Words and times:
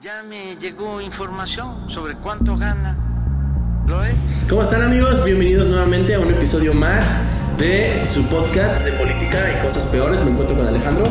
Ya 0.00 0.22
me 0.22 0.56
llegó 0.56 0.98
información 1.02 1.90
sobre 1.90 2.14
cuánto 2.14 2.56
gana 2.56 2.96
Loe. 3.86 4.14
¿Cómo 4.48 4.62
están 4.62 4.80
amigos? 4.80 5.22
Bienvenidos 5.22 5.68
nuevamente 5.68 6.14
a 6.14 6.20
un 6.20 6.30
episodio 6.30 6.72
más 6.72 7.18
de 7.58 8.02
su 8.08 8.24
podcast 8.28 8.80
de 8.82 8.92
política 8.92 9.38
y 9.52 9.66
cosas 9.66 9.84
peores. 9.84 10.24
Me 10.24 10.30
encuentro 10.30 10.56
con 10.56 10.66
Alejandro. 10.66 11.04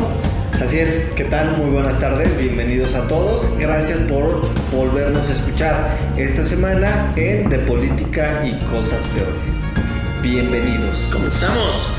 Así 0.60 0.80
es, 0.80 1.04
¿qué 1.14 1.22
tal? 1.22 1.56
Muy 1.58 1.70
buenas 1.70 2.00
tardes, 2.00 2.36
bienvenidos 2.36 2.96
a 2.96 3.06
todos. 3.06 3.56
Gracias 3.58 3.96
por 4.10 4.42
volvernos 4.72 5.28
a 5.28 5.32
escuchar 5.34 5.96
esta 6.16 6.44
semana 6.44 7.12
en 7.14 7.48
De 7.48 7.60
Política 7.60 8.44
y 8.44 8.58
Cosas 8.64 9.06
Peores. 9.14 10.20
Bienvenidos. 10.20 10.98
Comenzamos. 11.12 11.94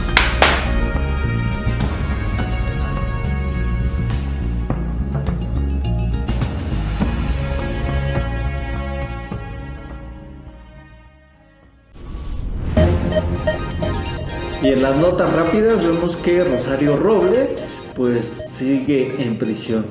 Y 14.62 14.70
en 14.70 14.84
las 14.84 14.96
notas 14.98 15.34
rápidas 15.34 15.84
vemos 15.84 16.16
que 16.18 16.44
Rosario 16.44 16.96
Robles 16.96 17.74
pues 17.96 18.26
sigue 18.26 19.16
en 19.18 19.40
prisión. 19.40 19.86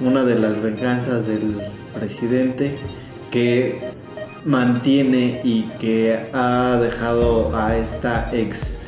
Una 0.00 0.22
de 0.22 0.36
las 0.36 0.62
venganzas 0.62 1.26
del 1.26 1.56
presidente 1.92 2.76
que 3.32 3.80
mantiene 4.44 5.40
y 5.42 5.62
que 5.80 6.30
ha 6.32 6.78
dejado 6.80 7.56
a 7.56 7.76
esta 7.76 8.30
ex 8.32 8.78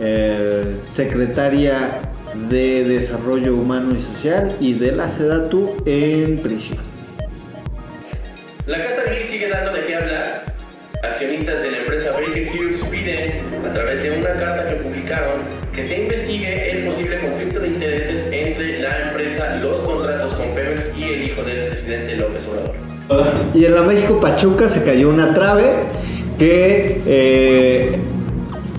eh, 0.00 0.76
secretaria 0.84 2.00
de 2.50 2.82
Desarrollo 2.82 3.54
Humano 3.54 3.94
y 3.94 4.00
Social 4.00 4.56
y 4.60 4.74
de 4.74 4.92
la 4.92 5.08
SEDATU 5.08 5.76
en 5.86 6.40
prisión. 6.40 6.80
La 8.66 8.82
Casa 8.88 9.04
Gris 9.04 9.28
sigue 9.28 9.48
dando 9.48 9.72
de 9.72 9.86
qué 9.86 9.94
hablar. 9.94 10.44
Accionistas 11.04 11.62
de 11.62 11.70
la 11.70 11.78
empresa 11.78 12.10
Baker 12.10 12.50
piden, 12.50 12.65
a 12.65 12.65
través 13.76 14.02
de 14.02 14.18
una 14.18 14.32
carta 14.32 14.68
que 14.68 14.76
publicaron, 14.76 15.34
que 15.74 15.82
se 15.82 16.00
investigue 16.00 16.70
el 16.70 16.86
posible 16.86 17.20
conflicto 17.20 17.60
de 17.60 17.68
intereses 17.68 18.26
entre 18.32 18.80
la 18.80 19.08
empresa, 19.08 19.56
los 19.56 19.76
contratos 19.78 20.32
con 20.32 20.54
Pemex 20.54 20.90
y 20.96 21.02
el 21.04 21.22
hijo 21.24 21.42
del 21.42 21.68
presidente 21.68 22.16
López 22.16 22.46
Obrador. 22.48 22.74
Y 23.54 23.66
en 23.66 23.74
la 23.74 23.82
México 23.82 24.18
Pachuca 24.18 24.70
se 24.70 24.82
cayó 24.82 25.10
una 25.10 25.34
trave 25.34 25.66
que 26.38 27.02
eh, 27.06 27.98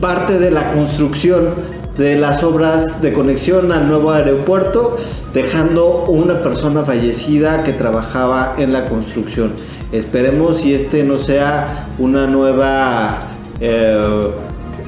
parte 0.01 0.39
de 0.39 0.49
la 0.49 0.73
construcción 0.73 1.53
de 1.95 2.15
las 2.15 2.43
obras 2.43 2.99
de 2.99 3.13
conexión 3.13 3.71
al 3.71 3.87
nuevo 3.87 4.11
aeropuerto, 4.11 4.97
dejando 5.31 6.05
una 6.05 6.41
persona 6.41 6.83
fallecida 6.83 7.63
que 7.63 7.73
trabajaba 7.73 8.55
en 8.57 8.73
la 8.73 8.85
construcción. 8.85 9.53
Esperemos 9.91 10.57
si 10.57 10.73
este 10.73 11.03
no 11.03 11.19
sea 11.19 11.87
una 11.99 12.25
nueva 12.27 13.27
eh, 13.59 14.31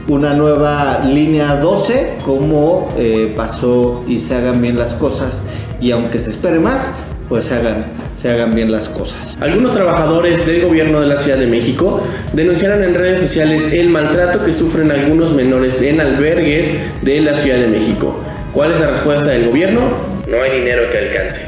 una 0.10 0.34
nueva 0.34 1.02
línea 1.06 1.56
12 1.56 2.18
como 2.26 2.94
eh, 2.98 3.32
pasó 3.38 4.04
y 4.08 4.18
se 4.18 4.36
hagan 4.36 4.62
bien 4.62 4.78
las 4.78 4.96
cosas 4.96 5.44
y 5.80 5.92
aunque 5.92 6.18
se 6.18 6.32
espere 6.32 6.60
más 6.60 6.94
pues 7.30 7.46
se 7.46 7.56
hagan 7.56 7.86
se 8.20 8.30
hagan 8.30 8.54
bien 8.54 8.70
las 8.70 8.90
cosas. 8.90 9.38
Algunos 9.40 9.72
trabajadores 9.72 10.46
del 10.46 10.66
gobierno 10.66 11.00
de 11.00 11.06
la 11.06 11.16
Ciudad 11.16 11.38
de 11.38 11.48
México 11.48 12.02
denunciaron 12.34 12.84
en 12.84 12.94
redes 12.94 13.22
sociales 13.22 13.72
el 13.72 13.90
maltrato 13.90 14.44
que 14.44 14.52
sufren 14.52 14.92
algunos 14.92 15.34
menores 15.34 15.82
en 15.82 16.02
albergues 16.02 16.78
de 17.02 17.22
la 17.22 17.36
Ciudad 17.38 17.60
de 17.60 17.68
México. 17.68 18.20
¿Cuál 18.54 18.73
es 18.73 18.82
la 18.82 18.88
respuesta 18.88 19.32
del 19.32 19.48
gobierno? 19.48 19.82
No 20.28 20.42
hay 20.42 20.60
dinero 20.60 20.90
que 20.92 20.98
alcance. 20.98 21.40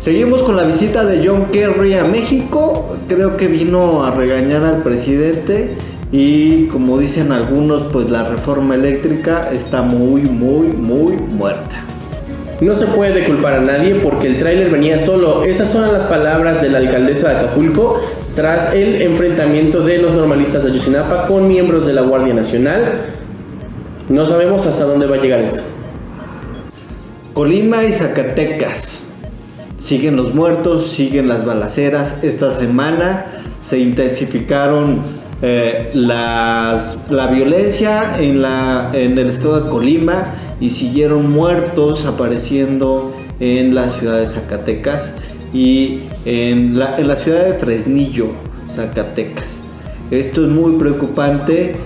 Seguimos 0.00 0.42
con 0.42 0.56
la 0.56 0.64
visita 0.64 1.04
de 1.04 1.24
John 1.24 1.46
Kerry 1.52 1.94
a 1.94 2.04
México. 2.04 2.96
Creo 3.08 3.36
que 3.36 3.46
vino 3.46 4.04
a 4.04 4.10
regañar 4.10 4.64
al 4.64 4.82
presidente 4.82 5.76
y 6.16 6.68
como 6.68 6.96
dicen 6.96 7.32
algunos, 7.32 7.88
pues 7.90 8.08
la 8.08 8.22
reforma 8.22 8.76
eléctrica 8.76 9.50
está 9.52 9.82
muy, 9.82 10.22
muy, 10.22 10.68
muy 10.68 11.16
muerta. 11.16 11.74
No 12.60 12.72
se 12.76 12.86
puede 12.86 13.24
culpar 13.24 13.54
a 13.54 13.60
nadie 13.60 13.96
porque 13.96 14.28
el 14.28 14.38
tráiler 14.38 14.70
venía 14.70 14.96
solo. 14.96 15.42
Esas 15.42 15.72
son 15.72 15.92
las 15.92 16.04
palabras 16.04 16.62
de 16.62 16.70
la 16.70 16.78
alcaldesa 16.78 17.30
de 17.30 17.38
Acapulco 17.38 18.00
tras 18.36 18.72
el 18.74 19.02
enfrentamiento 19.02 19.80
de 19.80 19.98
los 19.98 20.12
normalistas 20.12 20.62
de 20.62 20.70
Ayotzinapa 20.70 21.26
con 21.26 21.48
miembros 21.48 21.84
de 21.84 21.94
la 21.94 22.02
Guardia 22.02 22.32
Nacional. 22.32 22.92
No 24.08 24.24
sabemos 24.24 24.68
hasta 24.68 24.84
dónde 24.84 25.06
va 25.06 25.16
a 25.16 25.20
llegar 25.20 25.40
esto. 25.40 25.62
Colima 27.32 27.82
y 27.82 27.90
Zacatecas. 27.90 29.00
Siguen 29.78 30.14
los 30.14 30.32
muertos, 30.32 30.92
siguen 30.92 31.26
las 31.26 31.44
balaceras. 31.44 32.20
Esta 32.22 32.52
semana 32.52 33.26
se 33.60 33.80
intensificaron 33.80 35.23
eh, 35.46 35.90
las, 35.92 37.00
la 37.10 37.26
violencia 37.26 38.18
en, 38.18 38.40
la, 38.40 38.90
en 38.94 39.18
el 39.18 39.28
estado 39.28 39.60
de 39.60 39.68
Colima 39.68 40.24
y 40.58 40.70
siguieron 40.70 41.30
muertos 41.30 42.06
apareciendo 42.06 43.14
en 43.40 43.74
la 43.74 43.90
ciudad 43.90 44.20
de 44.20 44.26
Zacatecas 44.26 45.12
y 45.52 45.98
en 46.24 46.78
la, 46.78 46.98
en 46.98 47.08
la 47.08 47.16
ciudad 47.16 47.44
de 47.44 47.58
Fresnillo, 47.58 48.28
Zacatecas. 48.74 49.58
Esto 50.10 50.46
es 50.46 50.50
muy 50.50 50.78
preocupante 50.78 51.76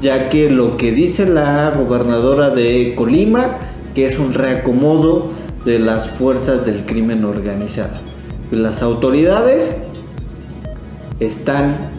ya 0.00 0.28
que 0.28 0.48
lo 0.48 0.76
que 0.76 0.92
dice 0.92 1.28
la 1.28 1.70
gobernadora 1.76 2.50
de 2.50 2.94
Colima, 2.94 3.56
que 3.92 4.06
es 4.06 4.20
un 4.20 4.34
reacomodo 4.34 5.32
de 5.64 5.80
las 5.80 6.08
fuerzas 6.08 6.64
del 6.64 6.86
crimen 6.86 7.24
organizado. 7.24 7.98
Las 8.52 8.82
autoridades 8.82 9.74
están 11.18 11.98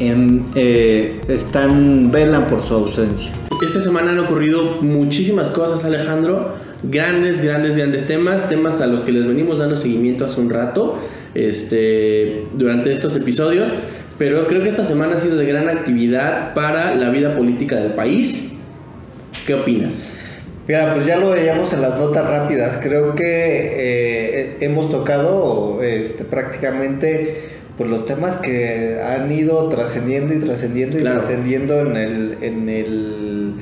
en, 0.00 0.46
eh, 0.54 1.20
están 1.28 2.10
velan 2.10 2.46
por 2.48 2.62
su 2.62 2.74
ausencia. 2.74 3.32
Esta 3.62 3.80
semana 3.80 4.12
han 4.12 4.18
ocurrido 4.18 4.78
muchísimas 4.80 5.50
cosas, 5.50 5.84
Alejandro. 5.84 6.54
Grandes, 6.82 7.42
grandes, 7.42 7.76
grandes 7.76 8.06
temas, 8.06 8.48
temas 8.48 8.80
a 8.80 8.86
los 8.86 9.02
que 9.04 9.12
les 9.12 9.26
venimos 9.26 9.58
dando 9.58 9.76
seguimiento 9.76 10.24
hace 10.24 10.40
un 10.40 10.48
rato, 10.48 10.98
este, 11.34 12.46
durante 12.54 12.90
estos 12.90 13.14
episodios. 13.16 13.70
Pero 14.16 14.46
creo 14.46 14.62
que 14.62 14.68
esta 14.68 14.84
semana 14.84 15.16
ha 15.16 15.18
sido 15.18 15.36
de 15.36 15.44
gran 15.44 15.68
actividad 15.68 16.54
para 16.54 16.94
la 16.94 17.10
vida 17.10 17.36
política 17.36 17.76
del 17.76 17.92
país. 17.92 18.52
¿Qué 19.46 19.54
opinas? 19.54 20.08
Mira, 20.66 20.94
pues 20.94 21.04
ya 21.04 21.16
lo 21.16 21.30
veíamos 21.30 21.72
en 21.72 21.82
las 21.82 21.98
notas 21.98 22.28
rápidas. 22.28 22.78
Creo 22.82 23.14
que 23.14 23.24
eh, 23.24 24.56
hemos 24.60 24.90
tocado 24.90 25.82
este, 25.82 26.24
prácticamente 26.24 27.59
pues, 27.76 27.88
los 27.90 28.04
temas 28.06 28.36
que 28.36 29.00
han 29.02 29.30
ido 29.32 29.68
trascendiendo 29.68 30.34
y 30.34 30.38
trascendiendo 30.38 30.98
y 30.98 31.00
Claro. 31.00 31.18
trascendiendo 31.20 31.80
en 31.80 31.96
el, 31.96 32.38
en, 32.42 32.68
el, 32.68 33.54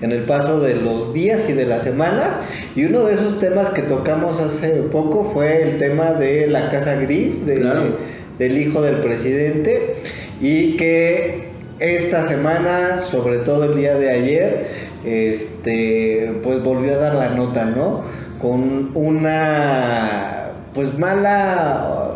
en 0.00 0.12
el 0.12 0.24
paso 0.24 0.60
de 0.60 0.74
los 0.76 1.12
días 1.14 1.48
y 1.48 1.52
de 1.52 1.66
las 1.66 1.82
semanas. 1.84 2.40
Y 2.74 2.84
uno 2.86 3.04
de 3.04 3.14
esos 3.14 3.38
temas 3.38 3.68
que 3.70 3.82
tocamos 3.82 4.40
hace 4.40 4.70
poco 4.90 5.30
fue 5.32 5.62
el 5.62 5.78
tema 5.78 6.12
de 6.12 6.46
la 6.48 6.70
Casa 6.70 6.96
Gris, 6.96 7.46
de- 7.46 7.56
Claro. 7.60 7.96
del 8.38 8.58
hijo 8.58 8.82
del 8.82 8.96
presidente. 8.96 9.96
Y 10.40 10.76
que 10.76 11.44
esta 11.78 12.24
semana, 12.24 12.98
sobre 12.98 13.38
todo 13.38 13.64
el 13.64 13.76
día 13.76 13.94
de 13.96 14.10
ayer, 14.10 14.66
este, 15.04 16.32
pues 16.42 16.62
volvió 16.62 16.94
a 16.94 16.96
dar 16.98 17.14
la 17.14 17.28
nota, 17.30 17.64
¿no? 17.64 18.02
Con 18.40 18.90
una, 18.94 20.48
pues 20.74 20.98
mala, 20.98 22.10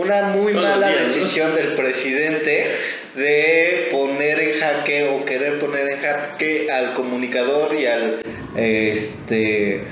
una 0.00 0.22
muy 0.22 0.52
Todos 0.52 0.64
mala 0.64 0.88
días, 0.88 1.00
¿no? 1.02 1.14
decisión 1.14 1.54
del 1.54 1.74
presidente 1.74 2.66
de 3.14 3.88
poner 3.90 4.40
en 4.40 4.52
jaque 4.58 5.08
o 5.08 5.24
querer 5.24 5.58
poner 5.58 5.90
en 5.90 5.98
jaque 5.98 6.70
al 6.70 6.92
comunicador 6.92 7.74
y 7.74 7.86
al, 7.86 8.22
este, 8.56 9.82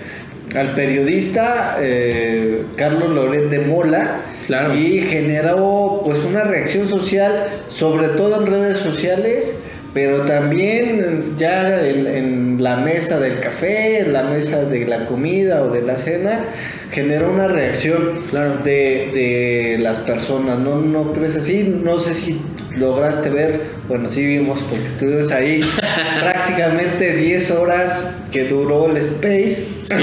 al 0.54 0.74
periodista 0.74 1.78
eh, 1.80 2.62
Carlos 2.76 3.10
Loret 3.10 3.44
de 3.44 3.58
Mola. 3.60 4.22
Claro. 4.46 4.74
Y 4.74 5.02
generó 5.02 6.00
pues 6.04 6.20
una 6.20 6.42
reacción 6.42 6.88
social, 6.88 7.64
sobre 7.68 8.08
todo 8.08 8.40
en 8.40 8.46
redes 8.46 8.78
sociales, 8.78 9.60
pero 10.00 10.20
también 10.20 11.34
ya 11.38 11.84
en, 11.84 12.06
en 12.06 12.62
la 12.62 12.76
mesa 12.76 13.18
del 13.18 13.40
café, 13.40 13.98
en 13.98 14.12
la 14.12 14.22
mesa 14.22 14.64
de 14.64 14.86
la 14.86 15.06
comida 15.06 15.64
o 15.64 15.70
de 15.72 15.82
la 15.82 15.98
cena, 15.98 16.44
generó 16.92 17.32
una 17.32 17.48
reacción 17.48 18.20
Claro. 18.30 18.58
de, 18.58 19.10
de 19.12 19.78
las 19.80 19.98
personas. 19.98 20.56
¿No, 20.60 20.80
¿No 20.80 21.12
crees 21.12 21.34
así? 21.34 21.64
No 21.82 21.98
sé 21.98 22.14
si 22.14 22.40
lograste 22.76 23.28
ver, 23.30 23.60
bueno, 23.88 24.06
sí 24.06 24.24
vimos 24.24 24.60
porque 24.70 24.86
estuvimos 24.86 25.32
ahí 25.32 25.62
prácticamente 26.20 27.16
10 27.16 27.50
horas 27.50 28.14
que 28.30 28.44
duró 28.44 28.88
el 28.88 28.98
space. 28.98 29.64
Sí. 29.82 29.96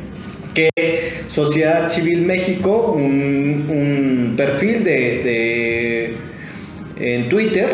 que 0.54 0.70
Sociedad 1.26 1.90
Civil 1.90 2.22
México, 2.24 2.92
un, 2.96 3.66
un 3.68 4.34
perfil 4.36 4.84
de, 4.84 4.92
de- 5.24 6.14
en 7.14 7.28
Twitter, 7.28 7.66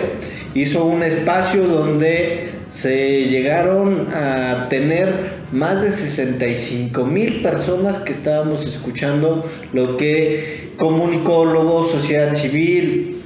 hizo 0.57 0.85
un 0.87 1.03
espacio 1.03 1.65
donde 1.65 2.49
se 2.69 3.25
llegaron 3.25 4.09
a 4.15 4.69
tener 4.71 5.37
más 5.53 5.83
de 5.83 5.93
65 5.93 7.05
mil 7.05 7.43
personas 7.43 7.99
que 7.99 8.13
estábamos 8.13 8.65
escuchando 8.65 9.49
lo 9.73 9.97
que 9.97 10.71
comunicólogos, 10.77 11.91
sociedad 11.91 12.35
civil, 12.35 13.19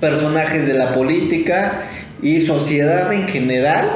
personajes 0.00 0.66
de 0.66 0.74
la 0.74 0.92
política 0.92 1.84
y 2.22 2.42
sociedad 2.42 3.10
en 3.12 3.26
general 3.26 3.86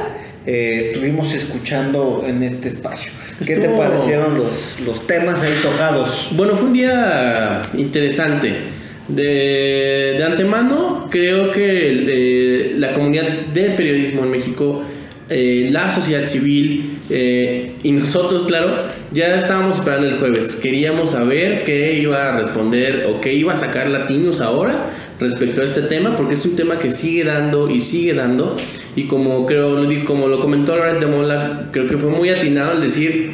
eh, 0.45 0.81
estuvimos 0.87 1.33
escuchando 1.35 2.23
en 2.25 2.41
este 2.41 2.69
espacio. 2.69 3.11
¿Qué 3.45 3.57
te 3.57 3.69
parecieron 3.69 4.37
los, 4.37 4.79
los 4.85 5.05
temas 5.05 5.41
ahí 5.43 5.53
tocados? 5.61 6.29
Bueno, 6.31 6.55
fue 6.55 6.67
un 6.67 6.73
día 6.73 7.61
interesante. 7.75 8.80
De, 9.15 10.15
de 10.17 10.23
antemano, 10.23 11.07
creo 11.09 11.51
que 11.51 11.61
eh, 11.63 12.75
la 12.77 12.93
comunidad 12.93 13.27
del 13.53 13.73
periodismo 13.73 14.23
en 14.23 14.31
México, 14.31 14.83
eh, 15.29 15.67
la 15.69 15.89
sociedad 15.89 16.27
civil 16.27 16.97
eh, 17.09 17.73
y 17.83 17.91
nosotros, 17.91 18.45
claro, 18.45 18.69
ya 19.11 19.35
estábamos 19.35 19.79
esperando 19.79 20.07
el 20.07 20.17
jueves. 20.17 20.55
Queríamos 20.55 21.11
saber 21.11 21.63
qué 21.65 21.99
iba 21.99 22.29
a 22.29 22.41
responder 22.41 23.07
o 23.09 23.19
qué 23.19 23.33
iba 23.33 23.51
a 23.53 23.55
sacar 23.57 23.89
Latinos 23.89 24.39
ahora 24.39 24.89
respecto 25.19 25.61
a 25.61 25.65
este 25.65 25.81
tema, 25.81 26.15
porque 26.15 26.35
es 26.35 26.45
un 26.45 26.55
tema 26.55 26.79
que 26.79 26.89
sigue 26.89 27.25
dando 27.25 27.69
y 27.69 27.81
sigue 27.81 28.13
dando. 28.13 28.55
Y 28.95 29.03
como 29.03 29.45
creo, 29.45 29.87
como 30.05 30.27
lo 30.27 30.39
comentó 30.39 30.75
Loret 30.75 30.99
de 30.99 31.05
Mola, 31.05 31.69
creo 31.71 31.87
que 31.87 31.97
fue 31.97 32.11
muy 32.11 32.29
atinado 32.29 32.71
al 32.71 32.81
decir 32.81 33.31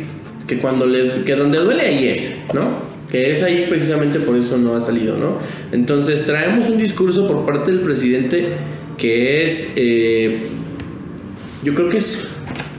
que 0.47 0.57
cuando 0.57 0.87
le, 0.87 1.23
que 1.23 1.35
donde 1.35 1.59
duele 1.59 1.83
ahí 1.83 2.07
es, 2.07 2.45
¿no? 2.53 2.96
Que 3.11 3.31
es 3.31 3.41
ahí 3.43 3.67
precisamente 3.69 4.19
por 4.19 4.35
eso 4.35 4.57
no 4.57 4.75
ha 4.75 4.81
salido, 4.81 5.17
¿no? 5.17 5.39
Entonces 5.71 6.25
traemos 6.25 6.69
un 6.69 6.77
discurso 6.77 7.27
por 7.27 7.45
parte 7.45 7.71
del 7.71 7.81
presidente 7.81 8.53
que 8.97 9.43
es, 9.43 9.73
eh, 9.75 10.37
yo 11.63 11.73
creo 11.73 11.89
que 11.89 11.97
es, 11.97 12.27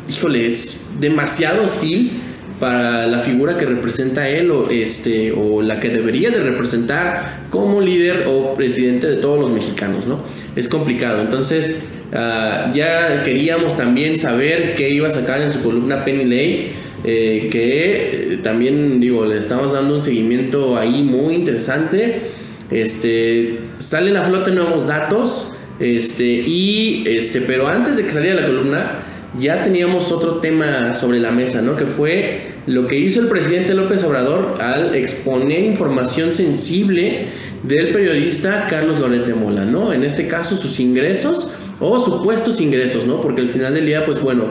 híjole, 0.09 0.47
es 0.47 0.91
demasiado 1.01 1.65
hostil 1.65 2.13
para 2.59 3.07
la 3.07 3.21
figura 3.21 3.57
que 3.57 3.67
representa 3.67 4.29
él 4.29 4.51
o, 4.51 4.69
este, 4.71 5.33
o 5.33 5.63
la 5.63 5.79
que 5.79 5.91
debería 5.91 6.31
de 6.31 6.41
representar 6.41 7.45
como 7.51 7.81
líder 7.81 8.25
o 8.27 8.55
presidente 8.55 9.07
de 9.07 9.17
todos 9.17 9.41
los 9.41 9.51
mexicanos, 9.51 10.07
¿no? 10.07 10.21
Es 10.57 10.69
complicado. 10.69 11.21
Entonces, 11.21 11.79
ah, 12.13 12.71
ya 12.75 13.23
queríamos 13.23 13.77
también 13.77 14.17
saber 14.17 14.75
qué 14.75 14.91
iba 14.91 15.09
a 15.09 15.13
sacar 15.13 15.41
en 15.41 15.53
su 15.53 15.63
columna 15.63 16.05
Penny 16.05 16.25
Lay, 16.25 16.73
eh, 17.05 17.49
que 17.51 18.39
también, 18.43 19.01
digo, 19.01 19.25
le 19.25 19.39
estamos 19.39 19.73
dando 19.73 19.95
un 19.95 20.03
seguimiento 20.03 20.77
ahí 20.77 21.03
muy 21.03 21.35
interesante. 21.35 22.23
Este, 22.71 23.59
salen 23.79 24.17
a 24.17 24.25
flote 24.25 24.51
nuevos 24.51 24.89
datos, 24.89 25.55
este, 25.81 26.25
y, 26.25 27.05
este, 27.07 27.41
pero 27.43 27.69
antes 27.69 27.97
de 27.97 28.05
que 28.05 28.13
saliera 28.13 28.41
la 28.41 28.47
columna, 28.49 29.05
ya 29.39 29.63
teníamos 29.63 30.11
otro 30.11 30.37
tema 30.37 30.95
sobre 30.95 31.21
la 31.21 31.31
mesa, 31.31 31.63
¿no? 31.63 31.77
Que 31.77 31.87
fue 31.87 32.41
lo 32.67 32.87
que 32.87 32.99
hizo 32.99 33.21
el 33.21 33.29
presidente 33.29 33.75
López 33.75 34.03
Obrador 34.05 34.61
al 34.61 34.95
exponer 34.95 35.65
información 35.65 36.33
sensible 36.33 37.27
del 37.63 37.89
periodista 37.89 38.67
Carlos 38.69 38.99
Lorete 38.99 39.35
Mola, 39.35 39.65
¿no? 39.65 39.93
En 39.93 40.03
este 40.03 40.29
caso 40.29 40.57
sus 40.57 40.81
ingresos 40.81 41.55
o 41.81 41.99
supuestos 42.01 42.61
ingresos, 42.61 43.07
¿no? 43.07 43.21
Porque 43.21 43.41
al 43.41 43.49
final 43.49 43.75
del 43.75 43.87
día, 43.87 44.05
pues 44.05 44.21
bueno, 44.21 44.47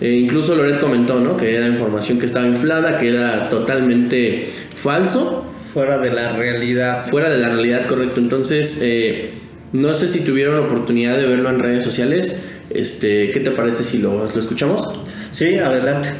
eh, 0.00 0.12
incluso 0.12 0.54
Loret 0.54 0.80
comentó, 0.80 1.20
¿no? 1.20 1.36
Que 1.36 1.54
era 1.54 1.66
información 1.66 2.18
que 2.18 2.26
estaba 2.26 2.46
inflada, 2.46 2.96
que 2.98 3.08
era 3.08 3.48
totalmente 3.50 4.50
falso. 4.76 5.46
Fuera 5.74 5.98
de 5.98 6.10
la 6.10 6.32
realidad. 6.32 7.06
Fuera 7.06 7.28
de 7.28 7.38
la 7.38 7.50
realidad, 7.50 7.86
correcto. 7.86 8.18
Entonces, 8.18 8.80
eh, 8.82 9.32
no 9.72 9.92
sé 9.94 10.08
si 10.08 10.24
tuvieron 10.24 10.56
la 10.56 10.62
oportunidad 10.62 11.16
de 11.16 11.26
verlo 11.26 11.50
en 11.50 11.60
redes 11.60 11.84
sociales. 11.84 12.48
Este, 12.70 13.30
¿Qué 13.30 13.40
te 13.40 13.50
parece 13.50 13.84
si 13.84 13.98
lo, 13.98 14.26
lo 14.26 14.40
escuchamos? 14.40 15.00
Sí, 15.32 15.58
adelante. 15.58 16.10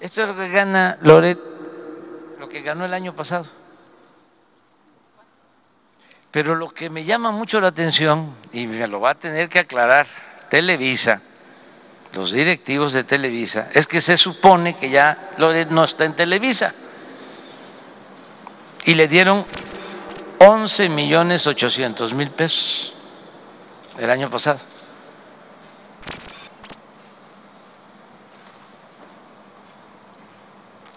Esto 0.00 0.22
es 0.22 0.28
lo 0.28 0.36
que 0.36 0.48
gana 0.48 0.98
Loret, 1.02 1.38
lo 2.40 2.48
que 2.48 2.62
ganó 2.62 2.84
el 2.84 2.94
año 2.94 3.14
pasado. 3.14 3.46
Pero 6.30 6.54
lo 6.54 6.70
que 6.70 6.90
me 6.90 7.04
llama 7.04 7.30
mucho 7.30 7.60
la 7.60 7.68
atención, 7.68 8.30
y 8.52 8.66
me 8.66 8.86
lo 8.88 9.00
va 9.00 9.10
a 9.10 9.14
tener 9.14 9.48
que 9.48 9.58
aclarar 9.58 10.06
Televisa, 10.50 11.22
los 12.12 12.32
directivos 12.32 12.92
de 12.92 13.04
Televisa, 13.04 13.70
es 13.72 13.86
que 13.86 14.00
se 14.00 14.16
supone 14.16 14.76
que 14.76 14.90
ya 14.90 15.30
Loret 15.38 15.70
no 15.70 15.84
está 15.84 16.04
en 16.04 16.14
Televisa. 16.14 16.74
Y 18.84 18.94
le 18.94 19.06
dieron 19.06 19.46
11 20.38 20.88
millones 20.88 21.46
800 21.46 22.12
mil 22.14 22.30
pesos 22.30 22.94
el 23.98 24.10
año 24.10 24.28
pasado. 24.28 24.58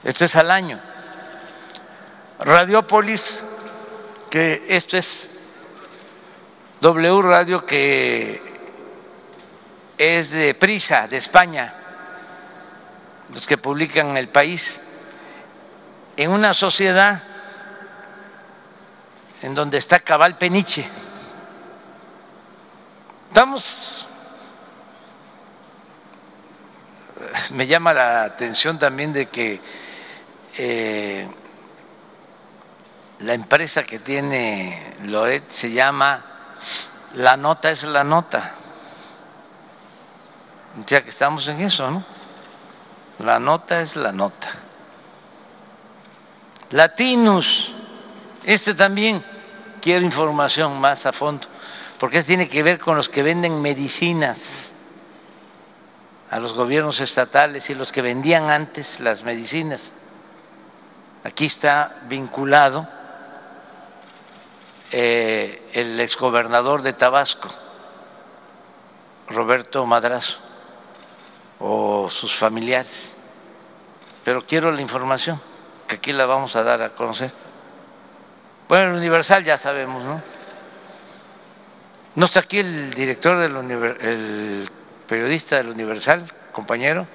Esto 0.03 0.25
es 0.25 0.35
al 0.35 0.49
año. 0.49 0.79
Radiopolis, 2.39 3.45
que 4.29 4.65
esto 4.67 4.97
es 4.97 5.29
W 6.81 7.21
Radio, 7.21 7.65
que 7.65 8.42
es 10.03 10.31
de 10.31 10.53
Prisa, 10.53 11.07
de 11.07 11.17
España, 11.17 11.73
los 13.33 13.47
que 13.47 13.57
publican 13.57 14.17
El 14.17 14.29
País, 14.29 14.81
en 16.17 16.29
una 16.29 16.53
sociedad 16.53 17.23
en 19.41 19.55
donde 19.55 19.77
está 19.77 19.99
Cabal 19.99 20.37
Peniche. 20.37 20.85
Estamos, 23.29 24.07
me 27.51 27.65
llama 27.65 27.93
la 27.93 28.23
atención 28.23 28.77
también 28.77 29.11
de 29.11 29.25
que 29.25 29.59
eh, 30.57 31.27
la 33.19 33.33
empresa 33.33 33.83
que 33.83 33.99
tiene 33.99 34.95
Loret 35.05 35.49
se 35.49 35.71
llama 35.71 36.23
La 37.15 37.37
Nota 37.37 37.71
es 37.71 37.83
la 37.83 38.03
Nota. 38.03 38.55
O 40.81 40.87
sea 40.87 41.03
que 41.03 41.09
estamos 41.09 41.47
en 41.47 41.61
eso, 41.61 41.89
¿no? 41.89 42.03
La 43.19 43.39
nota 43.39 43.79
es 43.79 43.95
la 43.95 44.11
nota. 44.11 44.49
Latinos, 46.71 47.71
este 48.43 48.73
también 48.73 49.23
quiero 49.79 50.03
información 50.03 50.79
más 50.79 51.05
a 51.05 51.13
fondo, 51.13 51.47
porque 51.99 52.17
esto 52.17 52.29
tiene 52.29 52.49
que 52.49 52.63
ver 52.63 52.79
con 52.79 52.95
los 52.95 53.09
que 53.09 53.21
venden 53.21 53.61
medicinas 53.61 54.71
a 56.31 56.39
los 56.39 56.53
gobiernos 56.53 56.99
estatales 56.99 57.69
y 57.69 57.75
los 57.75 57.91
que 57.91 58.01
vendían 58.01 58.49
antes 58.49 58.99
las 58.99 59.23
medicinas. 59.23 59.91
Aquí 61.23 61.45
está 61.45 61.95
vinculado 62.09 62.87
eh, 64.91 65.69
el 65.73 65.99
exgobernador 65.99 66.81
de 66.81 66.93
Tabasco, 66.93 67.49
Roberto 69.29 69.85
Madrazo, 69.85 70.39
o 71.65 72.09
sus 72.09 72.35
familiares. 72.35 73.15
Pero 74.25 74.45
quiero 74.45 74.69
la 74.71 74.81
información, 74.81 75.41
que 75.87 75.95
aquí 75.95 76.11
la 76.11 76.25
vamos 76.25 76.55
a 76.57 76.63
dar 76.63 76.81
a 76.81 76.89
conocer. 76.89 77.31
Bueno, 78.67 78.91
el 78.91 78.97
Universal 78.97 79.45
ya 79.45 79.57
sabemos, 79.57 80.03
¿no? 80.03 80.21
No 82.15 82.25
está 82.25 82.41
aquí 82.41 82.59
el 82.59 82.93
director 82.93 83.37
del 83.39 83.55
el 83.55 84.69
periodista 85.07 85.55
del 85.55 85.69
Universal, 85.69 86.29
compañero, 86.51 87.07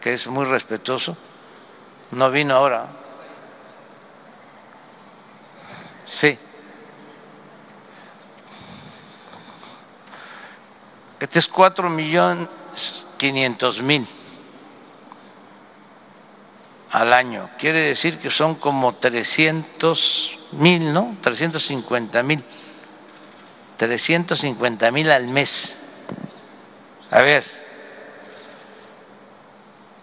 que 0.00 0.12
es 0.12 0.26
muy 0.28 0.44
respetuoso. 0.44 1.16
No 2.12 2.30
vino 2.30 2.54
ahora. 2.54 2.86
Sí. 6.04 6.38
Este 11.18 11.40
es 11.40 11.48
cuatro 11.48 11.90
millones 11.90 13.05
quinientos 13.16 13.82
mil 13.82 14.06
al 16.90 17.12
año. 17.12 17.50
Quiere 17.58 17.80
decir 17.80 18.18
que 18.18 18.30
son 18.30 18.54
como 18.54 18.94
300 18.94 20.38
mil, 20.52 20.92
¿no? 20.92 21.16
350 21.20 22.22
mil. 22.22 22.44
350 23.76 24.90
mil 24.90 25.10
al 25.10 25.28
mes. 25.28 25.78
A 27.10 27.22
ver, 27.22 27.44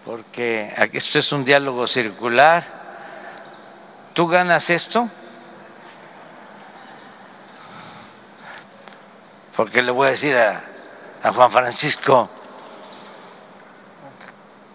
porque 0.04 0.72
esto 0.92 1.18
es 1.18 1.32
un 1.32 1.44
diálogo 1.44 1.86
circular. 1.86 2.84
¿Tú 4.12 4.28
ganas 4.28 4.70
esto? 4.70 5.08
Porque 9.56 9.82
le 9.82 9.90
voy 9.90 10.08
a 10.08 10.10
decir 10.10 10.36
a, 10.36 10.62
a 11.22 11.32
Juan 11.32 11.50
Francisco 11.50 12.30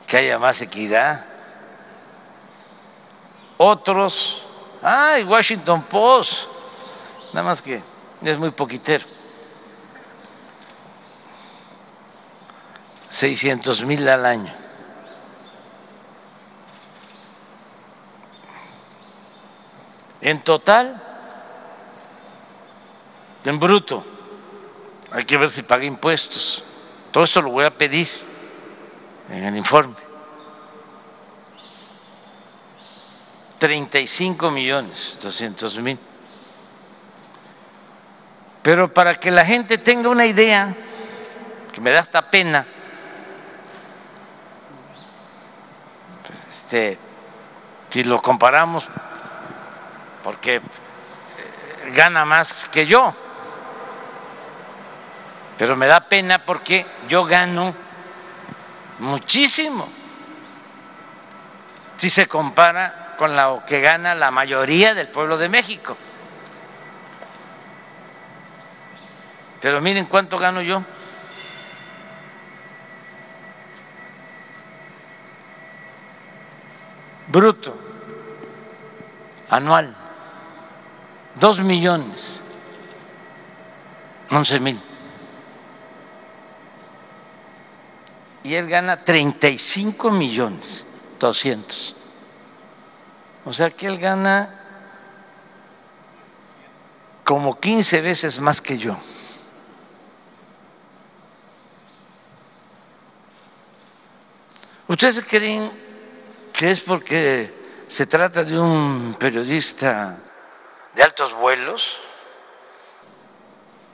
que 0.09 0.17
haya 0.17 0.39
más 0.39 0.59
equidad 0.61 1.25
otros, 3.61 4.45
ay, 4.81 5.23
Washington 5.23 5.83
Post, 5.83 6.45
nada 7.33 7.43
más 7.45 7.61
que 7.61 7.81
es 8.21 8.39
muy 8.39 8.51
poquitero. 8.51 9.05
600 13.09 13.83
mil 13.83 14.07
al 14.07 14.25
año. 14.25 14.53
En 20.21 20.41
total, 20.41 21.03
en 23.43 23.59
bruto, 23.59 24.05
hay 25.11 25.25
que 25.25 25.35
ver 25.35 25.49
si 25.49 25.63
paga 25.63 25.83
impuestos. 25.83 26.63
Todo 27.11 27.25
esto 27.25 27.41
lo 27.41 27.51
voy 27.51 27.65
a 27.65 27.77
pedir 27.77 28.28
en 29.31 29.43
el 29.45 29.57
informe. 29.57 29.95
35 33.59 34.51
millones 34.51 35.17
200 35.21 35.77
mil. 35.79 35.99
Pero 38.61 38.93
para 38.93 39.15
que 39.15 39.31
la 39.31 39.45
gente 39.45 39.77
tenga 39.77 40.09
una 40.09 40.25
idea, 40.25 40.73
que 41.71 41.81
me 41.81 41.91
da 41.91 41.99
hasta 41.99 42.29
pena, 42.29 42.65
este, 46.49 46.97
si 47.89 48.03
lo 48.03 48.21
comparamos, 48.21 48.87
porque 50.23 50.55
eh, 50.55 50.61
gana 51.93 52.25
más 52.25 52.67
que 52.69 52.85
yo, 52.85 53.13
pero 55.57 55.75
me 55.75 55.87
da 55.87 56.01
pena 56.01 56.45
porque 56.45 56.85
yo 57.07 57.25
gano 57.25 57.88
muchísimo 58.99 59.87
si 61.97 62.09
se 62.09 62.27
compara 62.27 63.15
con 63.17 63.35
lo 63.35 63.63
que 63.65 63.81
gana 63.81 64.15
la 64.15 64.31
mayoría 64.31 64.93
del 64.93 65.09
pueblo 65.09 65.37
de 65.37 65.49
México. 65.49 65.97
Pero 69.61 69.81
miren 69.81 70.05
cuánto 70.05 70.37
gano 70.37 70.61
yo. 70.61 70.81
Bruto, 77.27 77.77
anual, 79.49 79.95
dos 81.35 81.59
millones, 81.59 82.43
once 84.31 84.59
mil. 84.59 84.88
Y 88.43 88.55
él 88.55 88.67
gana 88.67 89.03
35 89.03 90.11
millones, 90.11 90.85
200. 91.19 91.95
O 93.45 93.53
sea 93.53 93.69
que 93.69 93.87
él 93.87 93.97
gana 93.97 94.55
como 97.23 97.59
15 97.59 98.01
veces 98.01 98.39
más 98.39 98.61
que 98.61 98.77
yo. 98.77 98.97
¿Ustedes 104.87 105.23
creen 105.23 105.71
que 106.51 106.71
es 106.71 106.79
porque 106.79 107.53
se 107.87 108.07
trata 108.07 108.43
de 108.43 108.59
un 108.59 109.15
periodista 109.19 110.17
de 110.95 111.03
altos 111.03 111.33
vuelos, 111.35 111.97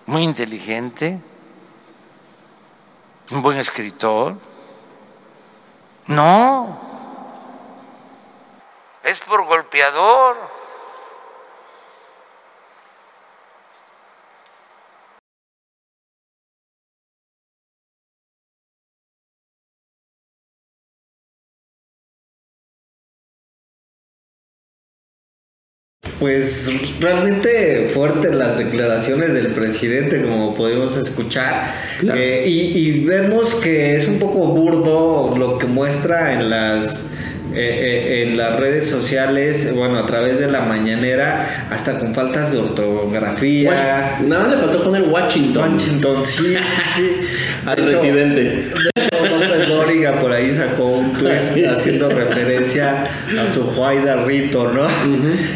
muy 0.05 0.23
inteligente, 0.23 1.19
un 3.31 3.41
buen 3.41 3.57
escritor? 3.57 4.35
No, 6.07 6.77
es 9.03 9.19
por 9.21 9.45
golpeador. 9.45 10.64
Pues 26.19 26.71
realmente 27.01 27.89
fuertes 27.93 28.33
las 28.33 28.57
declaraciones 28.57 29.33
del 29.33 29.47
presidente, 29.47 30.21
como 30.21 30.55
podemos 30.55 30.95
escuchar. 30.95 31.73
Eh, 32.15 32.45
y, 32.47 32.77
y, 32.77 33.03
vemos 33.03 33.55
que 33.55 33.97
es 33.97 34.07
un 34.07 34.19
poco 34.19 34.47
burdo 34.47 35.35
lo 35.37 35.57
que 35.57 35.67
muestra 35.67 36.33
en 36.33 36.49
las 36.49 37.09
eh, 37.55 38.19
eh, 38.19 38.23
en 38.23 38.35
las 38.35 38.59
redes 38.59 38.89
sociales, 38.89 39.73
bueno, 39.73 39.97
a 39.97 40.05
través 40.05 40.39
de 40.39 40.51
la 40.51 40.61
mañanera, 40.61 41.67
hasta 41.71 41.97
con 41.97 42.13
faltas 42.13 42.51
de 42.51 42.57
ortografía. 42.57 44.17
Nada 44.27 44.49
le 44.49 44.57
faltó 44.57 44.83
poner 44.83 45.03
Washington. 45.03 45.73
Washington, 45.73 46.25
sí, 46.25 46.55
sí, 46.95 47.11
Al 47.65 47.77
presidente. 47.77 48.41
De 48.41 48.59
hecho, 49.05 49.37
López 49.37 49.69
Dóriga 49.69 50.19
por 50.19 50.33
ahí 50.33 50.53
sacó 50.53 50.85
un 50.85 51.13
tweet 51.13 51.65
haciendo 51.69 52.09
referencia 52.09 53.05
a 53.05 53.53
su 53.53 53.63
Juaida 53.71 54.25
Rito, 54.25 54.71
¿no? 54.73 54.87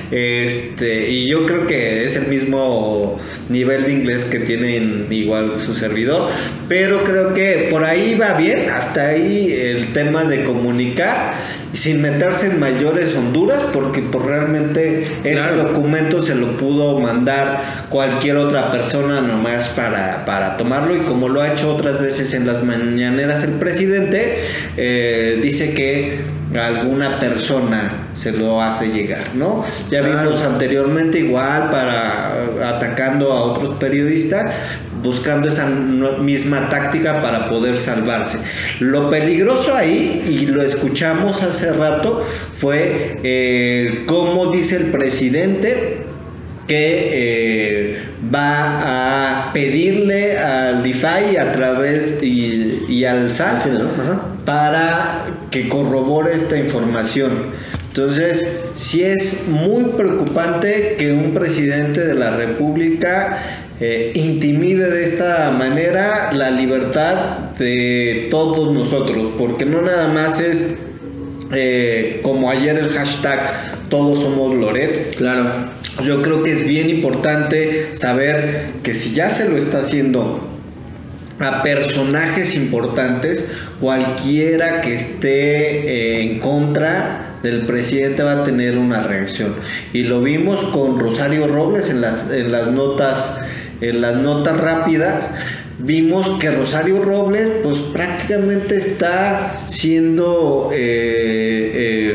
Este, 0.10 1.10
y 1.10 1.28
yo 1.28 1.46
creo 1.46 1.68
que 1.68 2.06
es 2.06 2.16
el 2.16 2.28
mismo 2.28 3.20
nivel 3.50 3.84
de 3.84 3.92
inglés 3.92 4.24
que 4.24 4.40
tienen 4.40 5.08
igual 5.10 5.58
su 5.58 5.74
servidor, 5.74 6.30
pero 6.70 7.04
creo 7.04 7.34
que 7.34 7.68
por 7.70 7.84
ahí 7.84 8.16
va 8.16 8.36
bien, 8.36 8.70
hasta 8.70 9.08
ahí 9.08 9.52
el 9.52 9.92
tema 9.92 10.24
de 10.24 10.44
comunicar 10.46 11.34
sin 11.74 12.02
meterse 12.02 12.48
en 12.48 12.60
mayores 12.60 13.16
Honduras, 13.16 13.60
porque 13.74 14.02
pues, 14.02 14.26
realmente 14.26 15.08
ese 15.24 15.56
documento 15.56 16.24
se 16.24 16.36
lo 16.36 16.58
pudo 16.58 17.00
mandar 17.00 17.86
cualquier 17.90 18.38
otra 18.38 18.72
persona 18.72 19.22
nomás 19.22 19.70
para, 19.70 20.26
para 20.26 20.58
tomarlo 20.58 20.96
y 20.96 21.02
como 21.02 21.30
lo 21.30 21.42
ha 21.42 21.52
hecho 21.52 21.74
otras 21.74 22.02
veces 22.02 22.34
en 22.34 22.48
las 22.48 22.64
mañaneras 22.64 23.44
el 23.44 23.54
presidente, 23.54 24.46
eh, 24.78 25.40
dice 25.42 25.74
que 25.74 26.20
alguna 26.58 27.20
persona 27.20 28.08
se 28.16 28.32
lo 28.32 28.62
hace 28.62 28.88
llegar, 28.88 29.36
¿no? 29.36 29.64
Ya 29.92 30.02
vimos 30.02 30.42
anteriormente 30.42 31.20
igual 31.20 31.70
para 31.70 32.34
atacando 32.76 33.32
a 33.32 33.44
otros 33.44 33.76
periodistas, 33.76 34.54
buscando 35.02 35.48
esa 35.48 35.66
misma 35.66 36.70
táctica 36.70 37.22
para 37.22 37.48
poder 37.48 37.78
salvarse. 37.78 38.40
Lo 38.80 39.10
peligroso 39.10 39.76
ahí, 39.76 40.24
y 40.28 40.46
lo 40.48 40.62
escuchamos 40.62 41.42
hace 41.44 41.72
rato, 41.72 42.26
fue 42.58 43.20
eh, 43.24 44.04
cómo 44.08 44.52
dice 44.52 44.78
el 44.78 44.86
presidente 44.86 46.10
que 46.68 47.10
eh, 47.12 47.98
va 48.34 49.48
a 49.48 49.54
pedirle 49.54 50.38
al 50.38 50.84
DeFi 50.84 51.38
a 51.38 51.52
través 51.52 52.22
y, 52.22 53.04
al 53.06 53.32
SAT 53.32 53.70
para 54.46 55.26
que 55.50 55.68
corrobore 55.68 56.36
esta 56.36 56.58
información. 56.58 57.32
Entonces, 57.90 58.48
sí 58.76 59.04
es 59.04 59.48
muy 59.48 59.86
preocupante 59.98 60.96
que 60.98 61.12
un 61.12 61.34
presidente 61.34 62.06
de 62.06 62.14
la 62.14 62.36
República 62.38 63.66
eh, 63.80 64.12
intimide 64.14 64.90
de 64.90 65.04
esta 65.04 65.52
manera 65.52 66.32
la 66.34 66.52
libertad 66.52 67.50
de 67.58 68.28
todos 68.30 68.74
nosotros, 68.74 69.34
porque 69.38 69.66
no 69.66 69.82
nada 69.82 70.08
más 70.08 70.40
es 70.40 70.76
eh, 71.52 72.20
como 72.22 72.52
ayer 72.52 72.78
el 72.78 72.92
hashtag 72.92 73.40
todos 73.90 74.20
somos 74.20 74.56
Loret. 74.56 75.16
Claro. 75.16 75.50
Yo 76.06 76.22
creo 76.22 76.44
que 76.44 76.52
es 76.52 76.68
bien 76.68 76.90
importante 76.90 77.96
saber 77.96 78.74
que 78.84 78.94
si 78.94 79.14
ya 79.14 79.30
se 79.30 79.50
lo 79.50 79.58
está 79.58 79.80
haciendo 79.80 80.48
a 81.40 81.64
personajes 81.64 82.56
importantes, 82.56 83.46
cualquiera 83.80 84.82
que 84.82 84.94
esté 84.94 85.30
eh, 85.30 86.22
en 86.22 86.40
contra 86.40 87.29
del 87.44 87.62
presidente 87.62 88.24
va 88.24 88.42
a 88.42 88.44
tener 88.44 88.78
una 88.78 89.04
reacción. 89.04 89.56
Y 89.94 90.04
lo 90.04 90.22
vimos 90.22 90.64
con 90.66 91.00
Rosario 91.00 91.48
Robles 91.48 91.90
en 91.90 92.02
las, 92.02 92.30
en 92.32 92.52
las 92.52 92.72
notas 92.72 93.40
en 93.82 94.02
las 94.02 94.18
notas 94.18 94.60
rápidas, 94.60 95.32
vimos 95.80 96.30
que 96.40 96.52
Rosario 96.52 97.02
Robles 97.04 97.48
pues 97.64 97.80
prácticamente 97.80 98.76
está 98.76 99.62
siendo 99.68 100.70
eh, 100.74 102.12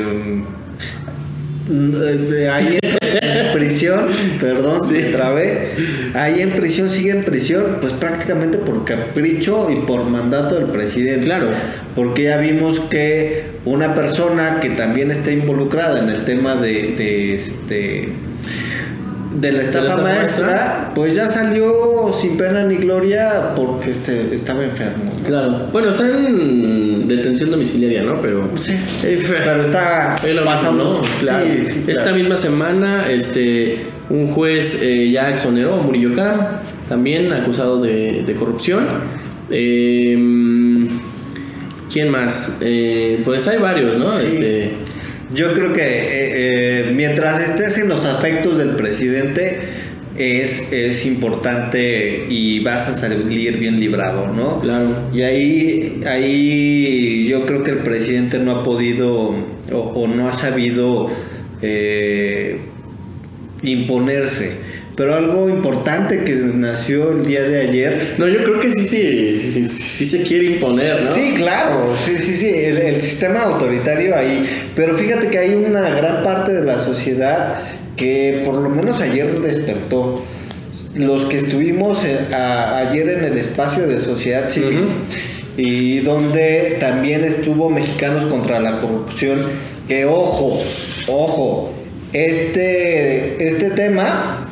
eh, 1.70 2.48
ahí 2.50 2.78
en, 2.82 3.52
prisión, 3.52 4.06
perdón, 4.40 4.84
sí. 4.84 5.06
trabé, 5.10 5.70
ahí 6.12 6.42
en 6.42 6.50
prisión, 6.50 6.90
sigue 6.90 7.10
en 7.10 7.24
prisión, 7.24 7.78
pues 7.80 7.94
prácticamente 7.94 8.58
por 8.58 8.84
capricho 8.84 9.68
y 9.70 9.76
por 9.76 10.04
mandato 10.04 10.56
del 10.56 10.66
presidente. 10.66 11.24
Claro. 11.24 11.48
Porque 11.94 12.24
ya 12.24 12.36
vimos 12.36 12.80
que 12.80 13.53
una 13.64 13.94
persona 13.94 14.60
que 14.60 14.70
también 14.70 15.10
está 15.10 15.30
involucrada 15.30 16.00
en 16.00 16.10
el 16.10 16.24
tema 16.24 16.54
de, 16.56 16.94
de 16.96 17.34
este 17.34 18.12
de 19.34 19.52
la 19.52 19.62
estafa, 19.62 19.96
maestra, 19.96 20.92
pues 20.94 21.14
ya 21.14 21.28
salió 21.28 22.12
sin 22.12 22.36
pena 22.36 22.64
ni 22.64 22.76
gloria 22.76 23.54
porque 23.56 23.92
se, 23.92 24.32
estaba 24.34 24.62
enfermo. 24.64 25.10
Claro. 25.24 25.68
Bueno, 25.72 25.88
está 25.88 26.06
en 26.08 27.08
detención 27.08 27.50
domiciliaria, 27.50 28.02
¿no? 28.02 28.20
Pero. 28.20 28.48
Sí. 28.54 28.74
pero 29.02 29.62
está 29.62 30.16
pasando. 30.44 31.02
Claro. 31.20 31.46
Esta 31.86 32.12
misma 32.12 32.36
semana, 32.36 33.06
este. 33.10 33.86
Un 34.10 34.32
juez 34.32 34.80
eh, 34.82 35.10
ya 35.10 35.30
exoneró 35.30 35.74
a 35.74 35.82
Murillo 35.82 36.14
Karam, 36.14 36.40
también 36.90 37.32
acusado 37.32 37.80
de, 37.80 38.22
de 38.22 38.34
corrupción. 38.34 38.86
Eh, 39.50 40.86
¿Quién 41.94 42.10
más? 42.10 42.58
Eh, 42.60 43.20
pues 43.24 43.46
hay 43.46 43.58
varios, 43.58 43.96
¿no? 43.96 44.04
Sí. 44.18 44.26
Este, 44.26 44.70
Yo 45.32 45.54
creo 45.54 45.72
que 45.72 45.80
eh, 45.80 46.88
eh, 46.88 46.92
mientras 46.92 47.38
estés 47.38 47.78
en 47.78 47.88
los 47.88 48.04
afectos 48.04 48.58
del 48.58 48.70
presidente 48.70 49.60
es, 50.18 50.72
es 50.72 51.06
importante 51.06 52.26
y 52.28 52.58
vas 52.58 52.88
a 52.88 52.94
salir 52.94 53.58
bien 53.58 53.78
librado, 53.78 54.26
¿no? 54.26 54.58
Claro. 54.60 55.08
Y 55.12 55.22
ahí, 55.22 56.02
ahí 56.04 57.28
yo 57.28 57.46
creo 57.46 57.62
que 57.62 57.70
el 57.70 57.78
presidente 57.78 58.40
no 58.40 58.50
ha 58.56 58.64
podido 58.64 59.36
o, 59.72 59.78
o 59.78 60.08
no 60.08 60.28
ha 60.28 60.32
sabido 60.32 61.10
eh, 61.62 62.58
imponerse. 63.62 64.50
Pero 64.96 65.16
algo 65.16 65.48
importante 65.48 66.22
que 66.22 66.32
nació 66.34 67.10
el 67.12 67.26
día 67.26 67.42
de 67.42 67.60
ayer 67.62 68.14
no, 68.18 68.28
yo 68.28 68.44
creo 68.44 68.60
que 68.60 68.70
sí, 68.72 68.86
sí, 68.86 69.68
sí 69.68 70.06
se 70.06 70.22
quiere 70.22 70.44
imponer, 70.46 71.02
¿no? 71.02 71.12
Sí, 71.12 71.32
claro, 71.36 71.94
sí, 72.06 72.16
sí, 72.18 72.36
sí, 72.36 72.48
el, 72.48 72.78
el 72.78 73.02
sistema 73.02 73.40
autoritario 73.42 74.14
ahí. 74.16 74.68
Pero 74.76 74.96
fíjate 74.96 75.26
que 75.28 75.38
hay 75.38 75.54
una 75.54 75.80
gran 75.90 76.22
parte 76.22 76.52
de 76.52 76.64
la 76.64 76.78
sociedad 76.78 77.58
que 77.96 78.42
por 78.44 78.54
lo 78.56 78.68
menos 78.68 79.00
ayer 79.00 79.40
despertó. 79.40 80.14
Los 80.94 81.24
que 81.24 81.38
estuvimos 81.38 82.04
eh, 82.04 82.32
a- 82.32 82.78
ayer 82.78 83.08
en 83.10 83.24
el 83.24 83.36
espacio 83.38 83.86
de 83.88 83.98
sociedad 83.98 84.48
civil 84.50 84.84
Ujú. 84.84 84.92
y 85.56 86.00
donde 86.00 86.76
también 86.78 87.24
estuvo 87.24 87.68
Mexicanos 87.68 88.26
contra 88.26 88.60
la 88.60 88.80
corrupción, 88.80 89.46
que 89.88 90.04
ojo, 90.04 90.60
ojo, 91.08 91.72
este, 92.12 93.44
este 93.44 93.70
tema 93.70 94.43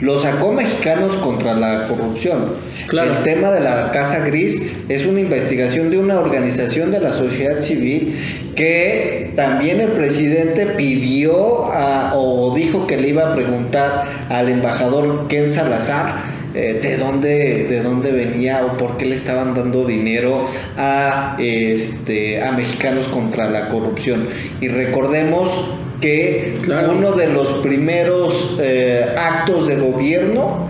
lo 0.00 0.20
sacó 0.20 0.52
Mexicanos 0.52 1.16
contra 1.16 1.54
la 1.54 1.86
corrupción. 1.88 2.54
Claro. 2.86 3.16
El 3.16 3.22
tema 3.22 3.50
de 3.50 3.60
la 3.60 3.90
Casa 3.90 4.20
Gris 4.20 4.70
es 4.88 5.04
una 5.06 5.20
investigación 5.20 5.90
de 5.90 5.98
una 5.98 6.18
organización 6.20 6.90
de 6.90 7.00
la 7.00 7.12
sociedad 7.12 7.60
civil 7.62 8.16
que 8.54 9.32
también 9.36 9.80
el 9.80 9.90
presidente 9.90 10.66
pidió 10.66 11.66
a- 11.72 12.12
o 12.14 12.54
dijo 12.54 12.86
que 12.86 12.96
le 12.96 13.08
iba 13.08 13.30
a 13.30 13.34
preguntar 13.34 14.04
al 14.28 14.48
embajador 14.48 15.26
Ken 15.28 15.50
Salazar 15.50 16.38
eh, 16.54 16.78
de 16.82 16.96
dónde 16.96 17.64
de 17.68 17.82
dónde 17.82 18.10
venía 18.10 18.64
o 18.64 18.76
por 18.78 18.96
qué 18.96 19.04
le 19.04 19.14
estaban 19.14 19.54
dando 19.54 19.84
dinero 19.84 20.48
a 20.78 21.36
este 21.38 22.42
a 22.42 22.52
mexicanos 22.52 23.06
contra 23.08 23.50
la 23.50 23.68
corrupción 23.68 24.28
y 24.60 24.68
recordemos 24.68 25.70
que 26.00 26.58
Claro. 26.62 26.92
uno 26.96 27.12
de 27.12 27.32
los 27.32 27.48
primeros 27.58 28.56
eh, 28.60 29.14
actos 29.16 29.66
de 29.66 29.76
gobierno 29.76 30.68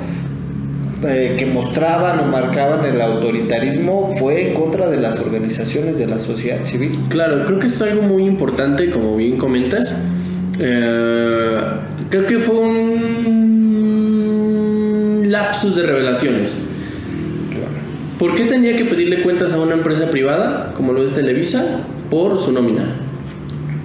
eh, 1.06 1.36
que 1.38 1.46
mostraban 1.46 2.18
o 2.20 2.24
marcaban 2.24 2.84
el 2.84 3.00
autoritarismo 3.00 4.16
fue 4.18 4.48
en 4.48 4.54
contra 4.54 4.88
de 4.88 4.96
las 4.98 5.20
organizaciones 5.20 5.96
de 5.98 6.06
la 6.08 6.18
sociedad 6.18 6.64
civil. 6.64 6.98
Claro, 7.08 7.44
creo 7.46 7.58
que 7.60 7.68
es 7.68 7.80
algo 7.82 8.02
muy 8.02 8.24
importante, 8.24 8.90
como 8.90 9.16
bien 9.16 9.36
comentas. 9.38 10.04
Eh, 10.58 11.58
creo 12.10 12.26
que 12.26 12.38
fue 12.38 12.56
un 12.56 13.38
lapsus 15.30 15.76
de 15.76 15.82
revelaciones. 15.84 16.70
¿Por 18.18 18.34
qué 18.34 18.44
tenía 18.46 18.74
que 18.76 18.84
pedirle 18.84 19.22
cuentas 19.22 19.52
a 19.52 19.60
una 19.60 19.74
empresa 19.74 20.10
privada, 20.10 20.72
como 20.74 20.92
lo 20.92 21.04
es 21.04 21.12
Televisa, 21.12 21.82
por 22.10 22.40
su 22.40 22.50
nómina? 22.50 22.96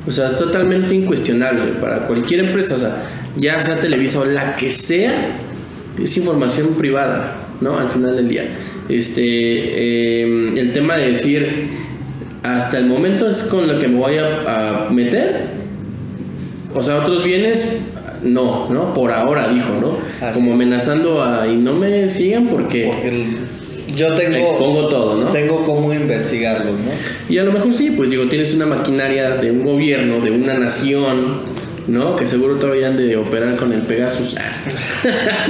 O 0.06 0.12
sea, 0.12 0.28
es 0.28 0.36
totalmente 0.36 0.94
incuestionable 0.94 1.74
para 1.80 2.08
cualquier 2.08 2.42
empresa, 2.42 2.76
o 2.76 2.80
sea, 2.80 3.04
ya 3.38 3.60
sea 3.60 3.76
Televisa 3.80 4.20
o 4.20 4.26
la 4.26 4.56
que 4.56 4.72
sea, 4.72 5.14
es 6.02 6.18
información 6.18 6.70
privada, 6.78 7.36
¿no? 7.62 7.78
Al 7.80 7.88
final 7.90 8.16
del 8.16 8.28
día. 8.28 8.46
Este, 8.90 9.24
eh, 9.24 10.52
el 10.58 10.74
tema 10.74 10.98
de 10.98 11.10
decir, 11.12 11.68
hasta 12.44 12.78
el 12.78 12.86
momento 12.88 13.30
es 13.30 13.44
con 13.44 13.68
lo 13.68 13.80
que 13.80 13.88
me 13.88 13.98
voy 13.98 14.18
a, 14.18 14.88
a 14.88 14.90
meter, 14.90 15.46
o 16.76 16.84
sea, 16.84 16.98
otros 16.98 17.24
bienes, 17.24 17.82
no, 18.24 18.70
¿no? 18.70 18.94
Por 18.94 19.12
ahora, 19.12 19.48
dijo, 19.50 19.70
¿no? 19.80 19.98
Así 20.26 20.40
Como 20.40 20.54
amenazando 20.54 21.24
a, 21.24 21.48
y 21.48 21.56
no 21.56 21.74
me 21.74 22.10
sigan 22.10 22.48
porque... 22.48 22.89
Porque 22.92 23.08
el- 23.08 23.26
yo 23.96 24.15
tengo, 24.15 24.38
Expongo 24.38 24.88
todo, 24.88 25.17
¿no? 25.17 25.28
tengo 25.32 25.63
cómo 25.63 25.93
investigarlo, 25.93 26.72
¿no? 26.72 26.91
Y 27.30 27.38
a 27.38 27.43
lo 27.43 27.52
mejor 27.52 27.74
sí, 27.74 27.91
pues 27.91 28.10
digo, 28.10 28.26
tienes 28.28 28.54
una 28.54 28.65
maquinaria 28.65 29.32
de 29.32 29.52
un 29.52 29.63
gobierno, 29.63 30.19
de 30.19 30.32
una 30.32 30.54
nación, 30.54 31.41
¿no? 31.88 32.15
Que 32.15 32.26
seguro 32.26 32.56
todavía 32.56 32.88
han 32.88 32.98
de 32.98 33.17
operar 33.17 33.56
con 33.56 33.74
el 33.74 33.82
Pegasus. 33.82 34.36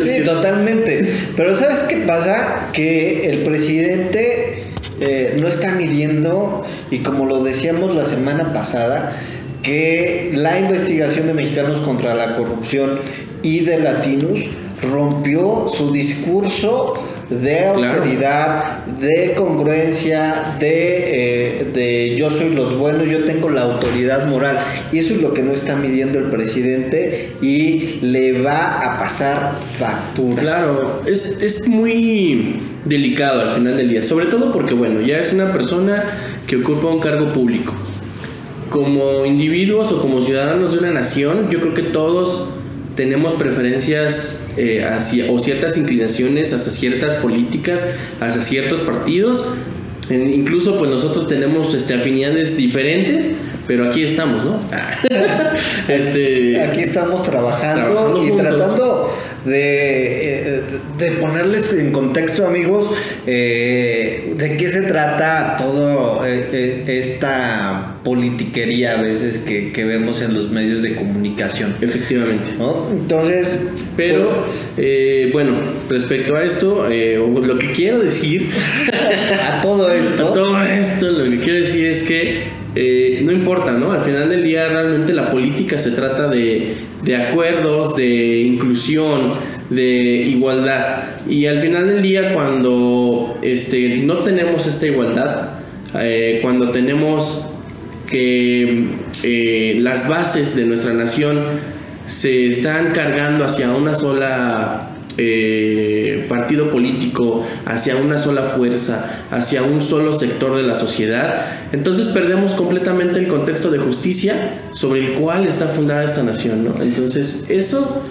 Sí, 0.01 0.23
totalmente. 0.25 1.13
Pero 1.35 1.55
¿sabes 1.55 1.81
qué 1.81 1.97
pasa? 1.97 2.69
Que 2.73 3.29
el 3.29 3.39
presidente 3.39 4.63
eh, 4.99 5.37
no 5.39 5.47
está 5.47 5.71
midiendo, 5.71 6.65
y 6.89 6.99
como 6.99 7.25
lo 7.25 7.43
decíamos 7.43 7.95
la 7.95 8.05
semana 8.05 8.51
pasada, 8.51 9.15
que 9.61 10.31
la 10.33 10.59
investigación 10.59 11.27
de 11.27 11.33
mexicanos 11.33 11.79
contra 11.79 12.13
la 12.13 12.35
corrupción 12.35 12.99
y 13.41 13.61
de 13.61 13.79
Latinus 13.79 14.45
rompió 14.81 15.67
su 15.73 15.91
discurso 15.91 16.93
de 17.41 17.69
Claro. 17.75 17.93
autoridad, 17.93 18.85
de 18.99 19.33
congruencia, 19.35 20.55
de, 20.59 21.59
eh, 21.61 21.65
de 21.73 22.15
yo 22.17 22.29
soy 22.29 22.49
los 22.55 22.77
buenos, 22.77 23.07
yo 23.07 23.19
tengo 23.25 23.49
la 23.49 23.61
autoridad 23.61 24.27
moral. 24.27 24.57
Y 24.91 24.99
eso 24.99 25.13
es 25.13 25.21
lo 25.21 25.33
que 25.33 25.41
no 25.41 25.51
está 25.53 25.75
midiendo 25.75 26.19
el 26.19 26.25
presidente 26.25 27.31
y 27.41 27.99
le 28.01 28.41
va 28.41 28.79
a 28.79 28.99
pasar 28.99 29.53
factura. 29.77 30.41
Claro, 30.41 31.01
es, 31.05 31.39
es 31.41 31.67
muy 31.67 32.59
delicado 32.85 33.41
al 33.41 33.51
final 33.51 33.77
del 33.77 33.89
día, 33.89 34.01
sobre 34.03 34.25
todo 34.27 34.51
porque, 34.51 34.73
bueno, 34.73 35.01
ya 35.01 35.19
es 35.19 35.33
una 35.33 35.51
persona 35.53 36.03
que 36.47 36.57
ocupa 36.57 36.87
un 36.87 36.99
cargo 36.99 37.27
público. 37.27 37.73
Como 38.69 39.25
individuos 39.25 39.91
o 39.91 40.01
como 40.01 40.21
ciudadanos 40.21 40.71
de 40.73 40.79
una 40.79 40.91
nación, 40.91 41.49
yo 41.51 41.59
creo 41.59 41.73
que 41.73 41.83
todos 41.83 42.55
tenemos 42.95 43.33
preferencias 43.33 44.47
eh, 44.57 44.83
hacia, 44.85 45.31
o 45.31 45.39
ciertas 45.39 45.77
inclinaciones 45.77 46.53
hacia 46.53 46.71
ciertas 46.71 47.15
políticas, 47.15 47.93
hacia 48.19 48.41
ciertos 48.41 48.81
partidos. 48.81 49.55
En- 50.09 50.33
incluso 50.33 50.77
pues 50.77 50.89
nosotros 50.91 51.27
tenemos 51.27 51.73
este, 51.73 51.93
afinidades 51.93 52.57
diferentes, 52.57 53.31
pero 53.67 53.87
aquí 53.89 54.03
estamos, 54.03 54.43
¿no? 54.43 54.59
este, 55.87 56.61
Aquí 56.61 56.81
estamos 56.81 57.23
trabajando, 57.23 57.85
Trabajando 57.93 58.23
y 58.23 58.29
juntos. 58.29 58.47
tratando 58.57 59.13
de, 59.45 60.57
eh, 60.57 60.61
de 60.97 61.11
ponerles 61.13 61.73
en 61.73 61.91
contexto, 61.91 62.45
amigos, 62.45 62.89
eh, 63.27 64.33
de 64.35 64.57
qué 64.57 64.69
se 64.69 64.83
trata 64.83 65.57
todo 65.57 66.25
eh, 66.25 66.83
esta 66.87 67.95
politiquería 68.03 68.99
a 68.99 69.01
veces 69.01 69.39
que, 69.39 69.71
que 69.71 69.85
vemos 69.85 70.21
en 70.21 70.33
los 70.33 70.49
medios 70.51 70.81
de 70.81 70.95
comunicación. 70.95 71.75
efectivamente. 71.81 72.51
¿no? 72.57 72.87
Entonces, 72.91 73.59
Pero, 73.95 74.45
eh, 74.77 75.29
bueno, 75.31 75.53
respecto 75.89 76.35
a 76.35 76.43
esto, 76.43 76.89
eh, 76.89 77.15
lo 77.17 77.57
que 77.57 77.71
quiero 77.71 77.99
decir, 77.99 78.49
a 79.41 79.61
todo 79.61 79.87
a 79.87 79.95
esto, 79.95 80.31
todo 80.33 80.63
esto, 80.63 81.11
lo 81.11 81.29
que 81.29 81.39
quiero 81.39 81.59
decir 81.59 81.85
es 81.85 82.03
que 82.03 82.62
eh, 82.75 83.21
no 83.23 83.31
importa, 83.31 83.71
¿no? 83.71 83.91
Al 83.91 84.01
final 84.01 84.29
del 84.29 84.43
día 84.43 84.67
realmente 84.67 85.13
la 85.13 85.29
política 85.29 85.77
se 85.77 85.91
trata 85.91 86.27
de, 86.27 86.75
acuerdos, 87.29 87.95
de 87.95 88.41
inclusión, 88.41 89.35
de 89.69 89.83
igualdad. 89.83 91.03
Y 91.29 91.45
al 91.45 91.59
final 91.59 91.87
del 91.87 92.01
día 92.01 92.33
cuando 92.33 93.37
este, 93.41 93.97
no 93.97 94.19
tenemos 94.19 94.65
esta 94.65 94.87
igualdad, 94.87 95.51
eh, 95.99 96.39
cuando 96.41 96.71
tenemos 96.71 97.49
que 98.07 98.87
eh, 99.23 99.77
las 99.79 100.09
bases 100.09 100.55
de 100.55 100.65
nuestra 100.65 100.93
nación 100.93 101.59
se 102.07 102.47
están 102.47 102.91
cargando 102.91 103.45
hacia 103.45 103.71
una 103.71 103.95
sola 103.95 104.92
eh, 105.17 106.25
partido 106.27 106.71
político, 106.71 107.43
hacia 107.65 107.95
una 107.97 108.17
sola 108.17 108.43
fuerza, 108.43 109.23
hacia 109.31 109.63
un 109.63 109.81
solo 109.81 110.13
sector 110.13 110.55
de 110.55 110.63
la 110.63 110.75
sociedad, 110.75 111.45
entonces 111.71 112.07
perdemos 112.07 112.53
completamente 112.53 113.19
el 113.19 113.27
contexto 113.27 113.69
de 113.69 113.79
justicia 113.79 114.61
sobre 114.71 115.05
el 115.05 115.13
cual 115.13 115.45
está 115.45 115.67
fundada 115.67 116.03
esta 116.03 116.23
nación. 116.23 116.73
Entonces 116.81 117.45
eso, 117.49 118.01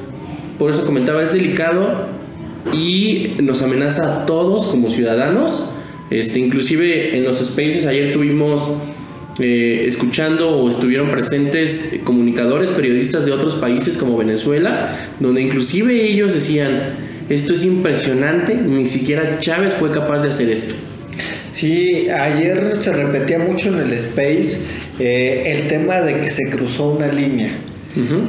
por 0.59 0.71
eso 0.71 0.85
comentaba, 0.85 1.23
es 1.23 1.33
delicado 1.33 2.07
y 2.73 3.35
nos 3.43 3.63
amenaza 3.63 4.23
a 4.23 4.27
todos 4.27 4.67
como 4.67 4.89
ciudadanos. 4.89 5.75
Este, 6.11 6.39
inclusive 6.39 7.17
en 7.17 7.25
los 7.25 7.39
spaces 7.39 7.87
ayer 7.87 8.13
tuvimos 8.13 8.75
eh, 9.39 9.85
escuchando 9.87 10.51
o 10.51 10.69
estuvieron 10.69 11.11
presentes 11.11 11.97
comunicadores, 12.05 12.71
periodistas 12.71 13.25
de 13.25 13.33
otros 13.33 13.57
países 13.57 13.97
como 13.97 14.17
Venezuela, 14.17 15.11
donde 15.21 15.41
inclusive 15.41 16.05
ellos 16.05 16.35
decían, 16.35 16.97
esto 17.29 17.55
es 17.55 17.65
impresionante, 17.65 18.55
ni 18.55 18.87
siquiera 18.87 19.39
Chávez 19.41 19.73
fue 19.79 19.91
capaz 19.91 20.23
de 20.23 20.29
hacer 20.29 20.51
esto. 20.51 20.75
Sí, 21.51 22.09
ayer 22.11 22.77
se 22.77 22.93
repetía 22.93 23.39
mucho 23.39 23.69
en 23.69 23.87
el 23.87 23.93
Space 23.93 24.59
eh, 24.99 25.45
el 25.47 25.69
tema 25.69 26.01
de 26.01 26.21
que 26.21 26.31
se 26.31 26.51
cruzó 26.51 26.91
una 26.91 27.09
línea 27.09 27.53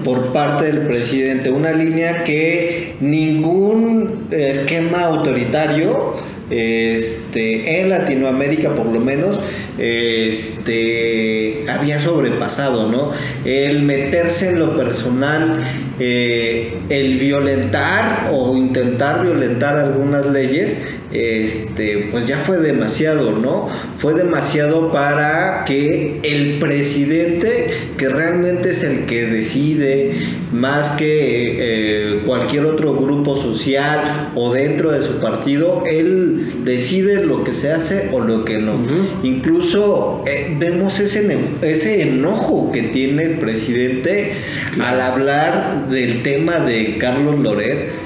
por 0.03 0.33
parte 0.33 0.65
del 0.65 0.79
presidente, 0.79 1.49
una 1.49 1.71
línea 1.71 2.25
que 2.25 2.95
ningún 2.99 4.27
esquema 4.31 5.03
autoritario 5.03 6.15
este, 6.49 7.79
en 7.79 7.89
Latinoamérica 7.89 8.75
por 8.75 8.87
lo 8.87 8.99
menos 8.99 9.39
este, 9.77 11.65
había 11.69 11.99
sobrepasado, 11.99 12.89
¿no? 12.89 13.11
El 13.45 13.83
meterse 13.83 14.49
en 14.49 14.59
lo 14.59 14.75
personal, 14.75 15.63
eh, 15.99 16.77
el 16.89 17.19
violentar 17.19 18.29
o 18.31 18.55
intentar 18.55 19.23
violentar 19.23 19.77
algunas 19.77 20.25
leyes, 20.27 20.77
este, 21.13 22.07
pues 22.11 22.27
ya 22.27 22.39
fue 22.39 22.57
demasiado, 22.57 23.31
¿no? 23.31 23.69
Fue 23.97 24.13
demasiado 24.13 24.91
para 24.91 25.63
que 25.65 26.19
el 26.23 26.59
presidente, 26.59 27.69
que 27.97 28.09
realmente 28.09 28.69
es 28.69 28.83
el 28.83 29.05
que 29.05 29.25
decide, 29.25 30.13
más 30.51 30.91
que 30.91 31.57
eh, 31.59 32.21
cualquier 32.25 32.65
otro 32.65 32.95
grupo 32.95 33.37
social 33.37 34.31
o 34.35 34.53
dentro 34.53 34.91
de 34.91 35.01
su 35.01 35.19
partido, 35.19 35.83
él 35.85 36.63
decide 36.63 37.23
lo 37.25 37.43
que 37.43 37.53
se 37.53 37.71
hace 37.71 38.09
o 38.11 38.19
lo 38.19 38.45
que 38.45 38.57
no. 38.57 38.73
Incluso 39.23 40.23
eh, 40.27 40.55
vemos 40.59 40.99
ese, 40.99 41.37
ese 41.61 42.01
enojo 42.01 42.71
que 42.71 42.83
tiene 42.83 43.23
el 43.23 43.39
presidente 43.39 44.33
al 44.81 45.01
hablar 45.01 45.89
del 45.89 46.23
tema 46.23 46.59
de 46.59 46.97
Carlos 46.97 47.39
Loret. 47.39 48.02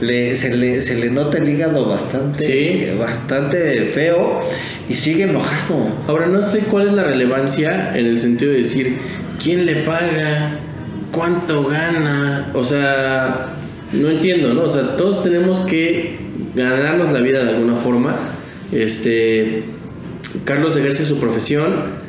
Le, 0.00 0.36
se, 0.36 0.54
le, 0.54 0.82
se 0.82 0.96
le 0.96 1.10
nota 1.10 1.38
el 1.38 1.48
hígado 1.48 1.88
bastante, 1.88 2.94
bastante 2.98 3.90
feo 3.94 4.40
y 4.88 4.94
sigue 4.94 5.24
enojado. 5.24 5.88
Ahora 6.06 6.26
no 6.26 6.42
sé 6.42 6.60
cuál 6.60 6.88
es 6.88 6.92
la 6.92 7.04
relevancia 7.04 7.96
en 7.96 8.06
el 8.06 8.18
sentido 8.18 8.52
de 8.52 8.58
decir 8.58 8.98
quién 9.42 9.64
le 9.64 9.76
paga, 9.76 10.58
cuánto 11.12 11.64
gana, 11.64 12.50
o 12.54 12.62
sea, 12.62 13.46
no 13.92 14.10
entiendo, 14.10 14.52
¿no? 14.52 14.62
O 14.62 14.68
sea, 14.68 14.96
todos 14.96 15.22
tenemos 15.22 15.60
que 15.60 16.16
ganarnos 16.54 17.12
la 17.12 17.20
vida 17.20 17.44
de 17.44 17.50
alguna 17.50 17.76
forma. 17.76 18.16
Este, 18.72 19.64
Carlos 20.44 20.76
ejerce 20.76 21.04
su 21.04 21.18
profesión 21.18 22.06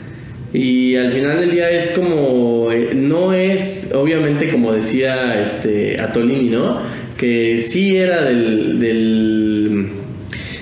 y 0.53 0.95
al 0.95 1.11
final 1.11 1.39
del 1.39 1.51
día 1.51 1.69
es 1.71 1.91
como, 1.91 2.71
eh, 2.71 2.91
no 2.95 3.33
es, 3.33 3.91
obviamente 3.93 4.49
como 4.49 4.71
decía 4.73 5.39
este 5.41 6.01
Atolini, 6.01 6.49
¿no? 6.49 6.79
Que 7.17 7.59
sí 7.59 7.97
era 7.97 8.23
del, 8.23 8.79
del 8.79 9.87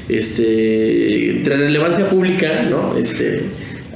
este, 0.07 0.43
de 1.43 1.57
relevancia 1.57 2.07
pública, 2.09 2.65
¿no? 2.69 2.97
Este, 2.97 3.41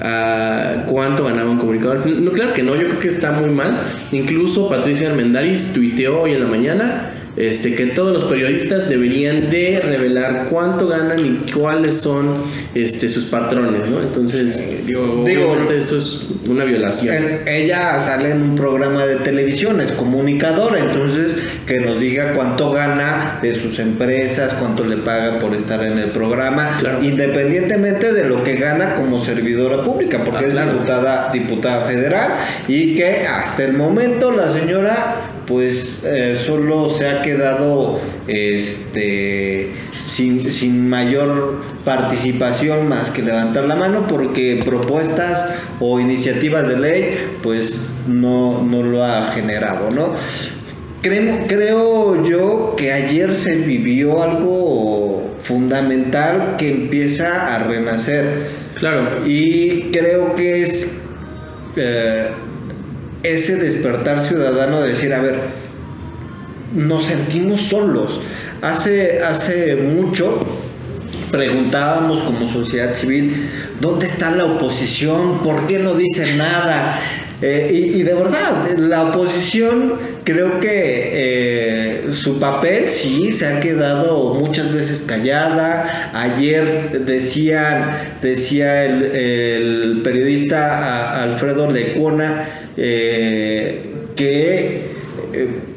a 0.01 0.85
cuánto 0.87 1.25
ganaba 1.25 1.49
un 1.49 1.57
comunicador. 1.57 2.05
No, 2.07 2.31
claro 2.31 2.53
que 2.53 2.63
no, 2.63 2.75
yo 2.75 2.87
creo 2.87 2.99
que 2.99 3.07
está 3.07 3.31
muy 3.31 3.49
mal. 3.49 3.77
Incluso 4.11 4.69
Patricia 4.69 5.09
Armendaris 5.09 5.73
tuiteó 5.73 6.21
hoy 6.21 6.33
en 6.33 6.41
la 6.41 6.47
mañana 6.47 7.11
este, 7.39 7.73
que 7.73 7.85
todos 7.87 8.11
los 8.11 8.25
periodistas 8.25 8.89
deberían 8.89 9.49
de 9.49 9.79
revelar 9.81 10.47
cuánto 10.49 10.87
ganan 10.87 11.25
y 11.25 11.51
cuáles 11.51 11.95
son 12.01 12.33
este, 12.75 13.07
sus 13.07 13.25
patrones, 13.25 13.89
¿no? 13.89 14.01
Entonces, 14.01 14.85
digo, 14.85 15.25
eso 15.71 15.97
es 15.97 16.27
una 16.45 16.65
violación. 16.65 17.15
Ella 17.45 17.97
sale 18.01 18.31
en 18.31 18.41
un 18.41 18.55
programa 18.57 19.05
de 19.05 19.15
televisión, 19.15 19.79
es 19.79 19.93
comunicadora, 19.93 20.79
entonces 20.79 21.37
que 21.65 21.79
nos 21.79 21.99
diga 21.99 22.33
cuánto 22.33 22.71
gana 22.71 23.39
de 23.41 23.55
sus 23.55 23.79
empresas, 23.79 24.55
cuánto 24.55 24.83
le 24.83 24.97
pagan 24.97 25.39
por 25.39 25.55
estar 25.55 25.81
en 25.81 25.97
el 25.97 26.11
programa, 26.11 26.81
independientemente 27.01 28.11
de 28.11 28.27
lo 28.27 28.43
que 28.43 28.55
gana 28.55 28.95
como 28.95 29.17
servidora 29.17 29.85
pública, 29.85 30.25
porque 30.25 30.45
ah, 30.45 30.47
es 30.47 30.55
diputada, 30.55 31.29
diputada 31.31 31.85
federal 31.85 32.31
y 32.67 32.95
que 32.95 33.25
hasta 33.25 33.63
el 33.63 33.73
momento 33.73 34.31
la 34.31 34.51
señora 34.51 35.38
pues 35.49 36.01
eh, 36.05 36.35
solo 36.37 36.89
se 36.89 37.09
ha 37.09 37.23
quedado 37.23 37.99
este 38.27 39.71
sin, 39.91 40.87
mayor 40.87 41.61
participación 41.83 42.87
más 42.87 43.09
que 43.09 43.23
levantar 43.23 43.65
la 43.65 43.75
mano 43.75 44.05
porque 44.07 44.61
propuestas 44.63 45.49
o 45.79 45.99
iniciativas 45.99 46.67
de 46.67 46.77
ley 46.77 47.17
pues 47.41 47.95
no, 48.07 48.63
no 48.63 48.83
lo 48.83 49.03
ha 49.03 49.31
generado, 49.31 49.89
¿no? 49.89 50.13
Creo, 51.01 51.47
creo 51.47 52.23
yo 52.23 52.75
que 52.77 52.91
ayer 52.91 53.33
se 53.33 53.55
vivió 53.55 54.21
algo 54.21 55.35
fundamental 55.41 56.57
que 56.57 56.69
empieza 56.69 57.55
a 57.55 57.63
renacer. 57.63 58.49
Claro. 58.75 59.25
Y 59.25 59.89
creo 59.91 60.35
que 60.35 60.61
es 60.61 60.99
eh, 61.75 62.27
ese 63.23 63.55
despertar 63.55 64.21
ciudadano 64.21 64.81
de 64.81 64.89
decir, 64.89 65.13
a 65.13 65.19
ver, 65.19 65.39
nos 66.73 67.05
sentimos 67.05 67.61
solos. 67.61 68.21
Hace, 68.61 69.23
hace 69.23 69.75
mucho 69.75 70.45
preguntábamos 71.31 72.21
como 72.21 72.47
sociedad 72.47 72.93
civil, 72.95 73.49
¿dónde 73.79 74.07
está 74.07 74.31
la 74.31 74.45
oposición? 74.45 75.39
¿Por 75.39 75.67
qué 75.67 75.79
no 75.79 75.93
dicen 75.93 76.37
nada? 76.37 76.99
Eh, 77.41 77.93
y, 77.95 78.03
de 78.03 78.13
verdad, 78.13 78.67
la 78.77 79.03
oposición 79.03 79.93
creo 80.25 80.59
que 80.59 80.69
eh, 80.69 82.11
su 82.11 82.37
papel 82.37 82.89
sí 82.89 83.31
se 83.31 83.47
ha 83.47 83.59
quedado 83.61 84.33
muchas 84.33 84.73
veces 84.73 85.03
callada. 85.03 86.11
Ayer 86.13 86.99
decían, 87.05 87.97
decía 88.21 88.83
el, 88.85 90.01
periodista 90.03 91.23
Alfredo 91.23 91.71
Lecuna 91.71 92.58
eh, 92.81 93.81
que 94.15 94.89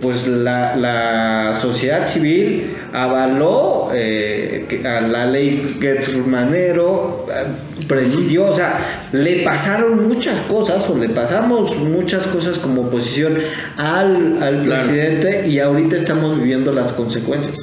pues 0.01 0.27
la, 0.27 1.53
sociedad 1.61 2.09
civil 2.09 2.75
avaló 2.93 3.91
a 3.91 5.01
la 5.01 5.27
ley 5.27 5.67
Getz-Manero, 5.81 7.27
presidió, 7.87 8.47
o 8.47 8.55
sea, 8.55 8.79
le 9.13 9.43
pasaron 9.43 10.09
muchas 10.09 10.41
cosas 10.43 10.89
o 10.89 10.97
le 10.97 11.09
pasamos 11.09 11.77
muchas 11.77 12.27
cosas 12.27 12.59
como 12.59 12.83
oposición 12.83 13.39
al, 13.77 14.63
presidente 14.65 15.47
y 15.49 15.59
ahorita 15.59 15.97
estamos 15.97 16.39
viviendo 16.39 16.73
las 16.73 16.93
consecuencias. 16.93 17.59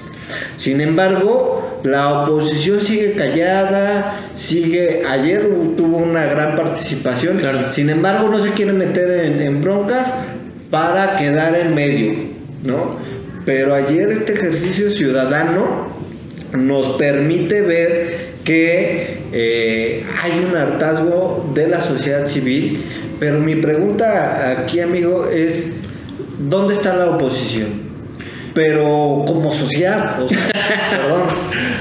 Sin 0.58 0.82
embargo, 0.82 1.59
la 1.84 2.24
oposición 2.24 2.82
sigue 2.82 3.14
callada, 3.14 4.20
sigue, 4.36 5.04
ayer 5.08 5.48
tuvo 5.78 5.98
una 5.98 6.26
gran 6.26 6.56
participación, 6.56 7.40
sin 7.70 7.90
embargo 7.90 8.30
no 8.30 8.42
se 8.42 8.50
quiere 8.52 8.74
meter 8.74 9.10
en, 9.26 9.42
en 9.42 9.62
broncas 9.62 10.14
para 10.70 11.16
quedar 11.16 11.56
en 11.56 11.74
medio, 11.74 12.14
¿no? 12.64 12.90
Pero 13.46 13.74
ayer 13.74 14.10
este 14.10 14.34
ejercicio 14.34 14.92
ciudadano 14.92 15.88
nos 16.54 16.88
permite 16.98 17.62
ver 17.62 18.30
que 18.44 19.20
eh, 19.32 20.04
hay 20.22 20.46
un 20.48 20.56
hartazgo 20.56 21.52
de 21.54 21.68
la 21.68 21.82
sociedad 21.82 22.26
civil, 22.26 22.84
pero 23.20 23.40
mi 23.40 23.56
pregunta 23.56 24.52
aquí, 24.52 24.80
amigo, 24.80 25.28
es, 25.28 25.74
¿dónde 26.40 26.74
está 26.74 26.96
la 26.96 27.12
oposición? 27.12 27.89
Pero 28.60 29.24
como 29.26 29.54
sociedad, 29.54 30.18
perdón. 30.28 31.22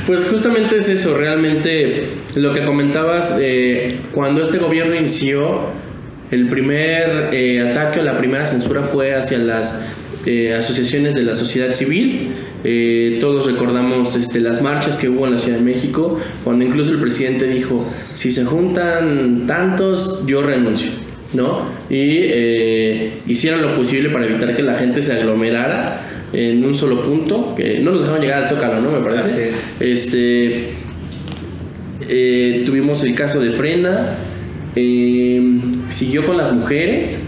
Pues 0.07 0.25
justamente 0.31 0.77
es 0.77 0.89
eso, 0.89 1.17
realmente 1.17 2.05
lo 2.37 2.55
que 2.55 2.65
comentabas, 2.65 3.37
eh, 3.41 3.97
cuando 4.13 4.41
este 4.41 4.59
gobierno 4.59 4.95
inició, 4.95 5.63
el 6.31 6.49
primer 6.49 7.31
eh, 7.33 7.69
ataque 7.71 8.01
o 8.01 8.03
la 8.03 8.17
primera 8.17 8.47
censura 8.47 8.83
fue 8.83 9.15
hacia 9.15 9.39
las 9.39 9.85
asociaciones 10.59 11.15
de 11.15 11.23
la 11.23 11.35
sociedad 11.35 11.73
civil, 11.73 12.35
eh, 12.65 13.19
todos 13.21 13.47
recordamos 13.47 14.17
este, 14.17 14.41
las 14.41 14.63
marchas 14.63 14.99
que 14.99 15.09
hubo 15.09 15.27
en 15.27 15.33
la 15.33 15.39
Ciudad 15.39 15.59
de 15.59 15.65
México, 15.65 16.19
cuando 16.43 16.65
incluso 16.65 16.91
el 16.91 16.99
presidente 16.99 17.47
dijo, 17.47 17.87
si 18.15 18.33
se 18.33 18.45
juntan 18.45 19.47
tantos, 19.47 20.27
yo 20.27 20.43
renuncio, 20.43 20.91
¿no? 21.35 21.69
Y 21.89 22.19
eh, 22.23 23.21
hicieron 23.27 23.63
lo 23.63 23.77
posible 23.77 24.11
para 24.11 24.27
evitar 24.27 24.57
que 24.57 24.63
la 24.63 24.75
gente 24.75 25.03
se 25.03 25.13
aglomerara 25.13 26.08
en 26.33 26.65
un 26.65 26.75
solo 26.75 27.03
punto, 27.03 27.55
que 27.57 27.81
no 27.81 27.91
nos 27.91 28.03
dejaban 28.03 28.23
llegar 28.23 28.43
al 28.43 28.49
Zócalo, 28.49 28.81
¿no? 28.81 28.91
Me 28.91 29.01
parece. 29.01 29.53
Este, 29.81 30.71
eh, 32.09 32.63
tuvimos 32.67 33.03
el 33.05 33.15
caso 33.15 33.41
de 33.41 33.51
Frena, 33.51 34.15
siguió 35.89 36.27
con 36.27 36.37
las 36.37 36.53
mujeres, 36.53 37.25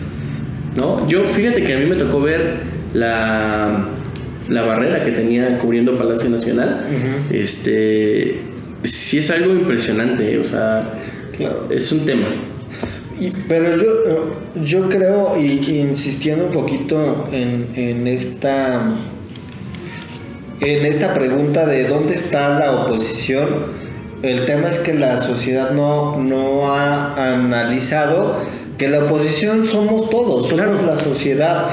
¿no? 0.77 1.09
Yo, 1.09 1.25
fíjate 1.27 1.63
que 1.65 1.75
a 1.75 1.79
mí 1.79 1.87
me 1.87 1.97
tocó 1.97 2.21
ver 2.21 2.59
la 2.95 3.89
la 4.51 4.63
barrera 4.63 5.05
que 5.05 5.13
tenía 5.13 5.59
cubriendo 5.59 5.97
Palacio 5.97 6.29
Nacional, 6.29 6.85
este, 7.33 8.41
sí 8.83 9.19
es 9.19 9.31
algo 9.31 9.55
impresionante, 9.55 10.39
o 10.39 10.45
sea, 10.45 10.93
es 11.71 11.93
un 11.93 12.05
tema. 12.05 12.27
Pero 13.49 13.77
yo, 13.77 14.63
yo 14.65 14.89
creo, 14.89 15.37
y, 15.39 15.81
insistiendo 15.81 16.47
un 16.47 16.53
poquito 16.53 17.29
en, 17.33 17.69
en, 17.75 18.07
esta 18.07 18.95
en 20.61 20.87
esta 20.87 21.15
pregunta 21.15 21.67
de 21.67 21.89
dónde 21.89 22.15
está 22.15 22.59
la 22.59 22.73
oposición, 22.73 23.49
el 24.23 24.45
tema 24.45 24.69
es 24.69 24.79
que 24.79 24.95
la 24.95 25.17
sociedad 25.19 25.71
no, 25.71 26.19
no 26.19 26.75
ha 26.75 27.33
analizado 27.33 28.37
que 28.77 28.89
la 28.89 29.05
oposición 29.05 29.67
somos 29.67 30.09
todos, 30.09 30.49
somos 30.49 30.83
la 30.83 30.97
sociedad, 30.97 31.67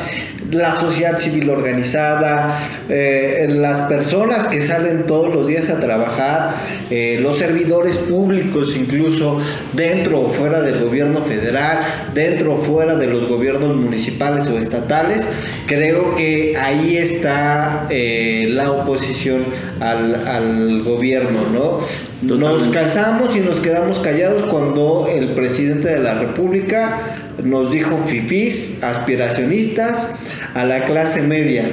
la 0.52 0.80
sociedad 0.80 1.20
civil 1.20 1.50
organizada, 1.50 2.60
eh, 2.90 3.48
las 3.50 3.88
personas 3.88 4.48
que 4.48 4.62
salen 4.62 5.06
todos 5.06 5.34
los 5.34 5.48
días 5.48 5.70
a 5.70 5.80
trabajar, 5.80 6.56
eh, 6.90 7.20
los 7.22 7.38
servidores 7.38 7.98
públicos 7.98 8.76
incluso 8.78 9.40
dentro 9.74 10.22
o 10.22 10.30
fuera 10.30 10.62
del 10.62 10.84
gobierno 10.84 11.24
federal, 11.24 11.80
dentro 12.14 12.56
o 12.56 12.58
fuera 12.58 12.96
de 12.96 13.08
los 13.08 13.28
gobiernos 13.28 13.76
municipales 13.76 14.48
o 14.48 14.58
estatales, 14.58 15.28
creo 15.66 16.16
que 16.16 16.56
ahí 16.58 16.98
está 16.98 17.88
eh, 17.90 18.48
la 18.50 18.72
oposición 18.72 19.46
al, 19.80 20.28
al 20.28 20.84
gobierno, 20.84 21.40
¿no? 21.52 21.80
Nos 22.22 22.68
cansamos 22.70 23.36
y 23.36 23.42
nos 23.42 23.60
quedamos 23.60 24.00
callados 24.00 24.44
cuando 24.50 25.08
el 25.08 25.30
presidente 25.30 25.90
de 25.90 26.00
la 26.00 26.16
República 26.16 27.27
nos 27.44 27.72
dijo 27.72 27.98
fifís, 28.06 28.84
aspiracionistas, 28.84 30.08
a 30.54 30.64
la 30.66 30.86
clase 30.86 31.22
media. 31.22 31.66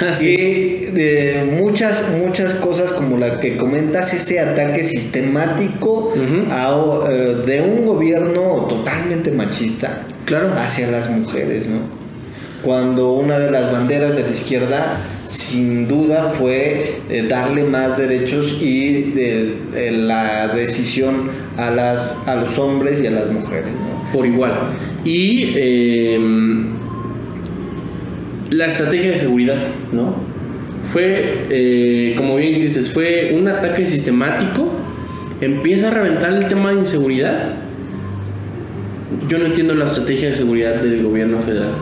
Así. 0.10 0.28
Y 0.30 0.88
eh, 0.96 1.58
muchas, 1.60 2.04
muchas 2.24 2.54
cosas 2.54 2.92
como 2.92 3.18
la 3.18 3.40
que 3.40 3.56
comentas, 3.56 4.14
ese 4.14 4.38
ataque 4.40 4.84
sistemático 4.84 6.12
a, 6.50 7.10
eh, 7.10 7.42
de 7.46 7.60
un 7.62 7.86
gobierno 7.86 8.66
totalmente 8.68 9.30
machista 9.32 10.02
Claro. 10.24 10.54
hacia 10.56 10.88
las 10.90 11.10
mujeres, 11.10 11.66
¿no? 11.66 11.80
Cuando 12.62 13.12
una 13.14 13.40
de 13.40 13.50
las 13.50 13.72
banderas 13.72 14.14
de 14.14 14.22
la 14.22 14.30
izquierda, 14.30 14.98
sin 15.26 15.88
duda, 15.88 16.30
fue 16.30 17.00
eh, 17.10 17.26
darle 17.28 17.64
más 17.64 17.98
derechos 17.98 18.58
y 18.60 19.10
de, 19.10 19.56
de 19.72 19.90
la 19.90 20.46
decisión 20.48 21.30
a, 21.56 21.70
las, 21.70 22.16
a 22.26 22.36
los 22.36 22.56
hombres 22.60 23.02
y 23.02 23.08
a 23.08 23.10
las 23.10 23.26
mujeres, 23.26 23.72
¿no? 23.72 23.91
Por 24.12 24.26
igual. 24.26 24.52
Y 25.04 25.52
eh, 25.56 26.20
la 28.50 28.66
estrategia 28.66 29.12
de 29.12 29.16
seguridad, 29.16 29.56
¿no? 29.92 30.14
Fue, 30.92 31.46
eh, 31.50 32.14
como 32.16 32.36
bien 32.36 32.60
dices, 32.60 32.92
fue 32.92 33.32
un 33.34 33.48
ataque 33.48 33.86
sistemático. 33.86 34.68
Empieza 35.40 35.88
a 35.88 35.90
reventar 35.90 36.32
el 36.34 36.46
tema 36.48 36.70
de 36.70 36.80
inseguridad. 36.80 37.54
Yo 39.28 39.38
no 39.38 39.46
entiendo 39.46 39.74
la 39.74 39.86
estrategia 39.86 40.28
de 40.28 40.34
seguridad 40.34 40.82
del 40.82 41.02
gobierno 41.02 41.38
federal. 41.40 41.72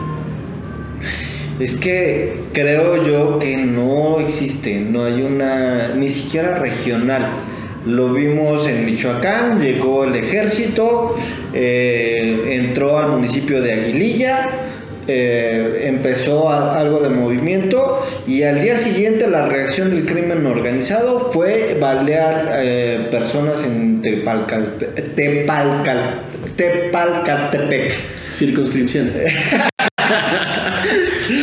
Es 1.59 1.75
que 1.75 2.37
creo 2.53 3.05
yo 3.05 3.37
que 3.37 3.57
no 3.57 4.19
existe, 4.19 4.79
no 4.79 5.03
hay 5.03 5.21
una, 5.21 5.93
ni 5.93 6.09
siquiera 6.09 6.55
regional. 6.55 7.29
Lo 7.85 8.13
vimos 8.13 8.67
en 8.67 8.85
Michoacán, 8.85 9.61
llegó 9.61 10.05
el 10.05 10.15
ejército, 10.15 11.15
eh, 11.53 12.57
entró 12.61 12.97
al 12.97 13.09
municipio 13.09 13.61
de 13.61 13.73
Aguililla, 13.73 14.49
eh, 15.07 15.83
empezó 15.87 16.49
a- 16.49 16.79
algo 16.79 16.99
de 16.99 17.09
movimiento 17.09 18.05
y 18.27 18.43
al 18.43 18.61
día 18.61 18.77
siguiente 18.77 19.27
la 19.27 19.47
reacción 19.47 19.89
del 19.89 20.05
crimen 20.05 20.45
organizado 20.45 21.31
fue 21.33 21.75
balear 21.81 22.51
eh, 22.59 23.07
personas 23.09 23.63
en 23.63 23.99
Tepalcal, 24.01 24.75
Tepalcal, 25.15 26.19
Tepalcatepec. 26.55 27.93
Circunscripción. 28.33 29.11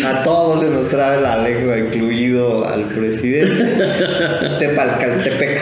A 0.06 0.22
todos 0.22 0.60
se 0.60 0.68
nos 0.68 0.88
trae 0.88 1.20
la 1.20 1.38
lengua, 1.38 1.78
incluido 1.78 2.66
al 2.66 2.84
presidente. 2.84 3.64
Tepalcaltepec. 4.58 5.58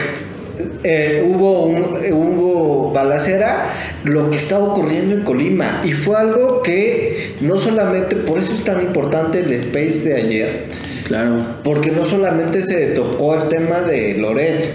Eh, 0.83 1.23
hubo, 1.27 1.63
un- 1.65 1.97
eh, 2.03 2.11
hubo 2.13 2.91
balacera, 2.91 3.65
lo 4.03 4.29
que 4.31 4.37
estaba 4.37 4.65
ocurriendo 4.65 5.13
en 5.15 5.23
Colima. 5.23 5.81
Y 5.83 5.91
fue 5.91 6.17
algo 6.17 6.61
que 6.61 7.35
no 7.41 7.57
solamente, 7.57 8.15
por 8.15 8.39
eso 8.39 8.53
es 8.53 8.63
tan 8.63 8.81
importante 8.81 9.39
el 9.39 9.51
space 9.53 10.09
de 10.09 10.15
ayer, 10.15 10.65
Claro. 11.07 11.45
porque 11.63 11.91
no 11.91 12.05
solamente 12.05 12.61
se 12.61 12.87
tocó 12.87 13.35
el 13.35 13.49
tema 13.49 13.81
de 13.81 14.15
Loret, 14.15 14.65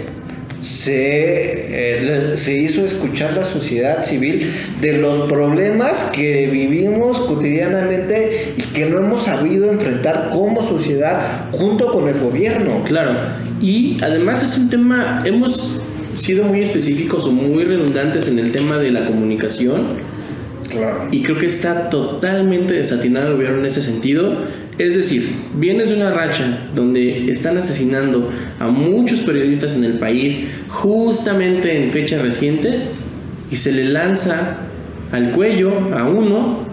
se, 0.63 2.31
eh, 2.33 2.37
se 2.37 2.53
hizo 2.53 2.85
escuchar 2.85 3.33
la 3.33 3.43
sociedad 3.43 4.03
civil 4.03 4.49
de 4.79 4.93
los 4.93 5.29
problemas 5.29 6.09
que 6.13 6.47
vivimos 6.47 7.19
cotidianamente 7.19 8.53
y 8.57 8.61
que 8.61 8.85
no 8.85 8.99
hemos 8.99 9.23
sabido 9.23 9.69
enfrentar 9.69 10.29
como 10.31 10.61
sociedad 10.61 11.49
junto 11.51 11.91
con 11.91 12.07
el 12.07 12.17
gobierno. 12.19 12.83
Claro. 12.85 13.29
Y 13.61 13.97
además 14.01 14.41
es 14.43 14.57
un 14.57 14.69
tema, 14.69 15.21
hemos 15.25 15.79
sido 16.15 16.43
muy 16.43 16.61
específicos 16.61 17.25
o 17.25 17.31
muy 17.31 17.65
redundantes 17.65 18.27
en 18.27 18.39
el 18.39 18.51
tema 18.51 18.77
de 18.77 18.91
la 18.91 19.05
comunicación. 19.05 20.13
Y 21.11 21.23
creo 21.23 21.37
que 21.37 21.45
está 21.45 21.89
totalmente 21.89 22.73
desatinado 22.73 23.29
el 23.29 23.33
gobierno 23.35 23.59
en 23.59 23.65
ese 23.65 23.81
sentido. 23.81 24.35
Es 24.77 24.95
decir, 24.95 25.29
vienes 25.55 25.89
de 25.89 25.95
una 25.95 26.11
racha 26.11 26.69
donde 26.75 27.29
están 27.31 27.57
asesinando 27.57 28.29
a 28.59 28.67
muchos 28.67 29.21
periodistas 29.21 29.75
en 29.75 29.83
el 29.83 29.93
país, 29.93 30.47
justamente 30.67 31.83
en 31.83 31.91
fechas 31.91 32.21
recientes, 32.21 32.85
y 33.51 33.55
se 33.55 33.71
le 33.71 33.85
lanza 33.85 34.57
al 35.11 35.31
cuello 35.31 35.71
a 35.95 36.05
uno 36.05 36.72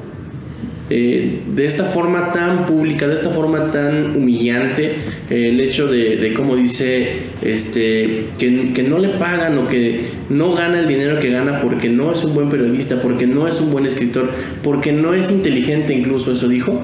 eh, 0.90 1.40
de 1.54 1.64
esta 1.64 1.84
forma 1.84 2.32
tan 2.32 2.66
pública, 2.66 3.06
de 3.06 3.14
esta 3.14 3.30
forma 3.30 3.70
tan 3.70 4.16
humillante, 4.16 4.96
eh, 5.30 5.48
el 5.48 5.60
hecho 5.60 5.86
de, 5.86 6.16
de 6.16 6.34
como 6.34 6.56
dice, 6.56 7.12
este, 7.42 8.24
que, 8.38 8.72
que 8.74 8.82
no 8.82 8.98
le 8.98 9.10
pagan 9.10 9.56
o 9.58 9.68
que 9.68 10.06
no 10.28 10.52
gana 10.54 10.80
el 10.80 10.88
dinero 10.88 11.20
que 11.20 11.30
gana 11.30 11.60
porque 11.60 11.88
no 11.88 12.12
es 12.12 12.24
un 12.24 12.34
buen 12.34 12.50
periodista, 12.50 13.00
porque 13.00 13.26
no 13.26 13.46
es 13.46 13.60
un 13.60 13.70
buen 13.70 13.86
escritor, 13.86 14.30
porque 14.62 14.92
no 14.92 15.14
es 15.14 15.30
inteligente, 15.30 15.94
incluso 15.94 16.32
eso 16.32 16.48
dijo, 16.48 16.82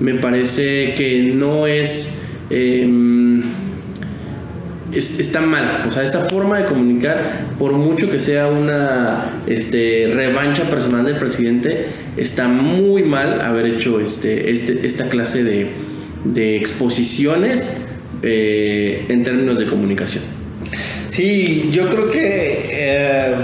me 0.00 0.14
parece 0.14 0.94
que 0.94 1.32
no 1.34 1.66
es... 1.66 2.20
em, 2.50 3.23
es- 4.96 5.18
está 5.20 5.40
mal. 5.40 5.84
O 5.86 5.90
sea, 5.90 6.02
esa 6.02 6.24
forma 6.26 6.58
de 6.58 6.66
comunicar, 6.66 7.24
por 7.58 7.72
mucho 7.72 8.10
que 8.10 8.18
sea 8.18 8.46
una 8.48 9.42
este, 9.46 10.10
revancha 10.14 10.64
personal 10.64 11.04
del 11.04 11.18
presidente, 11.18 11.86
está 12.16 12.48
muy 12.48 13.02
mal 13.02 13.40
haber 13.40 13.66
hecho 13.66 14.00
este, 14.00 14.50
este, 14.50 14.86
esta 14.86 15.08
clase 15.08 15.42
de, 15.44 15.94
exposiciones 16.56 17.84
eh, 18.22 19.04
en 19.08 19.22
términos 19.24 19.58
de 19.58 19.66
comunicación. 19.66 20.24
Sí, 21.08 21.68
yo 21.70 21.88
creo 21.90 22.10
que 22.10 22.66
eh, 22.70 23.34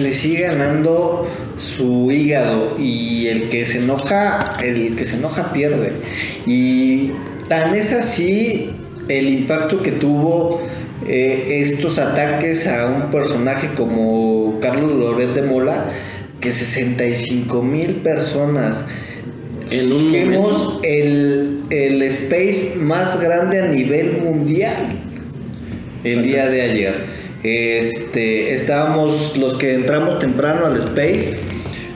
le 0.00 0.14
sigue 0.14 0.40
ganando 0.40 1.28
su 1.58 2.10
hígado 2.10 2.76
y 2.78 3.26
el 3.28 3.48
que 3.50 3.66
se 3.66 3.78
enoja, 3.78 4.56
el 4.62 4.96
que 4.96 5.04
se 5.04 5.16
enoja 5.16 5.52
pierde. 5.52 5.92
Y 6.46 7.12
tan 7.48 7.74
es 7.74 7.92
así 7.92 8.70
el 9.08 9.28
impacto 9.28 9.82
que 9.82 9.92
tuvo 9.92 10.62
eh, 11.06 11.60
estos 11.60 11.98
ataques 11.98 12.66
a 12.66 12.86
un 12.86 13.10
personaje 13.10 13.70
como 13.76 14.58
Carlos 14.60 14.92
Loret 14.92 15.34
de 15.34 15.42
Mola, 15.42 15.92
que 16.40 16.52
65 16.52 17.62
mil 17.62 17.96
personas 17.96 18.86
En 19.70 19.92
un 19.92 20.06
momento. 20.06 20.80
el, 20.82 21.60
el 21.70 22.02
space 22.02 22.74
más 22.76 23.20
grande 23.20 23.60
a 23.60 23.66
nivel 23.66 24.18
mundial 24.22 24.74
el 26.04 26.22
día 26.22 26.46
de 26.46 26.62
ayer. 26.62 26.94
Este, 27.42 28.54
estábamos 28.54 29.36
los 29.36 29.54
que 29.54 29.74
entramos 29.74 30.18
temprano 30.18 30.66
al 30.66 30.76
space. 30.76 31.36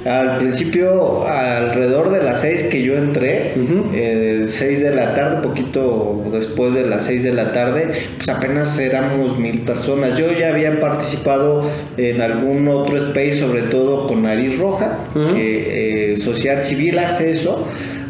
Al 0.04 0.36
principio, 0.38 1.26
alrededor 1.26 2.10
de 2.10 2.22
las 2.22 2.42
6 2.42 2.64
que 2.64 2.82
yo 2.82 2.94
entré, 2.94 3.52
Ujú. 3.56 3.90
eh, 3.94 4.44
6 4.48 4.82
de 4.82 4.94
la 4.94 5.14
tarde, 5.14 5.42
poquito 5.42 6.22
después 6.30 6.74
de 6.74 6.84
las 6.86 7.04
6 7.04 7.24
de 7.24 7.32
la 7.32 7.52
tarde, 7.52 7.90
pues 8.16 8.28
apenas 8.28 8.78
éramos 8.78 9.38
mil 9.38 9.60
personas. 9.60 10.18
Yo 10.18 10.30
ya 10.32 10.48
había 10.50 10.78
participado 10.78 11.70
en 11.96 12.20
algún 12.20 12.68
otro 12.68 12.96
space, 12.98 13.40
sobre 13.40 13.62
todo 13.62 14.06
con 14.06 14.22
Nariz 14.22 14.58
Roja, 14.58 14.98
que 15.34 16.12
eh, 16.12 16.16
Sociedad 16.18 16.62
Civil 16.62 16.98
hace 16.98 17.30
eso. 17.30 17.66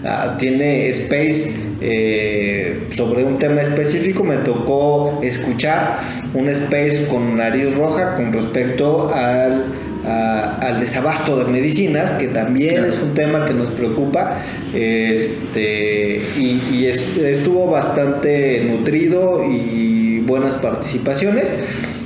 Ah, 0.06 0.36
tiene 0.38 0.88
space 0.90 1.50
eh, 1.80 2.88
sobre 2.90 3.24
un 3.24 3.38
tema 3.38 3.62
específico. 3.62 4.22
Me 4.22 4.36
tocó 4.36 5.20
escuchar 5.22 6.00
un 6.34 6.48
space 6.50 7.06
con 7.08 7.36
nariz 7.36 7.74
roja 7.74 8.14
con 8.16 8.30
respecto 8.32 9.10
al, 9.14 9.64
a- 10.06 10.56
al 10.60 10.80
desabasto 10.80 11.36
de 11.44 11.50
medicinas, 11.50 12.12
que 12.12 12.28
también 12.28 12.74
Claro. 12.76 12.88
es 12.88 12.98
un 13.00 13.14
tema 13.14 13.44
que 13.46 13.54
nos 13.54 13.70
preocupa. 13.70 14.38
Este, 14.74 16.20
y 16.38 16.60
y 16.72 16.86
es- 16.86 17.16
estuvo 17.18 17.66
bastante 17.70 18.62
nutrido 18.64 19.44
y 19.50 20.20
buenas 20.20 20.54
participaciones. 20.54 21.52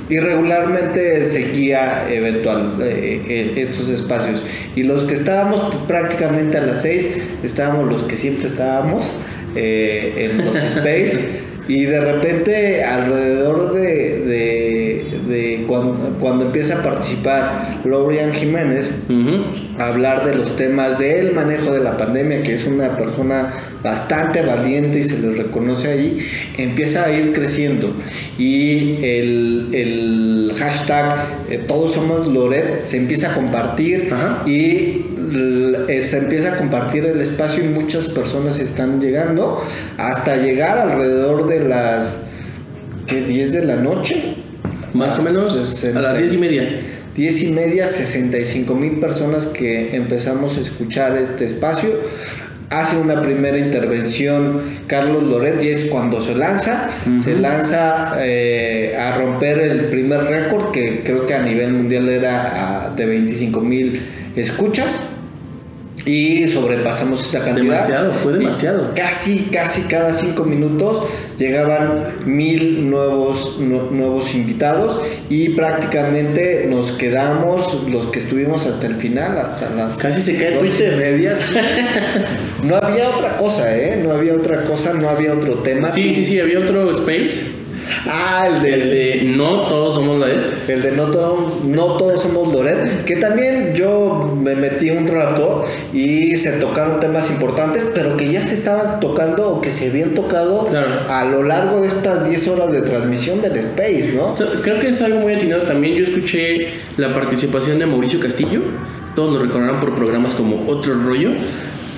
Y 0.09 0.17
regularmente 0.19 1.23
seguía 1.29 2.07
eventual 2.11 2.77
eh, 2.81 3.21
eh, 3.27 3.53
estos 3.57 3.89
espacios. 3.89 4.41
Y 4.75 4.81
los 4.83 5.03
que 5.03 5.13
estábamos 5.13 5.75
prácticamente 5.87 6.57
a 6.57 6.61
las 6.61 6.81
6, 6.81 7.11
estábamos 7.43 7.87
los 7.91 8.01
que 8.03 8.17
siempre 8.17 8.47
estábamos 8.47 9.05
eh, 9.55 10.29
en 10.31 10.45
los 10.45 10.55
space. 10.75 11.49
Y 11.67 11.83
de 11.85 12.01
repente 12.01 12.83
alrededor 12.83 13.73
de, 13.75 14.19
de, 14.25 14.68
de 15.29 15.63
cuando, 15.67 16.17
cuando 16.19 16.45
empieza 16.45 16.79
a 16.79 16.83
participar 16.83 17.79
Lorian 17.85 18.33
Jiménez, 18.33 18.91
a 19.77 19.87
hablar 19.87 20.25
de 20.25 20.35
los 20.35 20.55
temas 20.55 20.99
del 20.99 21.33
manejo 21.33 21.71
de 21.71 21.79
la 21.79 21.95
pandemia, 21.95 22.43
que 22.43 22.53
es 22.53 22.65
una 22.65 22.97
persona 22.97 23.53
bastante 23.83 24.41
valiente 24.41 24.99
y 24.99 25.03
se 25.03 25.19
le 25.19 25.33
reconoce 25.35 25.89
ahí, 25.89 26.27
empieza 26.57 27.05
a 27.05 27.11
ir 27.11 27.31
creciendo. 27.31 27.93
Y 28.37 28.97
el, 29.03 29.69
el 29.71 30.53
hashtag 30.57 31.25
eh, 31.49 31.63
Todos 31.67 31.93
Somos 31.93 32.27
Loret 32.27 32.85
se 32.85 32.97
empieza 32.97 33.31
a 33.31 33.35
compartir 33.35 34.09
y 34.45 35.03
eh, 35.87 36.01
se 36.01 36.17
empieza 36.17 36.53
a 36.53 36.57
compartir 36.57 37.05
el 37.05 37.21
espacio 37.21 37.63
y 37.63 37.67
muchas 37.67 38.07
personas 38.07 38.59
están 38.59 38.99
llegando 38.99 39.63
hasta 39.97 40.37
llegar 40.37 40.77
alrededor 40.77 41.47
de 41.47 41.67
las 41.67 42.25
¿qué, 43.07 43.21
10 43.21 43.53
de 43.53 43.65
la 43.65 43.75
noche. 43.75 44.35
Más 44.93 45.19
o 45.19 45.21
menos 45.21 45.83
a 45.85 45.99
las 45.99 46.17
10 46.17 46.33
y 46.33 46.37
media. 46.37 46.81
10 47.15 47.43
y 47.43 47.51
media, 47.51 47.87
65 47.87 48.75
mil 48.75 48.99
personas 48.99 49.45
que 49.45 49.95
empezamos 49.95 50.57
a 50.57 50.61
escuchar 50.61 51.17
este 51.17 51.45
espacio. 51.45 51.89
Hace 52.69 52.97
una 52.97 53.19
primera 53.21 53.57
intervención 53.57 54.61
Carlos 54.85 55.23
Loret 55.23 55.61
y 55.63 55.69
es 55.69 55.85
cuando 55.85 56.21
se 56.21 56.35
lanza, 56.35 56.89
se 57.23 57.35
lanza 57.35 58.13
eh, 58.19 58.95
a 58.95 59.17
romper 59.17 59.59
el 59.59 59.85
primer 59.85 60.25
récord 60.25 60.71
que 60.71 61.01
creo 61.03 61.25
que 61.25 61.33
a 61.33 61.41
nivel 61.41 61.73
mundial 61.73 62.07
era 62.09 62.85
ah, 62.85 62.93
de 62.95 63.05
25 63.07 63.61
mil 63.61 63.99
escuchas 64.35 65.01
y 66.05 66.47
sobrepasamos 66.47 67.27
esa 67.27 67.39
cantidad. 67.39 67.65
Demasiado, 67.65 68.13
fue 68.13 68.33
demasiado. 68.33 68.93
casi, 68.95 69.49
casi 69.51 69.81
cada 69.83 70.13
cinco 70.13 70.43
minutos 70.43 71.03
llegaban 71.37 72.25
mil 72.25 72.89
nuevos, 72.89 73.59
nuevos 73.59 74.33
invitados 74.33 75.01
y 75.29 75.49
prácticamente 75.49 76.67
nos 76.69 76.91
quedamos 76.91 77.87
los 77.87 78.07
que 78.07 78.19
estuvimos 78.19 78.65
hasta 78.65 78.87
el 78.87 78.95
final, 78.95 79.37
hasta 79.37 79.69
las 79.69 79.97
casi 79.97 80.21
se 80.21 80.37
cae 80.37 80.57
Twitter 80.57 80.97
medias. 80.97 81.55
no 82.63 82.75
había 82.75 83.09
otra 83.09 83.37
cosa, 83.37 83.75
¿eh? 83.75 84.01
No 84.03 84.11
había 84.11 84.33
otra 84.33 84.63
cosa, 84.63 84.93
no 84.93 85.09
había 85.09 85.33
otro 85.33 85.55
tema. 85.55 85.87
Sí, 85.87 86.13
sí, 86.13 86.25
sí, 86.25 86.39
había 86.39 86.59
otro 86.59 86.91
space 86.91 87.59
Ah, 88.07 88.47
el 88.47 88.61
de, 88.89 89.23
No 89.25 89.67
todos 89.67 89.95
somos 89.95 90.19
Loret. 90.19 90.69
El 90.69 90.81
de 90.81 90.91
No, 90.91 91.07
no 91.07 91.85
todos 91.97 92.23
somos 92.23 92.53
Loret. 92.53 93.03
Que 93.05 93.15
también 93.15 93.73
yo 93.75 94.33
me 94.35 94.55
metí 94.55 94.89
un 94.91 95.07
rato 95.07 95.65
y 95.93 96.37
se 96.37 96.53
tocaron 96.53 96.99
temas 96.99 97.29
importantes, 97.29 97.83
pero 97.93 98.17
que 98.17 98.31
ya 98.31 98.41
se 98.41 98.55
estaban 98.55 98.99
tocando 98.99 99.49
o 99.49 99.61
que 99.61 99.71
se 99.71 99.89
habían 99.89 100.15
tocado 100.15 100.67
a 101.09 101.25
lo 101.25 101.43
largo 101.43 101.81
de 101.81 101.87
estas 101.87 102.27
10 102.27 102.47
horas 102.49 102.71
de 102.71 102.81
transmisión 102.81 103.41
del 103.41 103.55
Space, 103.57 104.13
¿no? 104.15 104.27
Creo 104.61 104.79
que 104.79 104.89
es 104.89 105.01
algo 105.01 105.19
muy 105.19 105.33
atinado 105.33 105.63
también. 105.63 105.95
Yo 105.95 106.03
escuché 106.03 106.67
la 106.97 107.13
participación 107.13 107.79
de 107.79 107.85
Mauricio 107.85 108.19
Castillo. 108.19 108.61
Todos 109.15 109.33
lo 109.33 109.45
recordarán 109.45 109.79
por 109.79 109.95
programas 109.95 110.33
como 110.33 110.69
Otro 110.69 110.93
Rollo 110.93 111.31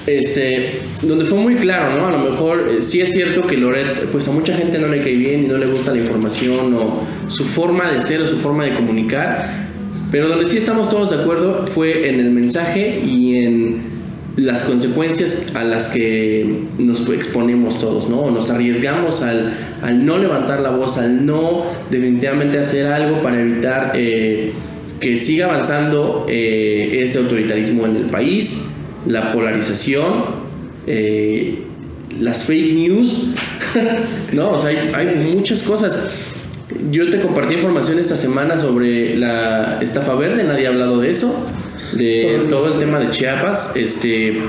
este, 0.07 0.79
donde 1.03 1.25
fue 1.25 1.37
muy 1.37 1.55
claro, 1.55 1.97
¿no? 1.97 2.07
A 2.07 2.11
lo 2.11 2.31
mejor 2.31 2.69
eh, 2.69 2.81
sí 2.81 3.01
es 3.01 3.11
cierto 3.11 3.45
que 3.45 3.57
Loret, 3.57 4.07
pues 4.11 4.27
a 4.27 4.31
mucha 4.31 4.55
gente 4.55 4.79
no 4.79 4.87
le 4.87 4.99
cae 4.99 5.13
bien 5.13 5.43
y 5.43 5.47
no 5.47 5.57
le 5.57 5.67
gusta 5.67 5.91
la 5.91 5.99
información 5.99 6.73
o 6.73 7.03
su 7.27 7.45
forma 7.45 7.91
de 7.91 8.01
ser 8.01 8.21
o 8.21 8.27
su 8.27 8.37
forma 8.37 8.65
de 8.65 8.73
comunicar, 8.73 9.47
pero 10.11 10.27
donde 10.27 10.47
sí 10.47 10.57
estamos 10.57 10.89
todos 10.89 11.11
de 11.11 11.17
acuerdo 11.17 11.67
fue 11.67 12.09
en 12.09 12.19
el 12.19 12.31
mensaje 12.31 12.99
y 13.05 13.37
en 13.37 14.01
las 14.37 14.63
consecuencias 14.63 15.47
a 15.55 15.63
las 15.63 15.89
que 15.89 16.63
nos 16.79 17.07
exponemos 17.09 17.79
todos, 17.79 18.09
¿no? 18.09 18.31
Nos 18.31 18.49
arriesgamos 18.49 19.21
al, 19.21 19.53
al 19.81 20.05
no 20.05 20.17
levantar 20.17 20.61
la 20.61 20.69
voz, 20.71 20.97
al 20.97 21.25
no 21.25 21.65
definitivamente 21.89 22.57
hacer 22.57 22.87
algo 22.87 23.21
para 23.21 23.41
evitar 23.41 23.91
eh, 23.95 24.53
que 24.99 25.17
siga 25.17 25.45
avanzando 25.45 26.25
eh, 26.29 26.99
ese 27.01 27.19
autoritarismo 27.19 27.85
en 27.85 27.97
el 27.97 28.05
país 28.05 28.71
la 29.05 29.31
polarización, 29.31 30.25
eh, 30.87 31.63
las 32.19 32.43
fake 32.43 32.73
news, 32.73 33.31
no, 34.33 34.49
o 34.49 34.57
sea, 34.57 34.69
hay, 34.69 35.33
muchas 35.33 35.63
cosas. 35.63 35.97
Yo 36.89 37.09
te 37.09 37.19
compartí 37.19 37.55
información 37.55 37.99
esta 37.99 38.15
semana 38.15 38.57
sobre 38.57 39.17
la 39.17 39.79
estafa 39.81 40.15
verde, 40.15 40.43
nadie 40.43 40.67
ha 40.67 40.69
hablado 40.69 40.99
de 40.99 41.09
eso, 41.09 41.47
de 41.93 42.45
todo 42.49 42.73
el 42.73 42.79
tema 42.79 42.99
de 42.99 43.09
Chiapas. 43.09 43.75
Este, 43.75 44.43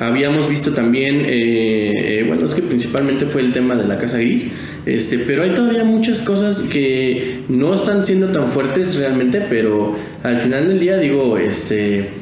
habíamos 0.00 0.48
visto 0.48 0.72
también, 0.72 1.24
eh, 1.26 2.18
eh, 2.20 2.24
bueno, 2.26 2.46
es 2.46 2.54
que 2.54 2.62
principalmente 2.62 3.26
fue 3.26 3.40
el 3.40 3.52
tema 3.52 3.74
de 3.74 3.86
la 3.86 3.98
Casa 3.98 4.18
Gris, 4.18 4.48
este, 4.84 5.18
pero 5.18 5.44
hay 5.44 5.50
todavía 5.50 5.84
muchas 5.84 6.22
cosas 6.22 6.62
que 6.62 7.40
no 7.48 7.74
están 7.74 8.04
siendo 8.04 8.28
tan 8.28 8.48
fuertes 8.48 8.96
realmente, 8.96 9.40
pero 9.48 9.96
al 10.22 10.38
final 10.38 10.68
del 10.68 10.80
día 10.80 10.98
digo, 10.98 11.38
este 11.38 12.21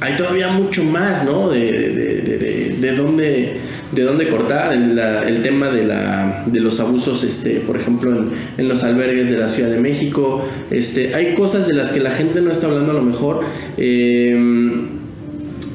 hay 0.00 0.16
todavía 0.16 0.48
mucho 0.48 0.82
más, 0.84 1.24
¿no? 1.24 1.50
De, 1.50 1.60
de, 1.60 2.76
de, 2.80 2.96
dónde, 2.96 3.56
de 3.92 4.02
dónde 4.02 4.28
cortar 4.28 4.72
el, 4.72 5.42
tema 5.42 5.68
de, 5.68 5.84
la, 5.84 6.44
de 6.46 6.60
los 6.60 6.80
abusos, 6.80 7.22
este, 7.22 7.60
por 7.60 7.76
ejemplo, 7.76 8.30
en, 8.56 8.68
los 8.68 8.82
albergues 8.82 9.30
de 9.30 9.36
la 9.36 9.46
Ciudad 9.46 9.70
de 9.70 9.78
México. 9.78 10.42
Este, 10.70 11.14
hay 11.14 11.34
cosas 11.34 11.68
de 11.68 11.74
las 11.74 11.92
que 11.92 12.00
la 12.00 12.10
gente 12.10 12.40
no 12.40 12.50
está 12.50 12.66
hablando 12.68 12.92
a 12.92 12.94
lo 12.94 13.02
mejor. 13.02 13.42
Em, 13.76 14.86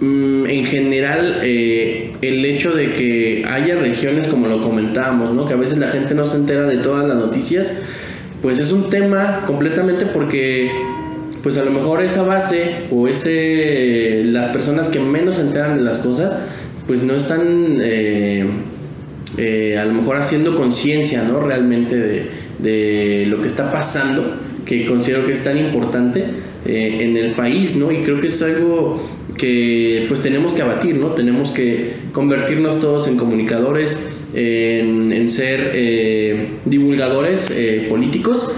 mm, 0.01 0.47
en 0.47 0.65
general, 0.65 1.41
eh, 1.43 2.13
el 2.21 2.43
hecho 2.45 2.71
de 2.71 2.93
que 2.93 3.45
haya 3.47 3.75
regiones, 3.75 4.25
como 4.25 4.47
lo 4.47 4.59
comentábamos, 4.59 5.33
¿no? 5.33 5.47
que 5.47 5.53
a 5.53 5.57
veces 5.57 5.77
la 5.77 5.89
gente 5.89 6.15
no 6.15 6.25
se 6.25 6.37
entera 6.37 6.65
de 6.65 6.77
todas 6.77 7.07
las 7.07 7.17
noticias, 7.17 7.83
pues 8.41 8.59
es 8.59 8.71
un 8.71 8.89
tema 8.89 9.43
completamente 9.45 10.07
porque 10.07 10.71
pues 11.45 11.59
a 11.59 11.63
lo 11.63 11.69
mejor 11.69 12.01
esa 12.01 12.23
base 12.23 12.71
o 12.89 13.07
ese 13.07 14.23
las 14.25 14.49
personas 14.49 14.87
que 14.87 14.99
menos 14.99 15.35
se 15.35 15.43
enteran 15.43 15.77
de 15.77 15.83
las 15.83 15.99
cosas 15.99 16.41
pues 16.87 17.03
no 17.03 17.13
están 17.15 17.77
eh, 17.83 18.47
eh, 19.37 19.77
a 19.77 19.85
lo 19.85 19.93
mejor 19.93 20.17
haciendo 20.17 20.55
conciencia 20.55 21.21
no 21.21 21.39
realmente 21.39 22.31
de, 22.57 23.27
lo 23.27 23.43
que 23.43 23.47
está 23.47 23.71
pasando 23.71 24.37
que 24.65 24.87
considero 24.87 25.27
que 25.27 25.33
es 25.33 25.43
tan 25.43 25.59
importante 25.59 26.25
eh, 26.65 26.97
en 27.01 27.15
el 27.15 27.35
país 27.35 27.75
no 27.75 27.91
y 27.91 27.97
creo 27.97 28.19
que 28.19 28.29
es 28.29 28.41
algo 28.41 29.07
que 29.37 30.05
pues 30.07 30.21
tenemos 30.21 30.55
que 30.55 30.63
abatir 30.63 30.95
no 30.95 31.09
tenemos 31.09 31.51
que 31.51 31.91
convertirnos 32.11 32.79
todos 32.79 33.07
en 33.07 33.17
comunicadores 33.17 34.09
en 34.33 35.29
ser 35.29 35.71
divulgadores 36.65 37.53
políticos 37.87 38.55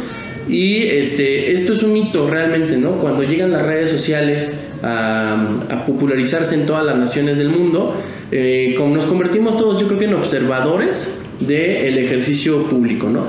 y 0.49 0.83
este, 0.83 1.51
esto 1.51 1.73
es 1.73 1.83
un 1.83 1.93
mito 1.93 2.29
realmente, 2.29 2.77
¿no? 2.77 2.99
Cuando 2.99 3.23
llegan 3.23 3.51
las 3.51 3.65
redes 3.65 3.89
sociales 3.89 4.65
a, 4.81 5.83
popularizarse 5.85 6.55
en 6.55 6.65
todas 6.65 6.85
las 6.85 6.97
naciones 6.97 7.37
del 7.37 7.49
mundo, 7.49 7.95
eh, 8.31 8.75
como 8.77 8.95
nos 8.95 9.05
convertimos 9.05 9.57
todos, 9.57 9.79
yo 9.79 9.87
creo 9.87 9.99
que 9.99 10.05
en 10.05 10.13
observadores 10.13 11.21
del 11.39 11.97
ejercicio 11.97 12.63
público, 12.63 13.09
¿no? 13.09 13.25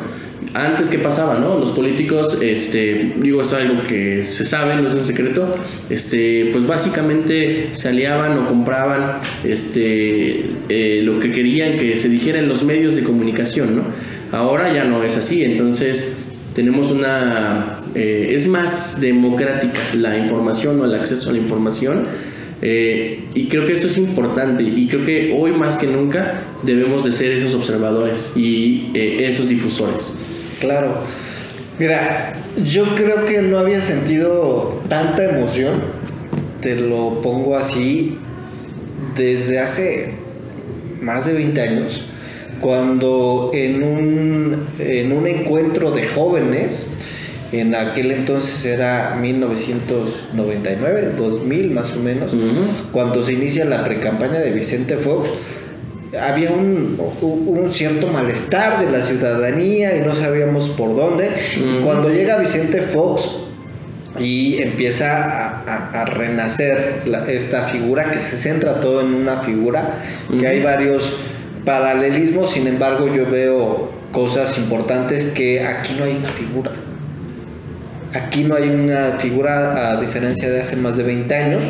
Antes, 0.54 0.88
¿qué 0.88 0.98
pasaba, 0.98 1.38
no? 1.38 1.59
Los 1.59 1.72
políticos, 1.72 2.38
este, 2.40 3.14
digo, 3.20 3.42
es 3.42 3.52
algo 3.52 3.83
que 3.87 4.22
se 4.22 4.44
sabe, 4.44 4.81
no 4.81 4.88
es 4.88 4.94
un 4.94 5.04
secreto, 5.04 5.54
este, 5.90 6.48
pues 6.52 6.66
básicamente 6.66 7.68
se 7.72 7.88
aliaban 7.90 8.38
o 8.38 8.46
compraban 8.46 9.18
este, 9.44 10.46
eh, 10.68 11.02
lo 11.02 11.20
que 11.20 11.33
querían 11.33 11.78
que 11.78 11.96
se 11.98 12.09
dijera 12.09 12.38
en 12.38 12.48
los 12.48 12.64
medios 12.64 12.96
de 12.96 13.02
comunicación, 13.02 13.76
¿no? 13.76 13.83
Ahora 14.33 14.72
ya 14.72 14.85
no 14.85 15.02
es 15.02 15.16
así, 15.16 15.44
entonces 15.44 16.16
tenemos 16.59 16.90
una... 16.90 17.79
Eh, 17.94 18.31
es 18.33 18.49
más 18.49 19.01
democrática 19.01 19.79
la 19.94 20.18
información 20.18 20.81
o 20.81 20.87
el 20.87 20.94
acceso 20.97 21.31
a 21.31 21.33
la 21.33 21.38
información. 21.38 22.07
Eh, 22.62 23.29
y 23.33 23.47
creo 23.47 23.64
que 23.64 23.75
esto 23.75 23.87
es 23.87 23.97
importante 23.97 24.64
y 24.64 24.88
creo 24.88 25.07
que 25.07 25.37
hoy 25.38 25.53
más 25.53 25.77
que 25.77 25.87
nunca 25.87 26.42
debemos 26.64 27.05
de 27.05 27.12
ser 27.12 27.31
esos 27.31 27.55
observadores 27.55 28.33
y 28.35 28.90
eh, 28.92 29.29
esos 29.29 29.51
difusores. 29.51 30.18
Claro. 30.59 31.05
Mira, 31.79 32.35
yo 32.64 32.87
creo 32.97 33.25
que 33.25 33.40
no 33.40 33.59
había 33.59 33.81
sentido 33.81 34.83
tanta 34.88 35.27
emoción, 35.27 35.75
te 36.61 36.75
lo 36.75 37.23
pongo 37.23 37.57
así, 37.57 38.18
desde 39.16 39.61
hace 39.61 40.14
más 41.01 41.25
de 41.25 41.35
20 41.35 41.61
años 41.61 42.03
cuando 42.61 43.51
en 43.55 43.83
un, 43.83 44.66
en 44.79 45.12
un 45.12 45.27
encuentro 45.27 45.90
de 45.90 46.07
jóvenes, 46.09 46.87
en 47.53 47.75
aquel 47.75 48.12
entonces 48.12 48.64
era 48.66 49.16
1999, 49.20 51.12
2000 51.16 51.70
más 51.70 51.93
o 51.93 52.01
menos, 52.01 52.37
cuando 52.93 53.22
se 53.22 53.32
inicia 53.32 53.64
la 53.64 53.85
precampaña 53.85 54.39
de 54.41 54.51
Vicente 54.51 54.97
Fox, 54.97 55.30
había 56.20 56.51
un, 56.51 56.99
un, 57.20 57.70
cierto 57.70 58.09
malestar 58.09 58.85
de 58.85 58.91
la 58.91 59.03
ciudadanía 59.03 59.97
y 59.97 60.01
no 60.01 60.14
sabíamos 60.14 60.70
por 60.70 60.97
dónde. 60.97 61.28
cuando 61.85 62.09
llega 62.09 62.39
Vicente 62.39 62.80
Fox 62.82 63.41
y 64.18 64.61
empieza 64.62 65.62
a, 65.93 66.05
renacer 66.07 67.03
esta 67.28 67.68
figura, 67.68 68.11
que 68.11 68.20
se 68.20 68.37
centra 68.37 68.80
todo 68.80 69.01
en 69.01 69.14
una 69.14 69.43
figura, 69.43 70.01
que 70.39 70.47
hay 70.47 70.62
varios 70.62 71.14
paralelismo, 71.69 72.47
sin 72.47 72.66
embargo, 72.66 73.14
yo 73.14 73.31
veo 73.31 73.91
cosas 74.11 74.57
importantes 74.57 75.25
que 75.35 75.61
aquí 75.61 75.97
no 75.99 76.05
hay 76.05 76.16
una 76.16 76.31
figura. 76.31 76.73
aquí 78.14 78.45
no 78.45 78.55
hay 78.55 78.71
una 78.71 79.19
figura 79.19 79.91
a 79.93 80.01
diferencia 80.01 80.49
de 80.49 80.62
hace 80.62 80.77
más 80.77 80.97
de 80.97 81.03
20 81.03 81.35
años, 81.35 81.62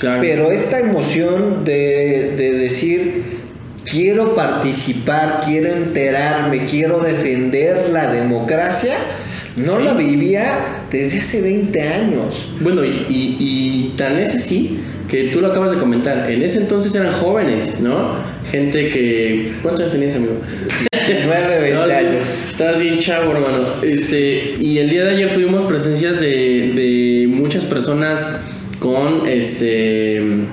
pero 0.00 0.50
esta 0.50 0.78
emoción 0.78 1.64
de, 1.66 2.32
de 2.34 2.52
decir 2.52 3.42
quiero 3.84 4.34
participar, 4.34 5.40
quiero 5.44 5.68
enterarme, 5.68 6.64
quiero 6.64 7.00
defender 7.00 7.90
la 7.90 8.10
democracia, 8.10 8.96
no 9.54 9.78
la 9.78 9.92
vivía 9.92 10.82
desde 10.90 11.20
hace 11.20 11.42
20 11.42 11.82
años. 11.82 12.48
Bueno, 12.60 12.86
y, 12.86 13.04
y, 13.08 13.94
tan 13.98 14.18
ese 14.18 14.38
sí, 14.38 14.80
que 15.08 15.24
tú 15.24 15.40
lo 15.40 15.48
acabas 15.48 15.72
de 15.72 15.78
comentar, 15.78 16.30
en 16.30 16.42
ese 16.42 16.60
entonces 16.60 16.94
eran 16.94 17.12
jóvenes, 17.12 17.80
¿no? 17.80 18.16
Gente 18.50 18.88
que... 18.88 19.52
¿Cuántos 19.62 19.82
años 19.82 19.92
tenías, 19.92 20.16
amigo? 20.16 20.34
9, 20.92 21.60
20 21.60 21.94
años. 21.94 22.28
Estabas 22.48 22.80
bien 22.80 22.98
chavo, 22.98 23.32
hermano. 23.32 23.64
Este, 23.82 24.54
y 24.58 24.78
el 24.78 24.90
día 24.90 25.04
de 25.04 25.12
ayer 25.12 25.32
tuvimos 25.32 25.64
presencias 25.64 26.20
de, 26.20 26.72
de 26.74 27.26
muchas 27.28 27.64
personas 27.64 28.40
con 28.78 29.26
este 29.26 30.46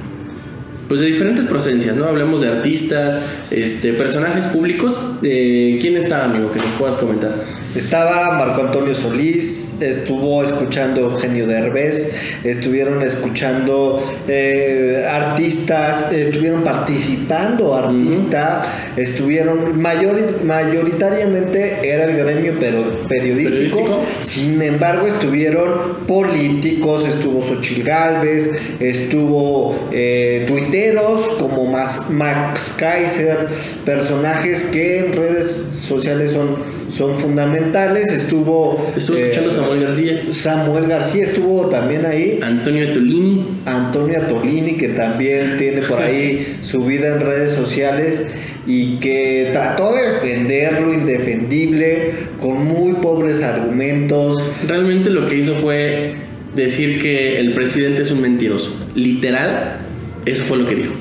pues 0.94 1.02
de 1.02 1.08
diferentes 1.08 1.48
procedencias, 1.48 1.96
¿no? 1.96 2.06
Hablemos 2.06 2.42
de 2.42 2.50
artistas, 2.50 3.20
este, 3.50 3.94
personajes 3.94 4.46
públicos. 4.46 5.14
Eh, 5.24 5.80
¿Quién 5.82 5.98
está, 5.98 6.26
amigo, 6.26 6.52
que 6.52 6.60
nos 6.60 6.70
puedas 6.74 6.98
comentar? 6.98 7.34
Estaba 7.76 8.38
Marco 8.38 8.62
Antonio 8.62 8.94
Solís, 8.94 9.82
estuvo 9.82 10.44
escuchando 10.44 11.02
Eugenio 11.02 11.48
Derbez, 11.48 12.14
estuvieron 12.44 13.02
escuchando 13.02 14.04
eh, 14.28 15.08
artistas, 15.10 16.12
estuvieron 16.12 16.64
participando 16.64 17.74
artistas, 17.74 18.68
estuvieron 18.96 19.82
mayor, 19.82 20.44
mayoritariamente 20.46 21.90
era 21.90 22.06
el 22.06 22.16
gremio 22.16 22.54
pero 22.60 22.84
periodístico, 23.08 24.04
sin 24.22 24.62
embargo 24.62 25.08
estuvieron 25.08 26.06
políticos, 26.06 27.08
estuvo 27.08 27.42
Xochil 27.42 27.84
Galvez, 27.84 28.52
estuvo 28.80 29.90
eh, 29.92 30.46
tuiteros 30.84 31.28
como 31.40 31.66
Max 31.66 32.76
Kaiser, 32.78 33.48
personajes 33.86 34.64
que 34.66 35.00
en 35.00 35.14
redes 35.14 35.66
sociales 35.78 36.32
son 36.32 36.84
son 36.96 37.18
fundamentales. 37.18 38.08
Estuvo. 38.08 38.94
Estuvo 38.96 39.18
escuchando 39.18 39.50
a 39.50 39.54
eh, 39.54 39.56
Samuel 39.56 39.80
García. 39.82 40.22
Samuel 40.32 40.88
García 40.88 41.24
estuvo 41.24 41.66
también 41.68 42.06
ahí. 42.06 42.40
Antonio 42.42 42.94
Tolini. 42.94 43.46
Antonio 43.66 44.22
Tolini, 44.22 44.74
que 44.74 44.90
también 44.90 45.58
tiene 45.58 45.82
por 45.82 46.00
ahí 46.00 46.58
su 46.62 46.86
vida 46.86 47.16
en 47.16 47.22
redes 47.22 47.54
sociales 47.54 48.28
y 48.66 48.98
que 48.98 49.50
trató 49.52 49.94
de 49.94 50.14
defender 50.14 50.82
lo 50.82 50.94
indefendible 50.94 52.12
con 52.40 52.66
muy 52.66 52.94
pobres 52.94 53.42
argumentos. 53.42 54.42
Realmente 54.68 55.10
lo 55.10 55.28
que 55.28 55.38
hizo 55.38 55.56
fue 55.56 56.16
decir 56.56 57.02
que 57.02 57.40
el 57.40 57.54
presidente 57.54 58.04
es 58.04 58.12
un 58.12 58.22
mentiroso. 58.22 58.74
Literal, 58.96 59.80
eso 60.26 60.44
fue 60.44 60.58
lo 60.58 60.68
que 60.68 60.76
dijo. 60.76 60.94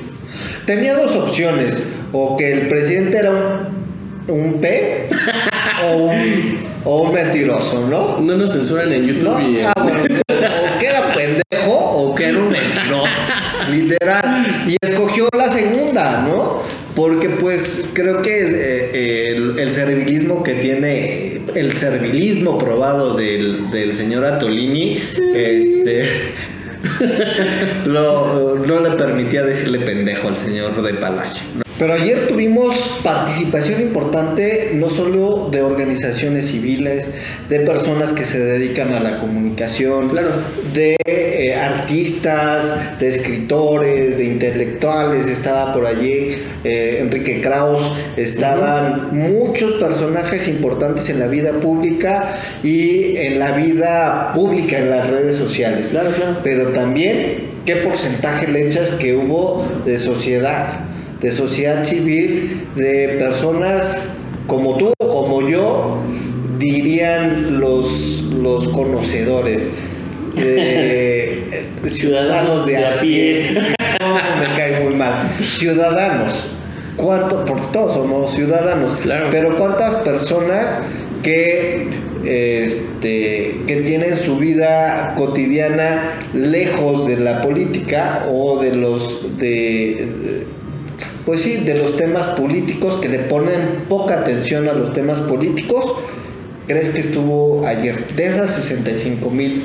Tenía 0.66 0.94
dos 0.94 1.14
opciones, 1.16 1.82
o 2.12 2.36
que 2.36 2.52
el 2.52 2.68
presidente 2.68 3.18
era 3.18 3.30
un 3.30 3.82
un 4.28 4.60
P 4.60 5.08
o 6.84 7.00
un, 7.00 7.12
mentiroso, 7.12 7.86
¿no? 7.88 8.18
No 8.20 8.36
nos 8.36 8.52
censuran 8.52 8.92
en 8.92 9.06
YouTube. 9.06 9.62
Ah, 9.64 9.72
o 9.76 10.78
que 10.78 10.86
era 10.86 11.14
pendejo 11.14 11.72
o 11.72 12.14
que 12.14 12.28
era 12.28 12.38
un 12.38 12.50
mentiroso, 12.50 13.08
literal. 13.70 14.46
Y 14.68 14.76
escogió 14.80 15.28
la 15.36 15.52
segunda, 15.52 16.22
¿no? 16.26 16.62
Porque 16.94 17.30
pues 17.30 17.88
creo 17.92 18.22
que 18.22 18.44
eh, 18.44 19.36
el, 19.56 19.72
servilismo 19.72 20.42
que 20.42 20.54
tiene, 20.54 21.40
el 21.54 21.76
servilismo 21.78 22.58
probado 22.58 23.14
del, 23.14 23.94
señor 23.94 24.24
Atolini, 24.24 24.98
este, 24.98 26.34
no 27.86 28.80
le 28.80 28.90
permitía 28.96 29.42
decirle 29.42 29.80
pendejo 29.80 30.28
al 30.28 30.36
señor 30.36 30.80
de 30.82 30.94
Palacio. 30.94 31.42
Pero 31.78 31.94
ayer 31.94 32.26
tuvimos 32.28 33.00
participación 33.02 33.80
importante 33.80 34.72
no 34.74 34.90
solo 34.90 35.48
de 35.50 35.62
organizaciones 35.62 36.46
civiles, 36.48 37.08
de 37.48 37.60
personas 37.60 38.12
que 38.12 38.24
se 38.24 38.38
dedican 38.38 38.94
a 38.94 39.00
la 39.00 39.18
comunicación, 39.18 40.10
de 40.74 40.96
eh, 41.06 41.54
artistas, 41.54 42.98
de 43.00 43.08
escritores, 43.08 44.18
de 44.18 44.24
intelectuales, 44.24 45.26
estaba 45.26 45.72
por 45.72 45.86
allí 45.86 46.36
eh, 46.62 46.98
Enrique 47.00 47.40
Kraus, 47.40 47.82
estaban 48.16 49.08
muchos 49.12 49.72
personajes 49.72 50.48
importantes 50.48 51.08
en 51.08 51.18
la 51.18 51.26
vida 51.26 51.52
pública 51.52 52.36
y 52.62 53.16
en 53.16 53.38
la 53.38 53.52
vida 53.52 54.32
pública 54.34 54.78
en 54.78 54.90
las 54.90 55.10
redes 55.10 55.36
sociales. 55.36 55.90
Pero 56.44 56.68
también 56.68 57.48
qué 57.64 57.76
porcentaje 57.76 58.46
le 58.48 58.68
echas 58.68 58.90
que 58.90 59.14
hubo 59.16 59.66
de 59.84 59.98
sociedad 59.98 60.91
de 61.22 61.32
sociedad 61.32 61.84
civil, 61.84 62.66
de 62.74 63.16
personas 63.18 64.08
como 64.46 64.76
tú, 64.76 64.92
como 64.98 65.48
yo, 65.48 65.98
dirían 66.58 67.60
los, 67.60 68.22
los 68.40 68.68
conocedores. 68.68 69.70
ciudadanos 71.90 72.66
de 72.66 72.84
a 72.84 73.00
pie. 73.00 73.50
me 73.50 74.56
cae 74.56 74.80
muy 74.84 74.94
mal. 74.94 75.14
Ciudadanos. 75.40 76.48
¿Cuánto? 76.96 77.44
Porque 77.44 77.66
todos 77.72 77.94
somos 77.94 78.32
ciudadanos. 78.34 79.00
Claro. 79.00 79.28
Pero 79.30 79.56
¿cuántas 79.56 79.94
personas 79.96 80.82
que 81.22 81.88
este, 82.24 83.62
que 83.66 83.82
tienen 83.84 84.16
su 84.16 84.36
vida 84.36 85.14
cotidiana 85.16 86.12
lejos 86.32 87.06
de 87.08 87.16
la 87.16 87.42
política 87.42 88.26
o 88.30 88.62
de 88.62 88.74
los 88.74 89.38
de, 89.38 90.44
pues 91.24 91.42
sí, 91.42 91.58
de 91.58 91.78
los 91.78 91.96
temas 91.96 92.26
políticos, 92.38 92.96
que 92.96 93.08
le 93.08 93.20
ponen 93.20 93.84
poca 93.88 94.20
atención 94.20 94.68
a 94.68 94.72
los 94.72 94.92
temas 94.92 95.20
políticos, 95.20 95.94
crees 96.66 96.90
que 96.90 97.00
estuvo 97.00 97.64
ayer? 97.66 98.14
De 98.16 98.26
esas 98.26 98.50
65 98.54 99.30
mil. 99.30 99.62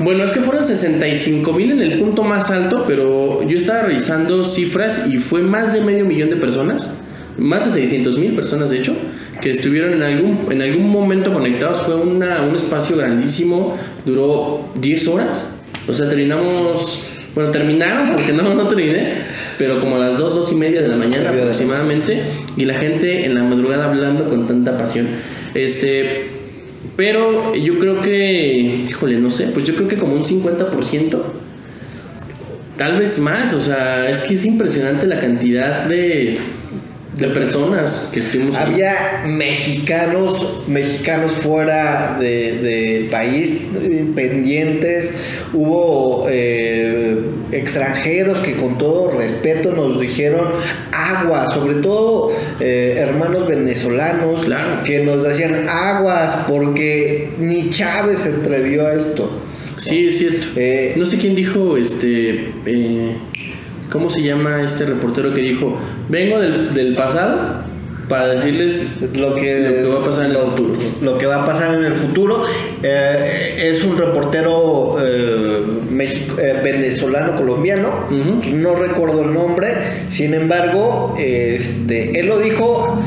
Bueno, 0.00 0.24
es 0.24 0.32
que 0.32 0.40
fueron 0.40 0.64
65 0.64 1.52
mil 1.52 1.72
en 1.72 1.80
el 1.80 1.98
punto 2.00 2.24
más 2.24 2.50
alto, 2.50 2.84
pero 2.86 3.48
yo 3.48 3.56
estaba 3.56 3.82
revisando 3.82 4.44
cifras 4.44 5.06
y 5.08 5.18
fue 5.18 5.42
más 5.42 5.72
de 5.72 5.80
medio 5.80 6.04
millón 6.04 6.30
de 6.30 6.36
personas, 6.36 7.04
más 7.38 7.64
de 7.66 7.80
600 7.80 8.18
mil 8.18 8.34
personas 8.34 8.72
de 8.72 8.78
hecho, 8.78 8.96
que 9.40 9.50
estuvieron 9.52 9.92
en 9.92 10.02
algún, 10.02 10.48
en 10.50 10.62
algún 10.62 10.90
momento 10.90 11.32
conectados. 11.32 11.82
Fue 11.82 11.94
una, 11.94 12.42
un 12.42 12.56
espacio 12.56 12.96
grandísimo, 12.96 13.76
duró 14.04 14.68
10 14.80 15.08
horas. 15.08 15.56
O 15.86 15.94
sea, 15.94 16.08
terminamos 16.08 17.14
bueno, 17.34 17.50
terminaron 17.50 18.12
porque 18.12 18.32
no, 18.32 18.54
no 18.54 18.68
terminé, 18.68 19.24
pero 19.58 19.80
como 19.80 19.96
a 19.96 19.98
las 19.98 20.18
2, 20.18 20.34
2 20.34 20.52
y 20.52 20.54
media 20.56 20.82
de 20.82 20.88
la 20.88 20.96
mañana 20.96 21.30
aproximadamente, 21.30 22.24
y 22.56 22.64
la 22.64 22.74
gente 22.74 23.24
en 23.24 23.34
la 23.34 23.44
madrugada 23.44 23.86
hablando 23.86 24.28
con 24.28 24.46
tanta 24.46 24.76
pasión. 24.76 25.08
Este, 25.54 26.26
pero 26.96 27.54
yo 27.54 27.78
creo 27.78 28.00
que, 28.00 28.86
híjole, 28.88 29.18
no 29.18 29.30
sé, 29.30 29.48
pues 29.48 29.64
yo 29.64 29.74
creo 29.74 29.88
que 29.88 29.96
como 29.96 30.14
un 30.14 30.24
50%, 30.24 31.22
tal 32.76 32.98
vez 32.98 33.18
más, 33.18 33.52
o 33.52 33.60
sea, 33.60 34.08
es 34.08 34.20
que 34.20 34.34
es 34.34 34.44
impresionante 34.44 35.06
la 35.06 35.20
cantidad 35.20 35.84
de 35.86 36.38
de 37.16 37.28
personas 37.28 38.10
que 38.12 38.20
estuvimos 38.20 38.56
había 38.56 39.22
mexicanos 39.26 40.64
mexicanos 40.66 41.32
fuera 41.32 42.16
del 42.18 42.62
de 42.62 43.08
país 43.10 43.66
pendientes. 44.14 45.16
Hubo 45.52 46.26
eh, 46.28 47.16
extranjeros 47.52 48.38
que 48.38 48.54
con 48.54 48.78
todo 48.78 49.12
respeto 49.12 49.72
nos 49.72 50.00
dijeron 50.00 50.48
agua 50.92 51.50
sobre 51.52 51.74
todo 51.74 52.32
eh, 52.60 52.96
hermanos 52.98 53.46
venezolanos 53.46 54.46
que 54.84 55.04
nos 55.04 55.22
decían 55.22 55.68
aguas 55.68 56.36
porque 56.48 57.30
ni 57.38 57.70
Chávez 57.70 58.20
se 58.20 58.30
atrevió 58.30 58.86
a 58.86 58.94
esto. 58.94 59.30
Sí 59.76 60.06
es 60.06 60.18
cierto. 60.18 60.46
Eh, 60.56 60.94
no 60.96 61.04
sé 61.04 61.18
quién 61.18 61.34
dijo 61.34 61.76
este 61.76 62.52
¿Cómo 63.90 64.10
se 64.10 64.22
llama 64.22 64.62
este 64.62 64.86
reportero 64.86 65.32
que 65.32 65.40
dijo, 65.40 65.78
vengo 66.08 66.40
del, 66.40 66.94
pasado 66.94 67.62
para 68.08 68.32
decirles 68.32 68.98
lo 69.14 69.34
que, 69.34 69.84
va 69.84 70.00
a 70.00 70.04
pasar 70.04 70.24
en 70.26 70.30
el 70.32 70.36
futuro. 70.36 70.74
Lo 71.00 71.18
que 71.18 71.26
va 71.26 71.42
a 71.42 71.46
pasar 71.46 71.74
en 71.74 71.84
el 71.84 71.94
futuro. 71.94 72.44
Eh, 72.82 73.70
es 73.70 73.84
un 73.84 73.96
reportero 73.96 74.96
eh, 75.00 75.62
eh, 75.98 76.60
venezolano 76.62 77.36
colombiano, 77.36 78.08
no 78.10 78.74
recuerdo 78.74 79.22
el 79.22 79.32
nombre, 79.32 79.68
sin 80.08 80.34
embargo, 80.34 81.14
este, 81.18 82.18
él 82.20 82.26
lo 82.26 82.38
dijo 82.38 82.98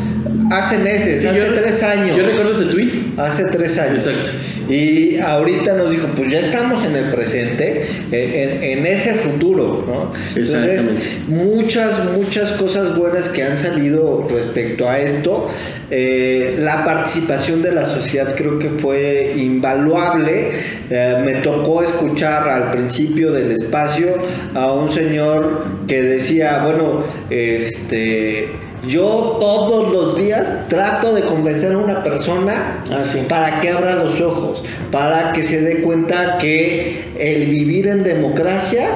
hace 0.51 0.77
meses, 0.77 1.21
Sí, 1.21 1.27
hace 1.27 1.39
yo- 1.39 1.53
tres 1.55 1.83
años. 1.83 2.17
Yo 2.17 2.25
recuerdo 2.25 2.51
ese 2.51 2.65
tweet. 2.65 2.91
Hace 3.17 3.45
tres 3.45 3.77
años. 3.77 4.05
Exacto. 4.07 4.29
Y 4.69 5.17
ahorita 5.19 5.73
nos 5.77 5.89
dijo, 5.91 6.07
pues 6.15 6.29
ya 6.29 6.39
estamos 6.41 6.83
en 6.85 6.95
el 6.97 7.05
presente, 7.09 7.85
eh, 8.11 8.59
en, 8.61 8.79
en 8.79 8.85
ese 8.85 9.13
futuro, 9.13 9.85
¿no? 9.87 10.11
Exactamente. 10.39 11.07
muchas, 11.27 12.03
muchas 12.13 12.51
cosas 12.51 12.97
buenas 12.97 13.29
que 13.29 13.43
han 13.43 13.57
salido 13.57 14.27
respecto 14.29 14.89
a 14.89 14.99
esto. 14.99 15.49
Eh, 15.89 16.57
la 16.59 16.83
participación 16.83 17.61
de 17.61 17.71
la 17.71 17.85
sociedad 17.85 18.35
creo 18.35 18.59
que 18.59 18.67
fue 18.69 19.35
invaluable. 19.37 20.49
Eh, 20.89 21.15
me 21.23 21.35
tocó 21.35 21.81
escuchar 21.81 22.49
al 22.49 22.71
principio 22.71 23.31
del 23.31 23.51
espacio 23.51 24.15
a 24.53 24.73
un 24.73 24.89
señor 24.89 25.63
que 25.87 26.01
decía, 26.01 26.61
bueno, 26.65 27.03
este... 27.29 28.49
Yo 28.85 29.37
todos 29.39 29.91
los 29.91 30.17
días 30.17 30.67
trato 30.69 31.13
de 31.13 31.21
convencer 31.23 31.73
a 31.73 31.77
una 31.77 32.03
persona 32.03 32.83
Ah, 32.91 33.03
sí. 33.03 33.19
para 33.27 33.59
que 33.59 33.69
abra 33.69 33.95
los 33.95 34.21
ojos, 34.21 34.63
para 34.91 35.33
que 35.33 35.43
se 35.43 35.61
dé 35.61 35.81
cuenta 35.81 36.37
que 36.37 37.09
el 37.17 37.47
vivir 37.47 37.87
en 37.87 38.03
democracia 38.03 38.87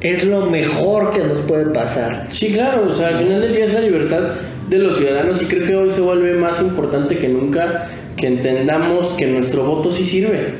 es 0.00 0.24
lo 0.24 0.46
mejor 0.46 1.12
que 1.12 1.24
nos 1.24 1.38
puede 1.38 1.66
pasar. 1.66 2.26
Sí, 2.30 2.52
claro, 2.52 2.86
o 2.88 2.92
sea, 2.92 3.08
al 3.08 3.18
final 3.18 3.40
del 3.40 3.52
día 3.52 3.64
es 3.64 3.74
la 3.74 3.80
libertad 3.80 4.34
de 4.68 4.78
los 4.78 4.96
ciudadanos 4.96 5.42
y 5.42 5.46
creo 5.46 5.66
que 5.66 5.74
hoy 5.74 5.90
se 5.90 6.00
vuelve 6.00 6.34
más 6.34 6.60
importante 6.60 7.18
que 7.18 7.28
nunca 7.28 7.88
que 8.16 8.26
entendamos 8.26 9.12
que 9.14 9.26
nuestro 9.26 9.64
voto 9.64 9.90
sí 9.90 10.04
sirve, 10.04 10.54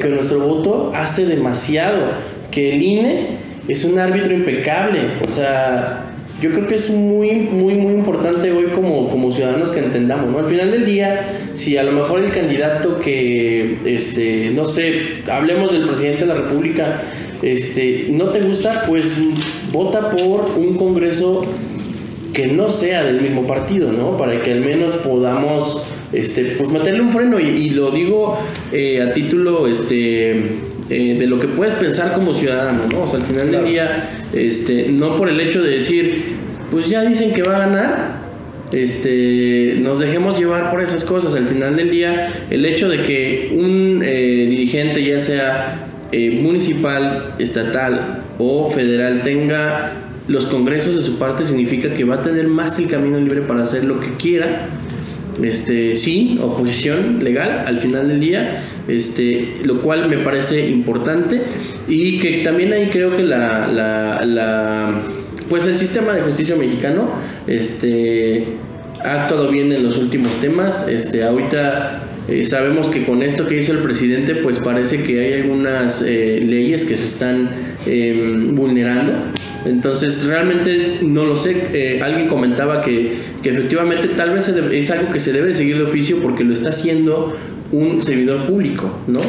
que 0.00 0.08
nuestro 0.08 0.40
voto 0.40 0.92
hace 0.94 1.26
demasiado, 1.26 2.12
que 2.50 2.74
el 2.74 2.82
INE 2.82 3.38
es 3.68 3.84
un 3.84 3.98
árbitro 3.98 4.34
impecable, 4.34 5.00
o 5.24 5.28
sea, 5.28 6.03
yo 6.44 6.50
creo 6.50 6.66
que 6.66 6.74
es 6.74 6.90
muy, 6.90 7.36
muy, 7.36 7.74
muy 7.74 7.94
importante 7.94 8.52
hoy 8.52 8.66
como, 8.66 9.08
como 9.08 9.32
ciudadanos 9.32 9.70
que 9.70 9.80
entendamos, 9.80 10.30
¿no? 10.30 10.40
Al 10.40 10.44
final 10.44 10.70
del 10.72 10.84
día, 10.84 11.38
si 11.54 11.78
a 11.78 11.82
lo 11.82 11.92
mejor 11.92 12.22
el 12.22 12.32
candidato 12.32 13.00
que, 13.00 13.78
este, 13.86 14.50
no 14.50 14.66
sé, 14.66 15.22
hablemos 15.32 15.72
del 15.72 15.86
presidente 15.86 16.20
de 16.20 16.26
la 16.26 16.34
República, 16.34 17.00
este, 17.40 18.08
no 18.10 18.28
te 18.28 18.40
gusta, 18.40 18.84
pues 18.86 19.22
vota 19.72 20.10
por 20.10 20.50
un 20.58 20.76
Congreso 20.76 21.46
que 22.34 22.48
no 22.48 22.68
sea 22.68 23.04
del 23.04 23.22
mismo 23.22 23.46
partido, 23.46 23.90
¿no? 23.90 24.18
Para 24.18 24.42
que 24.42 24.52
al 24.52 24.60
menos 24.60 24.92
podamos, 24.96 25.82
este, 26.12 26.56
pues 26.58 26.68
meterle 26.68 27.00
un 27.00 27.10
freno 27.10 27.40
y, 27.40 27.48
y 27.48 27.70
lo 27.70 27.90
digo 27.90 28.36
eh, 28.70 29.00
a 29.00 29.14
título, 29.14 29.66
este, 29.66 30.58
eh, 30.94 31.16
de 31.18 31.26
lo 31.26 31.40
que 31.40 31.48
puedes 31.48 31.74
pensar 31.74 32.12
como 32.12 32.32
ciudadano, 32.32 32.82
¿no? 32.88 33.02
O 33.02 33.08
sea, 33.08 33.18
al 33.18 33.26
final 33.26 33.50
del 33.50 33.64
día, 33.64 34.10
este, 34.32 34.90
no 34.92 35.16
por 35.16 35.28
el 35.28 35.40
hecho 35.40 35.60
de 35.60 35.70
decir, 35.70 36.36
pues 36.70 36.88
ya 36.88 37.02
dicen 37.02 37.32
que 37.32 37.42
va 37.42 37.56
a 37.56 37.58
ganar, 37.58 38.22
este, 38.70 39.74
nos 39.80 39.98
dejemos 39.98 40.38
llevar 40.38 40.70
por 40.70 40.80
esas 40.80 41.02
cosas. 41.02 41.34
Al 41.34 41.48
final 41.48 41.74
del 41.74 41.90
día, 41.90 42.44
el 42.48 42.64
hecho 42.64 42.88
de 42.88 43.02
que 43.02 43.56
un 43.56 44.02
eh, 44.04 44.46
dirigente, 44.48 45.04
ya 45.04 45.18
sea 45.18 45.88
eh, 46.12 46.38
municipal, 46.40 47.34
estatal 47.40 48.22
o 48.38 48.70
federal, 48.70 49.24
tenga 49.24 49.94
los 50.28 50.46
congresos 50.46 50.94
de 50.94 51.02
su 51.02 51.18
parte, 51.18 51.44
significa 51.44 51.90
que 51.90 52.04
va 52.04 52.14
a 52.14 52.22
tener 52.22 52.46
más 52.46 52.78
el 52.78 52.88
camino 52.88 53.18
libre 53.18 53.40
para 53.40 53.64
hacer 53.64 53.82
lo 53.82 53.98
que 53.98 54.10
quiera. 54.10 54.68
Este, 55.42 55.96
sí, 55.96 56.38
oposición 56.40 57.18
legal 57.22 57.64
al 57.66 57.78
final 57.78 58.08
del 58.08 58.20
día, 58.20 58.62
este, 58.86 59.56
lo 59.64 59.82
cual 59.82 60.08
me 60.08 60.18
parece 60.18 60.68
importante 60.68 61.42
y 61.88 62.20
que 62.20 62.38
también 62.44 62.72
ahí 62.72 62.88
creo 62.92 63.10
que 63.10 63.22
la, 63.22 63.66
la, 63.66 64.24
la 64.24 65.02
pues 65.48 65.66
el 65.66 65.76
sistema 65.76 66.12
de 66.12 66.22
justicia 66.22 66.56
mexicano, 66.56 67.08
este, 67.46 68.46
ha 69.02 69.22
actuado 69.22 69.50
bien 69.50 69.70
en 69.72 69.82
los 69.82 69.98
últimos 69.98 70.40
temas. 70.40 70.88
Este, 70.88 71.22
ahorita 71.22 72.02
eh, 72.28 72.44
sabemos 72.44 72.88
que 72.88 73.04
con 73.04 73.22
esto 73.22 73.46
que 73.46 73.58
hizo 73.58 73.72
el 73.72 73.78
presidente, 73.78 74.34
pues 74.36 74.58
parece 74.58 75.02
que 75.02 75.20
hay 75.20 75.32
algunas 75.34 76.02
eh, 76.02 76.40
leyes 76.42 76.84
que 76.84 76.96
se 76.96 77.06
están 77.06 77.50
eh, 77.86 78.48
vulnerando. 78.52 79.12
Entonces, 79.64 80.24
realmente 80.26 80.98
no 81.02 81.24
lo 81.24 81.36
sé. 81.36 81.56
Eh, 81.72 82.00
alguien 82.02 82.28
comentaba 82.28 82.80
que, 82.80 83.16
que 83.42 83.50
efectivamente 83.50 84.08
tal 84.08 84.30
vez 84.34 84.48
es 84.48 84.90
algo 84.90 85.10
que 85.12 85.20
se 85.20 85.32
debe 85.32 85.48
de 85.48 85.54
seguir 85.54 85.76
de 85.78 85.84
oficio 85.84 86.18
porque 86.22 86.44
lo 86.44 86.52
está 86.52 86.70
haciendo 86.70 87.36
un 87.72 88.02
servidor 88.02 88.46
público, 88.46 89.00
¿no? 89.06 89.20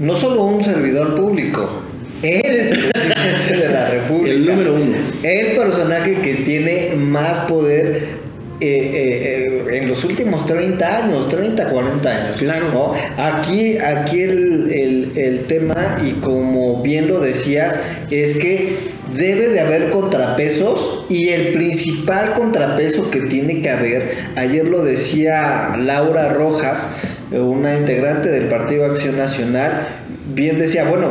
No 0.00 0.16
solo 0.16 0.44
un 0.44 0.62
servidor 0.64 1.14
público, 1.14 1.80
el 2.22 2.40
presidente 2.40 3.56
de 3.56 3.68
la 3.72 3.90
República. 3.90 4.30
El 4.34 4.46
número 4.46 4.74
uno. 4.74 4.94
El 5.22 5.56
personaje 5.56 6.14
que 6.22 6.34
tiene 6.36 6.94
más 6.96 7.40
poder 7.40 8.24
eh, 8.60 8.66
eh, 8.66 9.64
eh, 9.68 9.78
en 9.82 9.88
los 9.88 10.04
últimos 10.04 10.46
30 10.46 11.04
años, 11.04 11.28
30, 11.28 11.66
40 11.68 12.08
años. 12.10 12.36
Claro. 12.38 12.70
¿no? 12.72 12.92
Aquí, 13.22 13.76
aquí 13.78 14.20
el, 14.22 14.70
el- 14.72 15.12
el 15.16 15.40
tema, 15.40 15.98
y 16.04 16.12
como 16.20 16.80
bien 16.82 17.08
lo 17.08 17.20
decías, 17.20 17.78
es 18.10 18.38
que 18.38 18.76
debe 19.16 19.48
de 19.48 19.60
haber 19.60 19.90
contrapesos 19.90 21.04
y 21.08 21.28
el 21.28 21.52
principal 21.52 22.34
contrapeso 22.34 23.10
que 23.10 23.20
tiene 23.22 23.62
que 23.62 23.70
haber, 23.70 24.16
ayer 24.36 24.66
lo 24.66 24.84
decía 24.84 25.76
Laura 25.78 26.28
Rojas, 26.30 26.86
eh, 27.32 27.38
una 27.38 27.76
integrante 27.76 28.28
del 28.30 28.44
Partido 28.48 28.86
Acción 28.86 29.16
Nacional, 29.16 29.88
bien 30.34 30.58
decía, 30.58 30.84
bueno, 30.88 31.08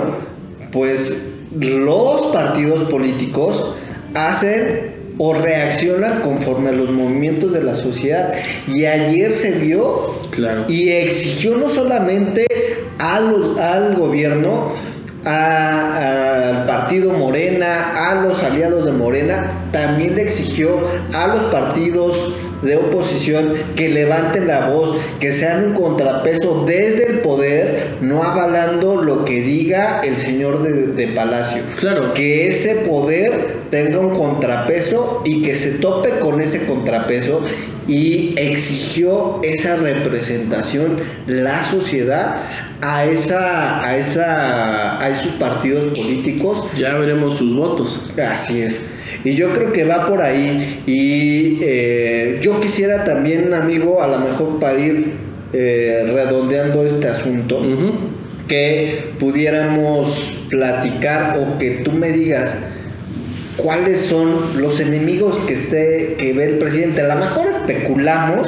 pues 0.72 1.18
los 1.60 2.28
partidos 2.34 2.90
políticos 2.90 3.76
hacen 4.14 4.94
o 5.20 5.34
reaccionan 5.36 6.22
conforme 6.22 6.70
a 6.70 6.74
los 6.74 6.90
movimientos 6.90 7.54
de 7.54 7.64
la 7.64 7.76
sociedad. 7.76 8.34
Y 8.68 8.86
ayer 8.86 9.32
se 9.32 9.52
vio 9.52 10.12
Claro. 10.32 10.66
y 10.68 10.90
exigió 10.90 11.56
no 11.56 11.70
solamente 11.70 12.48
a 12.98 13.20
los- 13.20 13.60
al 13.60 13.96
gobierno, 13.96 14.74
al 15.26 16.66
partido 16.66 17.12
Morena, 17.12 18.10
a 18.10 18.24
los 18.24 18.44
aliados 18.44 18.86
de 18.86 18.92
Morena, 18.92 19.68
también 19.72 20.16
le 20.16 20.24
exigió 20.24 20.80
a 21.14 21.28
los 21.28 21.44
partidos 21.46 22.34
de 22.62 22.78
oposición 22.78 23.54
que 23.76 23.90
levanten 23.90 24.48
la 24.48 24.70
voz, 24.70 24.96
que 25.20 25.34
sean 25.34 25.66
un 25.66 25.74
contrapeso 25.74 26.64
desde 26.66 27.08
el 27.08 27.20
poder, 27.20 27.98
no 28.02 28.24
avalando 28.24 28.96
lo 28.96 29.26
que 29.26 29.42
diga 29.42 30.02
el 30.04 30.18
señor 30.18 30.64
de, 30.64 30.88
de 30.88 31.08
Palacio. 31.08 31.62
Claro. 31.80 32.14
Que 32.14 32.48
ese 32.48 32.76
poder 32.76 33.64
tenga 33.70 34.00
un 34.00 34.12
contrapeso 34.12 35.22
y 35.26 35.42
que 35.42 35.56
se 35.56 35.72
tope 35.72 36.20
con 36.20 36.42
ese 36.42 36.66
contrapeso 36.66 37.42
y 37.88 38.34
exigió 38.38 39.40
esa 39.44 39.76
representación 39.76 40.98
la 41.28 41.62
sociedad 41.62 42.38
a 42.82 43.06
esa 43.06 43.84
a 43.86 43.98
esa 43.98 45.02
a 45.02 45.10
esos 45.10 45.34
partidos 45.34 45.98
políticos 45.98 46.66
Ya 46.78 46.94
veremos 46.96 47.36
sus 47.36 47.56
votos. 47.56 48.10
Así 48.30 48.62
es. 48.62 48.86
Y 49.24 49.36
yo 49.36 49.54
creo 49.54 49.72
que 49.72 49.86
va 49.86 50.06
por 50.06 50.22
ahí. 50.22 50.84
Y 50.86 51.60
eh, 51.62 52.40
yo 52.42 52.60
quisiera 52.60 53.06
también, 53.06 53.54
amigo, 53.54 54.02
a 54.02 54.08
lo 54.08 54.20
mejor 54.20 54.60
para 54.60 54.80
ir 54.80 55.14
eh, 55.54 56.12
redondeando 56.14 56.86
este 56.86 57.08
asunto, 57.08 57.62
que 58.48 59.12
pudiéramos 59.20 60.40
platicar 60.50 61.40
o 61.40 61.58
que 61.58 61.82
tú 61.84 61.92
me 61.92 62.12
digas 62.12 62.56
cuáles 63.58 64.02
son 64.02 64.62
los 64.62 64.80
enemigos 64.80 65.36
que 65.48 65.54
esté 65.54 66.16
que 66.18 66.34
ve 66.34 66.46
el 66.46 66.58
presidente. 66.58 67.02
A 67.02 67.16
lo 67.16 67.16
mejor 67.16 67.48
especulamos 67.48 68.48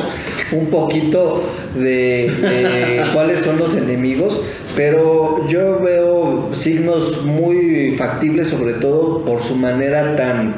un 0.52 0.68
poquito 0.68 1.44
de, 1.76 2.32
de 2.32 3.04
cuáles 3.14 3.42
son 3.42 3.58
los 3.58 3.76
enemigos, 3.76 4.42
pero 4.76 5.48
yo 5.48 5.80
veo 5.80 6.50
signos 6.54 7.24
muy 7.26 7.96
factibles, 7.98 8.48
sobre 8.48 8.74
todo 8.74 9.24
por 9.26 9.42
su 9.44 9.56
manera 9.56 10.16
tan 10.16 10.56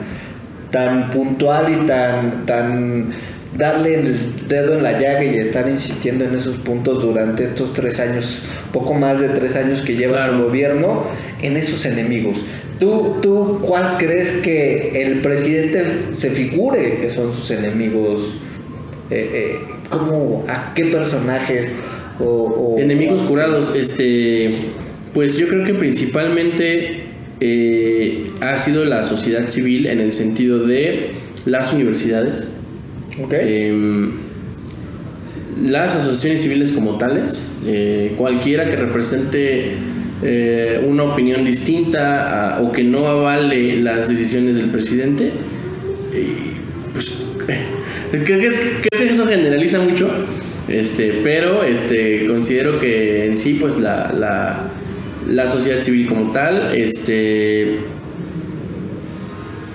tan 0.72 1.10
puntual 1.10 1.72
y 1.72 1.88
tan 1.88 2.46
tan 2.46 3.14
darle 3.58 3.96
el 3.96 4.48
dedo 4.48 4.76
en 4.76 4.84
la 4.84 5.00
llaga 5.00 5.24
y 5.24 5.38
estar 5.38 5.68
insistiendo 5.68 6.26
en 6.26 6.36
esos 6.36 6.58
puntos 6.58 7.02
durante 7.02 7.44
estos 7.44 7.74
tres 7.74 8.00
años, 8.00 8.44
poco 8.72 8.94
más 8.94 9.20
de 9.20 9.30
tres 9.30 9.56
años 9.56 9.82
que 9.82 9.96
lleva 9.96 10.18
Claro. 10.18 10.34
su 10.38 10.44
gobierno, 10.44 11.04
en 11.42 11.58
esos 11.58 11.86
enemigos. 11.86 12.44
¿Tú, 12.80 13.16
¿Tú 13.22 13.60
cuál 13.62 13.98
crees 13.98 14.38
que 14.38 14.92
el 15.04 15.22
presidente 15.22 15.84
se 16.12 16.30
figure 16.30 17.00
que 17.02 17.10
son 17.10 17.34
sus 17.34 17.50
enemigos? 17.52 18.38
Eh, 19.10 19.30
eh, 19.34 19.56
¿Cómo? 19.90 20.46
¿A 20.48 20.74
qué 20.76 20.86
personajes? 20.86 21.72
O, 22.20 22.26
o- 22.76 22.80
Enemigos 22.80 23.22
jurados, 23.22 23.76
este, 23.76 24.52
pues 25.14 25.38
yo 25.38 25.48
creo 25.48 25.64
que 25.66 25.74
principalmente 25.74 27.04
eh, 27.40 28.28
ha 28.42 28.58
sido 28.58 28.86
la 28.86 29.04
sociedad 29.04 29.48
civil 29.50 29.88
en 29.88 30.00
el 30.00 30.12
sentido 30.14 30.60
de 30.66 31.12
las 31.46 31.74
universidades, 31.74 32.54
em, 33.32 34.12
las 35.66 35.96
asociaciones 35.96 36.42
civiles 36.42 36.72
como 36.72 36.98
tales, 36.98 37.52
eh, 37.66 38.14
cualquiera 38.18 38.70
que 38.70 38.76
represente 38.76 39.74
eh, 40.24 40.82
una 40.86 41.04
opinión 41.04 41.46
distinta 41.46 42.56
a- 42.58 42.62
o 42.62 42.72
que 42.72 42.84
no 42.84 43.08
avale 43.08 43.78
las 43.78 44.10
decisiones 44.10 44.56
del 44.56 44.70
presidente, 44.70 45.32
pues 46.94 47.24
creo, 48.12 48.40
que 48.40 48.48
es- 48.48 48.62
creo 48.90 49.08
que 49.08 49.14
eso 49.14 49.28
generaliza 49.28 49.80
mucho, 49.80 50.10
este, 50.68 51.22
pero 51.24 51.64
este, 51.64 52.26
considero 52.28 52.80
que 52.80 53.26
en 53.26 53.38
sí, 53.38 53.58
pues 53.60 53.78
la, 53.80 54.12
la, 54.12 54.70
la 55.30 55.48
sociedad 55.48 55.82
civil 55.82 56.08
como 56.08 56.32
tal, 56.32 56.76
este, 56.76 57.78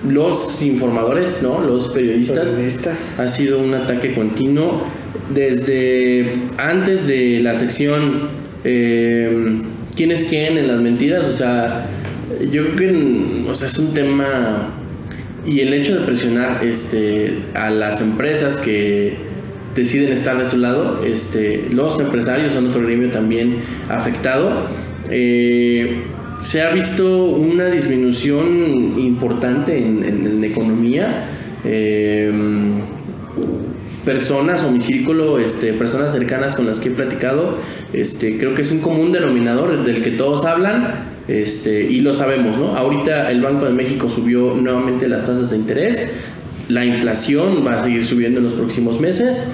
los 0.09 0.61
informadores, 0.63 1.41
¿no? 1.43 1.61
los 1.61 1.89
periodistas, 1.89 2.53
Periodistas. 2.53 3.15
ha 3.21 3.29
sido 3.29 3.61
un 3.61 3.75
ataque 3.75 4.13
continuo 4.15 4.83
desde 5.33 6.35
antes 6.59 7.07
de 7.07 7.39
la 7.41 7.55
sección 7.55 8.29
eh, 8.65 9.61
quién 9.97 10.11
es 10.11 10.25
quién 10.25 10.59
en 10.59 10.69
las 10.69 10.81
mentiras, 10.81 11.25
o 11.27 11.33
sea, 11.33 11.87
yo 12.51 12.63
creo 12.65 12.77
que 12.77 13.49
o 13.51 13.55
sea, 13.55 13.69
es 13.69 13.79
un 13.79 13.93
tema 13.95 14.69
y 15.45 15.61
el 15.61 15.73
hecho 15.75 15.99
de 15.99 16.07
presionar 16.07 16.63
este, 16.65 17.39
a 17.55 17.71
las 17.71 18.01
empresas 18.01 18.59
que 18.59 19.17
deciden 19.75 20.13
estar 20.13 20.39
de 20.39 20.47
su 20.47 20.59
lado, 20.59 21.03
este, 21.05 21.65
los 21.73 21.99
empresarios 22.01 22.53
son 22.53 22.67
otro 22.69 22.83
gremio 22.83 23.11
también 23.11 23.57
afectado. 23.89 24.65
Eh, 25.11 26.03
se 26.41 26.63
ha 26.63 26.71
visto 26.73 27.25
una 27.27 27.67
disminución 27.67 28.97
importante 29.01 29.79
en, 29.79 30.05
en- 30.05 30.27
en 30.27 30.45
economía. 30.45 31.25
Eh, 31.65 32.31
personas 34.05 34.65
o 34.65 34.71
mi 34.71 34.81
círculo, 34.81 35.39
este, 35.39 35.73
personas 35.73 36.13
cercanas 36.13 36.57
con 36.57 36.67
las 36.67 36.81
que 36.81 36.89
he 36.89 36.93
platicado, 36.93 37.59
este, 37.93 38.39
creo 38.39 38.55
que 38.55 38.63
es 38.63 38.71
un 38.73 38.81
común 38.81 39.13
denominador 39.13 39.85
del 39.85 40.03
que 40.03 40.11
todos 40.11 40.45
hablan, 40.45 41.13
este, 41.29 41.83
y 41.85 42.01
lo 42.01 42.13
sabemos, 42.13 42.57
¿no? 42.59 42.77
Ahorita 42.77 43.31
el 43.31 43.43
Banco 43.43 43.65
de 43.65 43.73
México 43.73 44.09
subió 44.11 44.55
nuevamente 44.55 45.09
las 45.09 45.25
tasas 45.25 45.51
de 45.51 45.57
interés, 45.57 46.15
la 46.69 46.85
inflación 46.85 47.65
va 47.67 47.75
a 47.75 47.83
seguir 47.83 48.05
subiendo 48.05 48.39
en 48.39 48.45
los 48.45 48.55
próximos 48.55 49.01
meses, 49.01 49.53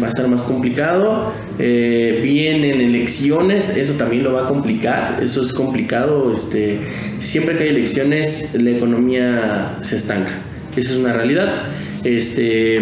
va 0.00 0.06
a 0.06 0.10
estar 0.10 0.28
más 0.28 0.42
complicado, 0.42 1.32
eh, 1.58 2.20
vienen 2.22 2.80
elecciones, 2.80 3.76
eso 3.76 3.94
también 3.94 4.22
lo 4.22 4.34
va 4.34 4.44
a 4.44 4.48
complicar, 4.48 5.22
eso 5.22 5.42
es 5.42 5.52
complicado, 5.52 6.30
este, 6.32 6.78
siempre 7.20 7.56
que 7.56 7.64
hay 7.64 7.70
elecciones 7.70 8.54
la 8.54 8.70
economía 8.70 9.76
se 9.80 9.96
estanca, 9.96 10.32
esa 10.76 10.92
es 10.92 10.98
una 10.98 11.12
realidad. 11.12 11.64
Este, 12.04 12.80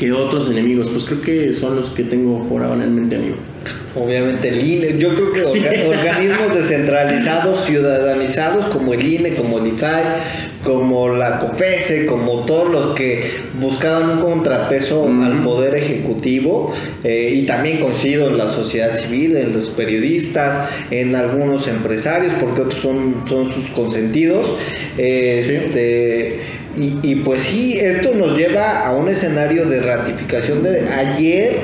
que 0.00 0.10
otros 0.12 0.50
enemigos, 0.50 0.88
pues 0.88 1.04
creo 1.04 1.20
que 1.20 1.52
son 1.52 1.76
los 1.76 1.90
que 1.90 2.02
tengo 2.02 2.42
por 2.48 2.62
ahora 2.62 2.82
en 2.82 2.94
mente, 2.94 3.16
amigo. 3.16 3.36
Obviamente 3.94 4.48
el 4.48 4.66
INE, 4.66 4.96
yo 4.98 5.14
creo 5.14 5.32
que 5.32 5.46
Sí. 5.46 5.60
orga- 5.60 5.86
organismos 5.98 6.54
descentralizados, 6.54 7.64
ciudadanizados 7.66 8.64
como 8.66 8.94
el 8.94 9.06
INE, 9.06 9.34
como 9.34 9.58
el 9.58 9.66
IFAI, 9.66 10.02
como 10.64 11.08
la 11.10 11.38
COFESE, 11.40 12.06
como 12.06 12.46
todos 12.46 12.70
los 12.70 12.86
que 12.94 13.22
buscaban 13.60 14.10
un 14.10 14.20
contrapeso 14.20 15.06
al 15.06 15.42
poder 15.42 15.74
ejecutivo 15.74 16.72
eh, 17.04 17.34
y 17.36 17.44
también 17.46 17.78
coincido 17.80 18.28
en 18.28 18.38
la 18.38 18.48
sociedad 18.48 18.96
civil, 18.96 19.36
en 19.36 19.52
los 19.52 19.68
periodistas, 19.68 20.68
en 20.90 21.14
algunos 21.16 21.66
empresarios, 21.66 22.32
porque 22.40 22.62
otros 22.62 22.80
son, 22.80 23.24
son 23.28 23.52
sus 23.52 23.66
consentidos. 23.70 24.56
eh, 24.98 25.42
Sí. 25.46 25.54
este, 25.54 26.40
y, 26.76 26.98
y 27.02 27.14
pues 27.16 27.42
sí, 27.42 27.78
esto 27.78 28.14
nos 28.14 28.36
lleva 28.36 28.86
a 28.86 28.94
un 28.94 29.08
escenario 29.08 29.66
de 29.66 29.80
ratificación 29.80 30.62
de 30.62 30.88
ayer 30.88 31.56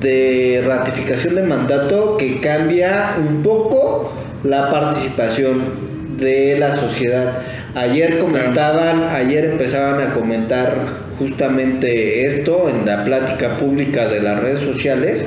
de 0.00 0.62
ratificación 0.64 1.34
de 1.34 1.42
mandato 1.42 2.16
que 2.16 2.40
cambia 2.40 3.16
un 3.18 3.42
poco 3.42 4.12
la 4.44 4.70
participación 4.70 5.88
de 6.16 6.56
la 6.58 6.76
sociedad. 6.76 7.42
Ayer 7.74 8.18
comentaban, 8.18 9.04
ayer 9.04 9.44
empezaban 9.44 10.00
a 10.00 10.14
comentar 10.14 11.08
justamente 11.18 12.26
esto 12.26 12.68
en 12.68 12.86
la 12.86 13.04
plática 13.04 13.56
pública 13.56 14.08
de 14.08 14.20
las 14.20 14.40
redes 14.40 14.60
sociales, 14.60 15.24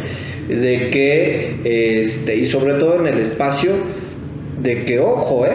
de 0.48 0.90
que, 0.90 2.02
este, 2.02 2.36
y 2.36 2.46
sobre 2.46 2.74
todo 2.76 3.00
en 3.00 3.08
el 3.08 3.20
espacio, 3.20 3.72
de 4.62 4.84
que, 4.86 5.00
ojo, 5.00 5.46
eh, 5.46 5.52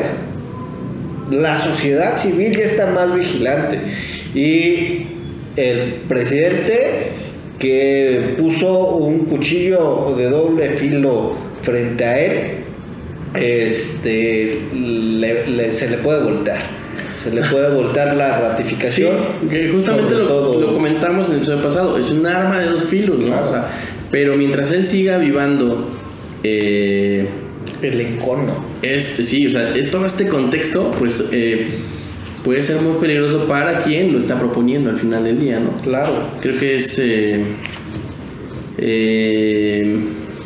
la 1.30 1.56
sociedad 1.56 2.18
civil 2.18 2.52
ya 2.56 2.64
está 2.64 2.86
más 2.86 3.14
vigilante. 3.14 3.78
Y 4.34 5.06
el 5.56 5.94
presidente 6.08 7.12
que 7.58 8.34
puso 8.38 8.88
un 8.96 9.20
cuchillo 9.26 10.14
de 10.16 10.28
doble 10.28 10.70
filo 10.70 11.32
frente 11.62 12.04
a 12.04 12.18
él, 12.20 12.40
este, 13.34 14.60
le- 14.74 15.46
le- 15.46 15.72
se 15.72 15.88
le 15.90 15.98
puede 15.98 16.22
voltear. 16.22 16.58
Se 17.22 17.30
le 17.34 17.42
puede 17.42 17.74
voltear 17.74 18.14
la 18.16 18.36
Sí, 18.36 18.42
ratificación. 18.42 19.16
que 19.50 19.68
justamente 19.70 20.14
lo, 20.14 20.26
todo- 20.26 20.60
lo 20.60 20.74
comentamos 20.74 21.28
en 21.28 21.34
el 21.34 21.38
episodio 21.40 21.62
pasado, 21.62 21.98
es 21.98 22.10
un 22.10 22.26
arma 22.26 22.60
de 22.60 22.66
dos 22.66 22.84
filos, 22.84 23.18
¿no? 23.20 23.26
Claro. 23.28 23.42
O 23.42 23.46
sea, 23.46 23.66
pero 24.10 24.36
mientras 24.36 24.70
él 24.72 24.86
siga 24.86 25.18
vivando 25.18 25.88
eh, 26.44 27.26
El 27.82 28.00
encono. 28.00 28.64
Este, 28.94 29.22
sí, 29.22 29.46
o 29.46 29.50
sea, 29.50 29.72
todo 29.90 30.06
este 30.06 30.26
contexto, 30.28 30.90
pues 30.98 31.24
eh, 31.32 31.68
puede 32.44 32.62
ser 32.62 32.80
muy 32.82 32.98
peligroso 33.00 33.46
para 33.46 33.80
quien 33.82 34.12
lo 34.12 34.18
está 34.18 34.38
proponiendo 34.38 34.90
al 34.90 34.98
final 34.98 35.24
del 35.24 35.40
día, 35.40 35.58
¿no? 35.60 35.72
Claro. 35.82 36.28
Creo 36.40 36.58
que 36.58 36.76
es, 36.76 36.98
eh, 36.98 37.44
eh, 38.78 40.00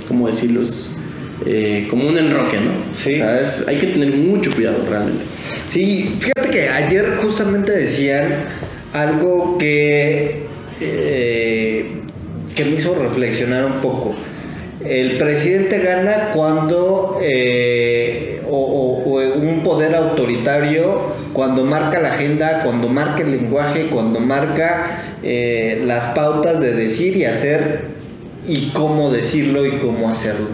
¿cómo 0.09 0.27
decirlo? 0.27 0.63
Es, 0.63 0.99
eh, 1.47 1.87
como 1.91 2.09
un 2.09 2.19
enroque, 2.19 2.59
¿no? 2.59 2.73
Sí. 2.95 3.15
O 3.15 3.17
sea, 3.17 3.41
es- 3.41 3.65
hay 3.67 3.79
que 3.79 3.87
tener 3.89 4.15
mucho 4.15 4.51
cuidado 4.53 4.85
realmente. 4.89 5.23
Sí, 5.69 6.15
fíjate 6.19 6.51
que 6.51 6.69
ayer 6.69 7.17
justamente 7.23 7.73
decían 7.73 8.35
algo 8.93 9.57
que, 9.59 10.43
que 10.79 12.65
me 12.65 12.71
hizo 12.77 12.95
reflexionar 12.95 13.65
un 13.65 13.81
poco. 13.81 14.15
El 14.87 15.19
presidente 15.19 15.79
gana 15.81 16.31
cuando 16.35 17.19
eh, 17.23 18.41
o, 18.49 18.57
o- 18.57 19.11
o 19.11 19.39
un 19.39 19.63
poder 19.63 19.95
autoritario, 19.95 21.01
cuando 21.33 21.65
marca 21.65 22.01
la 22.01 22.13
agenda, 22.13 22.63
cuando 22.65 22.89
marca 22.89 23.23
el 23.23 23.31
lenguaje, 23.31 23.87
cuando 23.91 24.21
marca 24.21 25.03
eh, 25.23 25.83
las 25.85 26.05
pautas 26.15 26.61
de 26.61 26.73
decir 26.75 27.17
y 27.17 27.25
hacer 27.25 27.83
y 28.49 28.71
cómo 28.71 29.11
decirlo 29.13 29.67
y 29.67 29.73
cómo 29.73 30.09
hacerlo. 30.09 30.47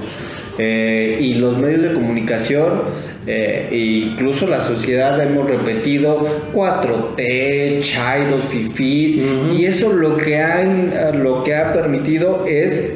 Eh, 0.59 1.19
y 1.21 1.35
los 1.35 1.57
medios 1.59 1.83
de 1.83 1.93
comunicación, 1.93 2.83
eh, 3.27 3.69
e 3.71 3.77
incluso 3.77 4.47
la 4.47 4.61
sociedad, 4.61 5.21
hemos 5.23 5.49
repetido 5.49 6.27
4T, 6.55 7.81
chairos, 7.81 8.43
fifís, 8.47 9.17
Ujú. 9.23 9.53
y 9.55 9.67
eso 9.67 9.93
lo 9.93 10.17
que, 10.17 10.39
han, 10.39 10.93
lo 11.23 11.45
que 11.45 11.55
ha 11.55 11.73
permitido 11.73 12.45
es 12.47 12.93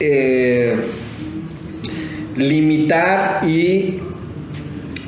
eh, 0.00 0.74
limitar 2.36 3.40
y 3.46 4.00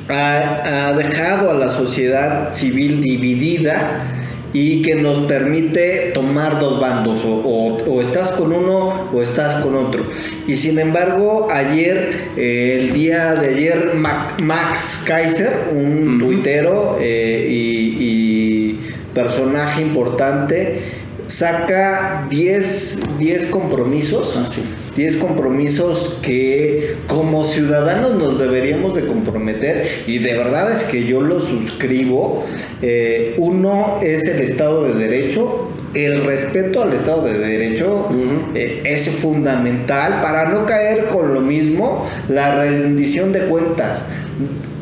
ha, 0.09 0.87
ha 0.89 0.93
dejado 0.93 1.51
a 1.51 1.53
la 1.53 1.69
sociedad 1.69 2.53
civil 2.53 3.01
dividida 3.01 4.17
y 4.53 4.81
que 4.81 4.95
nos 4.95 5.19
permite 5.19 6.11
tomar 6.13 6.59
dos 6.59 6.77
bandos, 6.81 7.19
o, 7.23 7.35
o- 7.35 7.77
o 7.89 8.01
estás 8.01 8.31
con 8.31 8.51
uno 8.51 9.07
o 9.13 9.21
estás 9.21 9.63
con 9.63 9.75
otro. 9.77 10.03
Y 10.45 10.57
sin 10.57 10.77
embargo, 10.77 11.47
ayer, 11.49 12.27
eh, 12.35 12.79
el 12.81 12.91
día 12.91 13.33
de 13.35 13.47
ayer, 13.55 13.93
Ma- 13.95 14.35
Max 14.43 15.03
Kaiser, 15.05 15.69
un 15.73 16.17
Ujú. 16.17 16.19
tuitero 16.25 16.97
eh, 16.99 17.47
y, 17.49 18.03
y 18.03 18.79
personaje 19.13 19.81
importante, 19.83 20.81
saca 21.27 22.27
10 22.29 22.99
10 23.19 23.45
compromisos. 23.45 24.37
Ah, 24.37 24.45
sí. 24.45 24.63
10 24.95 25.17
compromisos 25.17 26.17
que 26.21 26.97
como 27.07 27.43
ciudadanos 27.43 28.15
nos 28.15 28.39
deberíamos 28.39 28.93
de 28.93 29.05
comprometer 29.05 29.87
y 30.05 30.19
de 30.19 30.33
verdad 30.33 30.71
es 30.71 30.83
que 30.83 31.05
yo 31.05 31.21
lo 31.21 31.39
suscribo. 31.39 32.45
Eh, 32.81 33.35
uno 33.37 33.99
es 34.01 34.23
el 34.27 34.41
Estado 34.41 34.83
de 34.83 34.93
Derecho. 34.95 35.69
El 35.93 36.23
respeto 36.23 36.83
al 36.83 36.93
Estado 36.93 37.23
de 37.23 37.37
Derecho 37.37 38.09
eh, 38.55 38.81
es 38.85 39.09
fundamental 39.09 40.21
para 40.21 40.49
no 40.49 40.65
caer 40.65 41.05
con 41.05 41.33
lo 41.33 41.41
mismo, 41.41 42.07
la 42.29 42.55
rendición 42.55 43.33
de 43.33 43.41
cuentas. 43.41 44.07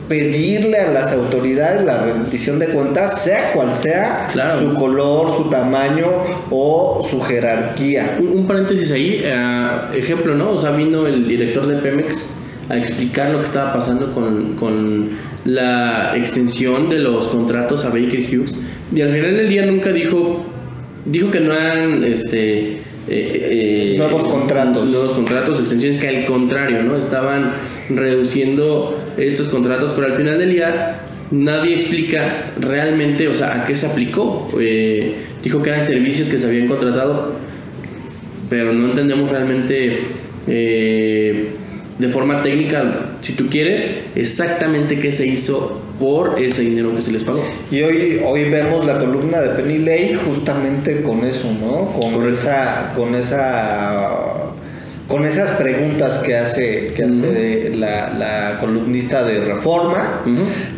Pedirle 0.10 0.78
a 0.80 0.92
las 0.92 1.14
autoridades 1.14 1.86
la 1.86 2.04
rendición 2.04 2.60
de 2.60 2.68
cuentas, 2.68 3.24
sea 3.24 3.54
cual 3.54 3.74
sea 3.76 4.28
Claro. 4.34 4.60
su 4.60 4.74
color, 4.74 5.38
su 5.38 5.50
tamaño 5.50 6.08
o 6.50 7.06
su 7.10 7.22
jerarquía. 7.22 8.18
Un, 8.20 8.40
un 8.40 8.48
paréntesis 8.48 8.92
ahí, 8.92 9.22
eh, 9.24 9.68
ejemplo, 9.96 10.34
¿no? 10.36 10.52
O 10.52 10.58
sea, 10.58 10.72
vino 10.72 11.06
el 11.08 11.28
director 11.28 11.68
de 11.68 11.76
Pemex 11.78 12.36
a 12.70 12.78
explicar 12.78 13.30
lo 13.30 13.40
que 13.40 13.46
estaba 13.46 13.72
pasando 13.74 14.12
con, 14.14 14.56
con 14.56 15.10
la 15.46 16.14
extensión 16.16 16.90
de 16.90 17.00
los 17.00 17.28
contratos 17.28 17.86
a 17.86 17.90
Baker 17.90 18.20
Hughes. 18.20 18.60
Y 18.94 19.02
al 19.02 19.12
final 19.14 19.38
del 19.38 19.48
día 19.50 19.66
nunca 19.66 19.92
dijo, 19.92 20.44
dijo 21.06 21.32
que 21.32 21.40
no 21.40 21.54
eran 21.54 22.04
este, 22.04 22.74
eh, 22.74 22.80
eh, 23.08 23.96
Nuevos 23.98 24.28
contratos. 24.28 24.90
Nuevos 24.90 25.12
contratos, 25.12 25.60
extensiones, 25.60 26.00
que 26.00 26.08
al 26.10 26.26
contrario, 26.26 26.84
¿no? 26.84 26.98
Estaban 26.98 27.54
reduciendo 27.90 29.00
estos 29.18 29.48
contratos, 29.48 29.94
pero 29.94 30.08
al 30.08 30.14
final 30.14 30.38
del 30.38 30.52
día 30.52 31.02
nadie 31.32 31.76
explica 31.76 32.52
realmente, 32.60 33.28
o 33.28 33.34
sea, 33.34 33.62
a 33.62 33.66
qué 33.66 33.76
se 33.76 33.88
aplicó. 33.88 34.48
Eh, 34.60 35.16
dijo 35.44 35.62
que 35.62 35.70
eran 35.70 35.86
servicios 35.86 36.30
que 36.30 36.38
se 36.38 36.48
habían 36.48 36.68
contratado, 36.68 37.34
pero 38.50 38.74
no 38.74 38.90
entendemos 38.90 39.30
realmente 39.30 40.08
eh, 40.48 41.50
de 41.98 42.10
forma 42.10 42.42
técnica, 42.42 43.12
si 43.22 43.34
tú 43.34 43.48
quieres, 43.50 43.86
exactamente 44.16 45.00
qué 45.00 45.12
se 45.12 45.28
hizo 45.28 45.82
por 46.00 46.42
ese 46.42 46.62
dinero 46.62 46.96
que 46.96 47.02
se 47.02 47.12
les 47.12 47.26
pagó. 47.26 47.44
Y 47.70 47.82
hoy, 47.82 48.22
hoy 48.26 48.50
vemos 48.50 48.86
la 48.86 49.00
columna 49.00 49.42
de 49.42 49.50
Penny 49.50 49.80
Lay 49.80 50.18
justamente 50.26 51.02
con 51.02 51.26
eso, 51.26 51.52
¿no? 51.52 51.92
Con 51.92 52.32
esa, 52.32 52.94
con 52.96 53.16
esa 53.16 54.49
con 55.10 55.26
esas 55.26 55.58
preguntas 55.58 56.20
que 56.20 56.38
hace, 56.38 56.94
que 56.96 57.04
hace 57.04 57.72
la, 57.76 58.58
columnista 58.60 59.24
de 59.24 59.40
Reforma. 59.40 60.22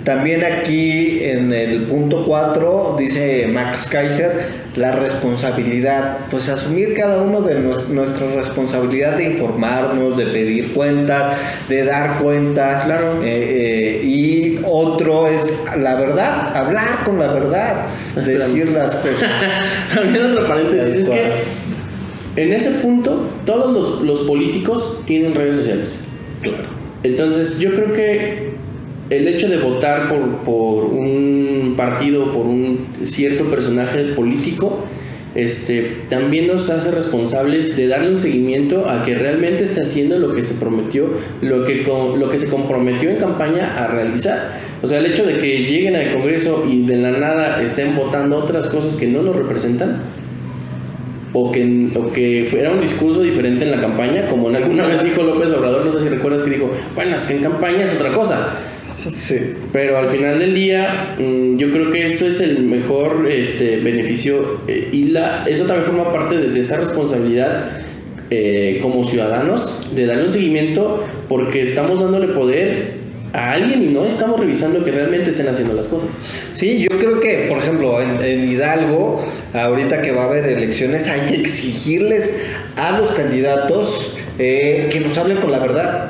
También 0.05 0.43
aquí 0.45 1.19
en 1.21 1.51
el 1.51 1.83
punto 1.83 2.23
4 2.25 2.95
dice 2.97 3.47
Max 3.51 3.89
Kaiser 3.91 4.61
la 4.75 4.93
responsabilidad, 4.93 6.19
pues 6.29 6.47
asumir 6.47 6.93
cada 6.93 7.21
uno 7.21 7.41
de 7.41 7.55
nuestra 7.89 8.27
responsabilidad 8.33 9.17
de 9.17 9.31
informarnos, 9.31 10.15
de 10.15 10.27
pedir 10.27 10.71
cuentas, 10.71 11.35
de 11.67 11.83
dar 11.83 12.19
cuentas. 12.19 12.85
Claro. 12.85 13.21
Eh, 13.21 13.25
eh, 13.25 14.05
y 14.05 14.61
otro 14.65 15.27
es 15.27 15.61
la 15.77 15.95
verdad, 15.95 16.55
hablar 16.55 17.03
con 17.03 17.19
la 17.19 17.33
verdad, 17.33 17.87
decir 18.15 18.69
las 18.69 18.95
cosas. 18.95 19.29
También 19.93 20.31
otro 20.31 20.47
paréntesis 20.47 20.99
es 20.99 21.09
que 21.09 21.31
en 22.35 22.53
ese 22.53 22.71
punto, 22.79 23.27
todos 23.45 24.01
los, 24.03 24.21
políticos 24.21 25.01
tienen 25.05 25.35
redes 25.35 25.57
sociales. 25.57 26.01
Claro. 26.41 26.63
Entonces, 27.03 27.59
yo 27.59 27.71
creo 27.71 27.93
que 27.93 28.51
el 29.09 29.27
hecho 29.27 29.49
de 29.49 29.57
votar 29.57 30.07
por, 30.07 30.85
un 30.85 31.73
partido, 31.75 32.31
por 32.31 32.45
un 32.45 32.85
cierto 33.03 33.45
personaje 33.45 34.05
político, 34.13 34.85
este, 35.35 36.03
también 36.09 36.47
nos 36.47 36.69
hace 36.69 36.91
responsables 36.91 37.77
de 37.77 37.87
darle 37.87 38.11
un 38.11 38.19
seguimiento 38.19 38.89
a 38.89 39.03
que 39.03 39.15
realmente 39.15 39.63
esté 39.63 39.81
haciendo 39.81 40.19
lo 40.19 40.33
que 40.33 40.43
se 40.43 40.55
prometió, 40.55 41.09
lo 41.41 41.65
que, 41.65 41.83
lo 41.83 42.29
que 42.29 42.37
se 42.37 42.49
comprometió 42.49 43.09
en 43.09 43.17
campaña 43.17 43.75
a 43.77 43.87
realizar. 43.87 44.59
O 44.81 44.87
sea, 44.87 44.99
el 44.99 45.05
hecho 45.05 45.25
de 45.25 45.37
que 45.37 45.63
lleguen 45.63 45.95
al 45.95 46.13
Congreso 46.13 46.65
y 46.69 46.85
de 46.85 46.97
la 46.97 47.11
nada 47.11 47.61
estén 47.61 47.95
votando 47.95 48.37
otras 48.37 48.67
cosas 48.67 48.95
que 48.95 49.07
no 49.07 49.21
nos 49.21 49.35
representan, 49.35 50.01
o 51.33 51.51
que, 51.51 51.89
o 51.95 52.11
que 52.11 52.47
fuera 52.49 52.71
un 52.71 52.81
discurso 52.81 53.21
diferente 53.21 53.63
en 53.63 53.71
la 53.71 53.79
campaña, 53.79 54.27
como 54.27 54.49
en 54.49 54.57
alguna 54.57 54.85
vez 54.85 55.03
dijo 55.03 55.23
López 55.23 55.51
Obrador, 55.51 55.85
no 55.85 55.91
sé 55.91 55.99
si 55.99 56.09
recuerdas 56.09 56.43
que 56.43 56.51
dijo, 56.51 56.71
bueno, 56.95 57.15
es 57.15 57.23
que 57.23 57.33
en 57.35 57.43
campaña 57.43 57.83
es 57.83 57.95
otra 57.95 58.11
cosa. 58.11 58.57
Sí. 59.09 59.37
Pero 59.71 59.97
al 59.97 60.09
final 60.09 60.39
del 60.39 60.53
día, 60.53 61.15
mm, 61.17 61.57
yo 61.57 61.71
creo 61.71 61.89
que 61.89 62.05
eso 62.05 62.27
es 62.27 62.39
el 62.39 62.63
mejor 62.63 63.27
este, 63.29 63.77
beneficio 63.77 64.61
eh, 64.67 64.89
y 64.91 65.05
la, 65.05 65.45
eso 65.47 65.65
también 65.65 65.85
forma 65.85 66.11
parte 66.11 66.37
de, 66.37 66.59
esa 66.59 66.77
responsabilidad 66.77 67.71
eh, 68.29 68.79
como 68.81 69.03
ciudadanos 69.03 69.89
de 69.95 70.05
darle 70.05 70.23
un 70.23 70.29
seguimiento 70.29 71.03
porque 71.27 71.63
estamos 71.63 71.99
dándole 71.99 72.27
poder 72.27 73.00
a 73.33 73.51
alguien 73.51 73.81
y 73.81 73.87
no 73.87 74.05
estamos 74.05 74.39
revisando 74.39 74.83
que 74.83 74.91
realmente 74.91 75.29
estén 75.29 75.47
haciendo 75.47 75.73
las 75.73 75.87
cosas. 75.87 76.09
Sí, 76.53 76.79
yo 76.81 76.97
creo 76.97 77.19
que, 77.19 77.45
por 77.47 77.57
ejemplo, 77.59 78.01
en, 78.01 78.49
Hidalgo, 78.49 79.25
ahorita 79.53 80.01
que 80.01 80.11
va 80.11 80.23
a 80.23 80.25
haber 80.25 80.45
elecciones, 80.45 81.07
hay 81.07 81.21
que 81.21 81.35
exigirles 81.35 82.41
a 82.75 82.97
los 82.97 83.11
candidatos 83.11 84.15
eh, 84.37 84.89
que 84.91 84.99
nos 84.99 85.17
hablen 85.17 85.37
con 85.37 85.51
la 85.51 85.59
verdad. 85.59 86.09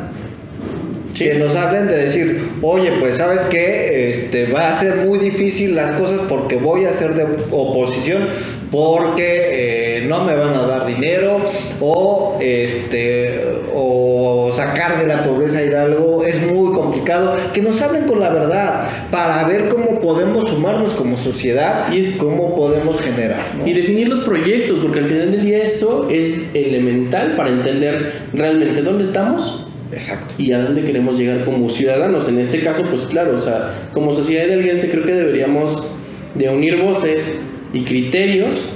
Que 1.15 1.35
nos 1.35 1.55
hablen 1.55 1.87
de 1.87 1.97
decir, 2.05 2.49
oye, 2.63 2.93
pues 2.99 3.17
sabes 3.17 3.41
que 3.41 4.09
este, 4.09 4.51
va 4.51 4.69
a 4.69 4.79
ser 4.79 5.05
muy 5.05 5.19
difícil 5.19 5.75
las 5.75 5.91
cosas 5.91 6.21
porque 6.27 6.55
voy 6.55 6.85
a 6.85 6.93
ser 6.93 7.13
de 7.13 7.25
oposición, 7.51 8.27
porque 8.71 9.49
eh, 9.51 9.90
no 10.11 10.25
me 10.25 10.35
van 10.35 10.53
a 10.53 10.67
dar 10.67 10.85
dinero 10.85 11.39
o 11.79 12.37
este 12.41 13.61
o 13.73 14.49
sacar 14.51 14.99
de 14.99 15.07
la 15.07 15.23
pobreza 15.23 15.63
Hidalgo 15.63 16.25
es 16.25 16.45
muy 16.51 16.73
complicado 16.73 17.37
que 17.53 17.61
nos 17.61 17.81
hablen 17.81 18.07
con 18.07 18.19
la 18.19 18.27
verdad 18.27 18.89
para 19.09 19.47
ver 19.47 19.69
cómo 19.69 20.01
podemos 20.01 20.49
sumarnos 20.49 20.91
como 20.95 21.15
sociedad 21.15 21.93
y 21.93 21.99
es 21.99 22.17
cómo 22.17 22.57
podemos 22.57 22.99
generar 22.99 23.39
y 23.65 23.71
definir 23.71 24.09
los 24.09 24.19
proyectos 24.19 24.79
porque 24.79 24.99
al 24.99 25.05
final 25.05 25.31
del 25.31 25.45
día 25.45 25.63
eso 25.63 26.09
es 26.11 26.53
elemental 26.53 27.37
para 27.37 27.49
entender 27.49 28.11
realmente 28.33 28.81
dónde 28.81 29.03
estamos 29.03 29.65
Exacto. 29.93 30.35
Y 30.37 30.53
a 30.53 30.61
dónde 30.61 30.85
queremos 30.85 31.17
llegar 31.17 31.43
como 31.43 31.67
ciudadanos. 31.67 32.29
En 32.29 32.39
este 32.39 32.61
caso, 32.61 32.83
pues 32.89 33.01
claro, 33.01 33.33
o 33.33 33.37
sea, 33.37 33.89
como 33.91 34.13
sociedad 34.13 34.47
de 34.47 34.53
alguien 34.53 34.77
se 34.77 34.89
creo 34.89 35.03
que 35.03 35.11
deberíamos 35.11 35.91
de 36.33 36.47
unir 36.47 36.77
voces 36.81 37.41
y 37.73 37.81
criterios, 37.81 38.69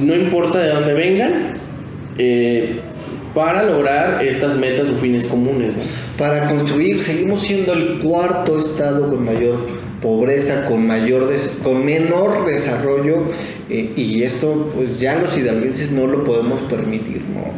no 0.00 0.14
importa 0.14 0.60
de 0.60 0.68
dónde 0.68 0.94
vengan, 0.94 1.54
eh, 2.18 2.80
para 3.34 3.62
lograr 3.62 4.24
estas 4.24 4.58
metas 4.58 4.90
o 4.90 4.94
fines 4.94 5.26
comunes. 5.26 5.74
Para 6.18 6.48
construir, 6.48 7.00
seguimos 7.00 7.42
siendo 7.42 7.72
el 7.72 7.98
cuarto 7.98 8.58
estado 8.58 9.08
con 9.08 9.24
mayor 9.24 9.66
pobreza, 10.02 10.66
con 10.66 10.86
mayor 10.86 11.32
con 11.62 11.84
menor 11.84 12.44
desarrollo 12.44 13.24
eh, 13.70 13.92
y 13.96 14.22
esto 14.24 14.70
pues 14.74 14.98
ya 14.98 15.16
los 15.16 15.36
hidalguenses 15.38 15.92
no 15.92 16.06
lo 16.06 16.24
podemos 16.24 16.60
permitir, 16.62 17.22
¿no? 17.32 17.52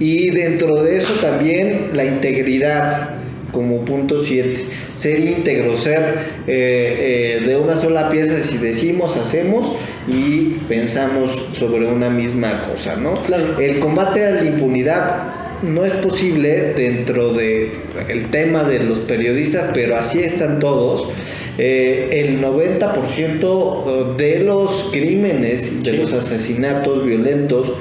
Y 0.00 0.30
dentro 0.30 0.82
de 0.82 0.96
eso 0.96 1.14
también 1.20 1.90
la 1.92 2.04
integridad 2.04 3.10
como 3.52 3.84
punto 3.84 4.18
7. 4.18 4.60
Ser 4.96 5.20
íntegro, 5.20 5.76
ser 5.76 6.02
eh, 6.48 7.42
de 7.46 7.56
una 7.56 7.76
sola 7.76 8.10
pieza 8.10 8.38
si 8.38 8.58
decimos, 8.58 9.16
hacemos 9.16 9.76
y 10.06 10.58
pensamos 10.68 11.30
sobre 11.52 11.86
una 11.86 12.10
misma 12.10 12.62
cosa, 12.62 12.96
¿no? 12.96 13.14
El 13.58 13.78
combate 13.78 14.26
a 14.26 14.30
la 14.32 14.44
impunidad 14.44 15.62
no 15.62 15.84
es 15.84 15.92
posible 15.92 16.74
dentro 16.74 17.32
del 17.32 17.70
el 18.08 18.30
tema 18.30 18.64
de 18.64 18.80
los 18.80 18.98
periodistas, 19.00 19.70
pero 19.72 19.96
así 19.96 20.20
están 20.20 20.58
todos. 20.58 21.08
Eh, 21.56 22.08
el 22.12 22.42
90% 22.42 24.16
de 24.16 24.40
los 24.40 24.90
crímenes, 24.92 25.82
de 25.82 25.92
los 25.94 26.12
asesinatos 26.12 27.04
violentos 27.04 27.72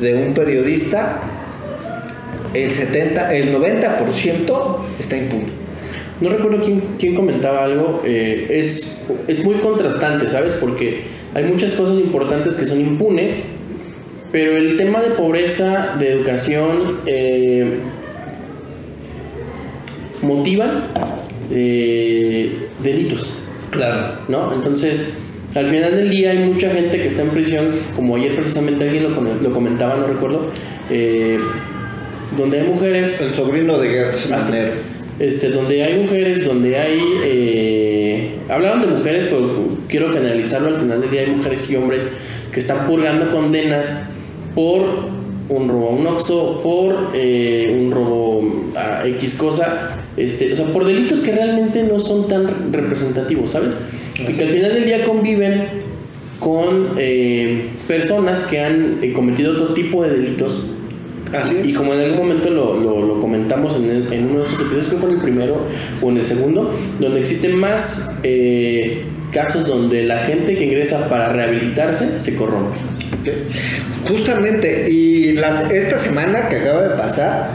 de 0.00 0.14
un 0.14 0.32
periodista 0.34 1.20
el 2.54 2.70
70, 2.70 3.36
el 3.36 3.54
90% 3.54 4.76
está 4.98 5.16
impune. 5.16 5.68
No 6.20 6.30
recuerdo 6.30 6.60
quién, 6.62 6.82
quién 6.98 7.14
comentaba 7.14 7.64
algo, 7.64 8.02
eh, 8.04 8.46
es, 8.50 9.04
es 9.28 9.44
muy 9.44 9.56
contrastante, 9.56 10.28
¿sabes? 10.28 10.54
Porque 10.54 11.02
hay 11.34 11.44
muchas 11.44 11.72
cosas 11.72 11.98
importantes 11.98 12.56
que 12.56 12.64
son 12.64 12.80
impunes, 12.80 13.44
pero 14.32 14.56
el 14.56 14.76
tema 14.76 15.00
de 15.00 15.10
pobreza, 15.10 15.94
de 15.98 16.12
educación, 16.12 16.98
eh, 17.06 17.78
motivan 20.22 20.84
eh, 21.50 22.52
delitos. 22.82 23.32
Claro. 23.70 24.18
¿No? 24.28 24.52
Entonces, 24.54 25.12
al 25.54 25.66
final 25.66 25.96
del 25.96 26.10
día 26.10 26.30
hay 26.30 26.38
mucha 26.38 26.70
gente 26.70 26.98
que 26.98 27.06
está 27.06 27.22
en 27.22 27.30
prisión, 27.30 27.70
como 27.96 28.16
ayer 28.16 28.34
precisamente 28.34 28.84
alguien 28.84 29.04
lo, 29.04 29.10
lo 29.20 29.52
comentaba, 29.52 29.96
no 29.96 30.06
recuerdo, 30.06 30.50
eh, 30.90 31.38
donde 32.36 32.60
hay 32.60 32.68
mujeres. 32.68 33.20
El 33.20 33.32
sobrino 33.32 33.78
de 33.78 33.88
Gertz 33.88 34.30
Este, 35.18 35.50
donde 35.50 35.82
hay 35.82 35.98
mujeres, 36.00 36.44
donde 36.44 36.76
hay. 36.76 37.00
Eh, 37.24 38.30
hablaron 38.48 38.80
de 38.82 38.86
mujeres, 38.86 39.24
pero 39.24 39.68
quiero 39.88 40.12
generalizarlo. 40.12 40.68
Al 40.68 40.80
final 40.80 41.00
del 41.00 41.10
día 41.10 41.22
hay 41.22 41.30
mujeres 41.30 41.70
y 41.70 41.76
hombres 41.76 42.16
que 42.52 42.60
están 42.60 42.86
purgando 42.86 43.30
condenas 43.32 44.10
por 44.54 44.82
un 45.48 45.68
robo 45.68 45.88
a 45.88 45.90
un 45.92 46.06
oxo, 46.06 46.60
por 46.62 47.10
eh, 47.14 47.76
un 47.80 47.90
robo 47.90 48.70
a 48.76 49.06
X 49.06 49.34
cosa, 49.34 49.96
este, 50.16 50.52
o 50.52 50.56
sea, 50.56 50.66
por 50.66 50.84
delitos 50.84 51.20
que 51.20 51.32
realmente 51.32 51.82
no 51.84 51.98
son 51.98 52.28
tan 52.28 52.72
representativos, 52.72 53.50
¿sabes? 53.50 53.76
Y 54.18 54.32
que 54.34 54.44
al 54.44 54.50
final 54.50 54.74
del 54.74 54.84
día 54.84 55.04
conviven 55.04 55.88
con 56.38 56.88
eh, 56.98 57.66
personas 57.88 58.44
que 58.44 58.60
han 58.60 59.00
cometido 59.12 59.52
otro 59.52 59.74
tipo 59.74 60.02
de 60.02 60.10
delitos 60.10 60.74
y 61.62 61.72
como 61.72 61.94
en 61.94 62.00
algún 62.00 62.28
momento 62.28 62.50
lo, 62.50 62.74
lo, 62.74 63.20
comentamos 63.20 63.76
en, 63.76 64.12
en, 64.12 64.30
uno 64.30 64.38
de 64.40 64.44
esos 64.44 64.60
episodios, 64.60 64.88
que 64.88 64.96
fue 64.96 65.10
en 65.10 65.16
el 65.16 65.22
primero 65.22 65.66
o 66.00 66.10
en 66.10 66.16
el 66.16 66.24
segundo, 66.24 66.74
donde 66.98 67.20
existen 67.20 67.56
más 67.56 68.18
eh, 68.22 69.04
casos 69.32 69.66
donde 69.66 70.04
la 70.04 70.20
gente 70.20 70.56
que 70.56 70.64
ingresa 70.64 71.08
para 71.08 71.30
rehabilitarse 71.30 72.18
se 72.18 72.36
corrompe. 72.36 72.78
Justamente, 74.08 74.88
y 74.90 75.32
las, 75.32 75.70
esta 75.70 75.98
semana 75.98 76.48
que 76.48 76.56
acaba 76.56 76.82
de 76.82 76.96
pasar, 76.96 77.50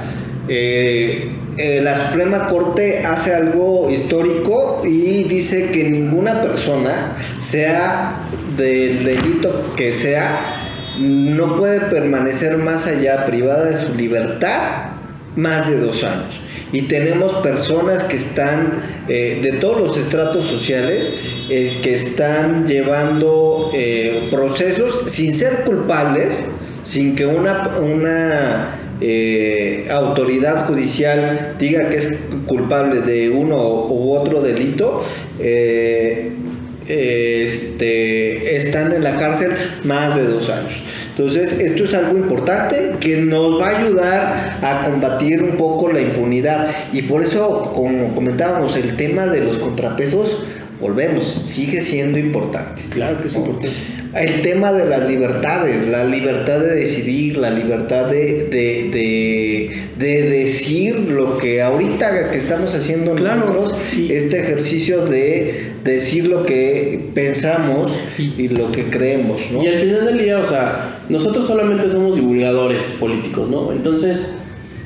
eh, 0.47 1.29
eh, 1.57 1.81
la 1.81 2.07
Suprema 2.07 2.47
Corte 2.47 2.99
hace 3.05 3.33
algo 3.33 3.89
histórico 3.91 4.81
y 4.83 5.23
dice 5.23 5.69
que 5.71 5.89
ninguna 5.89 6.41
persona, 6.41 7.15
sea 7.39 8.19
del 8.57 9.03
delito 9.03 9.71
que 9.75 9.93
sea, 9.93 10.52
no 10.99 11.55
puede 11.55 11.81
permanecer 11.81 12.57
más 12.57 12.87
allá 12.87 13.25
privada 13.25 13.65
de 13.65 13.77
su 13.77 13.93
libertad 13.95 14.93
más 15.35 15.69
de 15.69 15.79
dos 15.79 16.03
años. 16.03 16.39
y 16.71 16.83
tenemos 16.83 17.31
personas 17.33 18.03
que 18.03 18.17
están 18.17 18.81
eh, 19.07 19.39
de 19.43 19.53
todos 19.53 19.79
los 19.79 19.97
estratos 19.97 20.45
sociales 20.45 21.11
eh, 21.49 21.79
que 21.83 21.93
están 21.93 22.65
llevando 22.67 23.69
eh, 23.73 24.27
procesos 24.31 25.03
sin 25.05 25.35
ser 25.35 25.63
culpables, 25.65 26.43
sin 26.83 27.15
que 27.15 27.27
una, 27.27 27.77
una 27.79 28.79
autoridad 29.91 30.65
judicial 30.67 31.55
diga 31.59 31.89
que 31.89 31.97
es 31.97 32.19
culpable 32.47 33.01
de 33.01 33.29
uno 33.29 33.57
u 33.89 34.15
otro 34.15 34.41
delito, 34.41 35.03
este, 36.87 38.55
están 38.55 38.91
en 38.91 39.03
la 39.03 39.17
cárcel 39.17 39.51
más 39.83 40.15
de 40.15 40.23
dos 40.23 40.49
años. 40.49 40.73
Entonces, 41.15 41.53
esto 41.59 41.83
es 41.83 41.93
algo 41.93 42.17
importante 42.17 42.93
que 42.99 43.17
nos 43.17 43.61
va 43.61 43.67
a 43.67 43.79
ayudar 43.79 44.59
a 44.63 44.83
combatir 44.83 45.43
un 45.43 45.57
poco 45.57 45.91
la 45.91 46.01
impunidad. 46.01 46.69
Y 46.91 47.03
por 47.03 47.21
eso, 47.21 47.71
como 47.75 48.15
comentábamos, 48.15 48.75
el 48.77 48.95
tema 48.95 49.27
de 49.27 49.41
los 49.41 49.59
contrapesos, 49.59 50.43
volvemos, 50.81 51.25
sigue 51.25 51.81
siendo 51.81 52.17
importante. 52.17 52.81
Claro 52.89 53.21
que 53.21 53.27
es 53.27 53.35
importante. 53.35 53.77
El 54.15 54.41
tema 54.41 54.73
de 54.73 54.85
las 54.85 55.07
libertades, 55.07 55.87
la 55.87 56.03
libertad 56.03 56.59
de 56.59 56.75
decidir, 56.75 57.37
la 57.37 57.51
libertad 57.51 58.07
de, 58.09 58.47
de, 58.49 59.81
de, 59.97 60.21
decir 60.29 60.99
lo 60.99 61.37
que 61.37 61.61
ahorita 61.61 62.29
que 62.29 62.37
estamos 62.37 62.75
haciendo 62.75 63.15
nosotros, 63.15 63.75
este 64.09 64.41
ejercicio 64.41 65.05
de 65.05 65.72
decir 65.83 66.27
lo 66.27 66.45
que 66.45 67.09
pensamos 67.13 67.91
y, 68.17 68.47
lo 68.49 68.71
que 68.71 68.85
creemos, 68.85 69.51
¿no? 69.51 69.63
Y 69.63 69.67
al 69.67 69.79
final 69.79 70.05
del 70.05 70.17
día, 70.17 70.39
o 70.39 70.45
sea, 70.45 70.99
nosotros 71.09 71.45
solamente 71.45 71.89
somos 71.89 72.15
divulgadores 72.15 72.97
políticos, 72.99 73.49
¿no? 73.49 73.71
Entonces, 73.73 74.35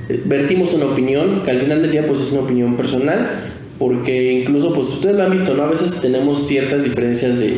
eh, 0.10 0.22
vertimos 0.26 0.74
una 0.74 0.86
opinión, 0.86 1.43
que 1.43 1.52
al 1.52 1.60
final 1.60 1.82
del 1.82 1.91
día 1.91 2.08
pues 2.08 2.22
es 2.22 2.32
una 2.32 2.41
opinión 2.41 2.76
personal, 2.78 3.52
porque 3.78 4.34
incluso 4.34 4.74
pues 4.74 4.88
ustedes 4.88 5.16
lo 5.16 5.24
han 5.24 5.32
visto, 5.32 5.54
¿no? 5.54 5.64
A 5.64 5.70
veces 5.70 6.02
tenemos 6.02 6.48
ciertas 6.48 6.84
diferencias 6.84 7.39
de, 7.39 7.58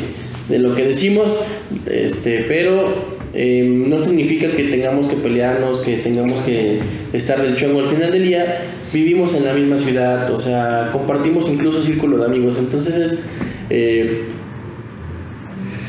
de 0.49 0.59
lo 0.59 0.75
que 0.75 0.83
decimos, 0.83 1.37
este, 1.85 2.45
pero 2.47 3.18
Em, 3.33 3.87
no 3.87 3.99
significa 3.99 4.51
que 4.51 4.63
tengamos 4.65 5.07
que 5.07 5.15
pelearnos, 5.15 5.81
que 5.81 5.97
tengamos 5.97 6.41
que 6.41 6.79
estar 7.13 7.41
del 7.41 7.55
chongo. 7.55 7.79
Al 7.81 7.87
final 7.87 8.11
del 8.11 8.23
día 8.23 8.61
vivimos 8.91 9.35
en 9.35 9.45
la 9.45 9.53
misma 9.53 9.77
ciudad, 9.77 10.29
o 10.31 10.37
sea, 10.37 10.89
compartimos 10.91 11.47
incluso 11.47 11.83
círculo 11.83 12.17
de 12.17 12.25
amigos. 12.25 12.57
Entonces 12.57 12.97
es 12.97 13.23
eh, 13.69 14.23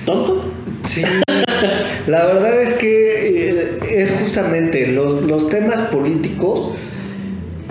tonto. 0.04 0.52
Sí, 0.84 1.02
la 2.06 2.26
verdad 2.26 2.60
es 2.60 2.74
que 2.74 3.48
eh, 3.48 3.78
es 3.90 4.10
justamente 4.20 4.88
los, 4.88 5.24
los, 5.24 5.48
temas 5.48 5.88
políticos 5.88 6.74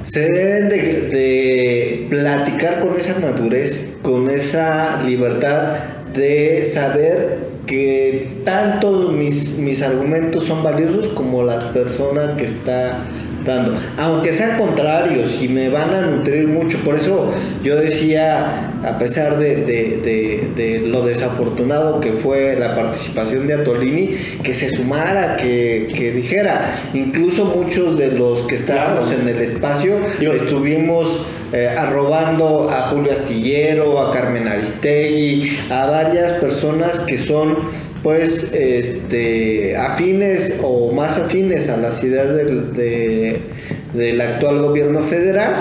se 0.04 0.22
deben 0.22 0.70
de, 0.70 0.78
de 1.10 2.08
platicar 2.10 2.80
con 2.80 3.00
esa 3.00 3.20
madurez, 3.20 3.98
con 4.02 4.30
esa 4.30 5.02
libertad 5.04 5.78
de 6.14 6.66
saber 6.66 7.49
que 7.70 8.28
tanto 8.44 9.12
mis, 9.12 9.60
mis 9.60 9.84
argumentos 9.84 10.46
son 10.46 10.64
valiosos 10.64 11.10
como 11.10 11.44
las 11.44 11.66
personas 11.66 12.36
que 12.36 12.46
está 12.46 13.06
dando, 13.46 13.80
aunque 13.96 14.34
sean 14.34 14.58
contrarios 14.58 15.40
y 15.40 15.50
me 15.50 15.70
van 15.70 15.94
a 15.94 16.02
nutrir 16.02 16.48
mucho. 16.48 16.80
Por 16.80 16.96
eso 16.96 17.32
yo 17.64 17.76
decía, 17.76 18.72
a 18.84 18.98
pesar 18.98 19.38
de, 19.38 20.82
lo 20.88 21.06
desafortunado 21.06 22.00
que 22.00 22.14
fue 22.14 22.56
la 22.60 22.76
participación 22.76 23.46
de 23.46 23.54
Atolini, 23.54 24.18
que 24.42 24.56
se 24.56 24.70
sumara, 24.70 25.38
que, 25.38 26.12
dijera, 26.16 26.76
incluso 26.96 27.46
muchos 27.46 28.00
de 28.00 28.14
los 28.14 28.42
que 28.48 28.56
estábamos 28.56 29.12
en 29.12 29.28
el 29.28 29.40
espacio 29.40 30.00
estuvimos 30.20 31.24
eh, 31.52 31.68
arrobando 31.68 32.70
a 32.70 32.84
Julio 32.84 33.12
Astillero, 33.12 34.00
a 34.00 34.12
Carmen 34.12 34.48
Aristegui, 34.48 35.58
a 35.70 35.88
varias 35.88 36.34
personas 36.34 37.00
que 37.00 37.18
son 37.18 37.58
pues 38.04 38.54
este 38.54 39.76
afines 39.76 40.60
o 40.64 40.92
más 40.92 41.18
afines 41.18 41.70
a 41.70 41.78
las 41.78 42.04
ideas 42.04 42.36
del, 42.36 42.74
del 43.94 44.22
actual 44.22 44.62
gobierno 44.62 45.02
federal 45.02 45.56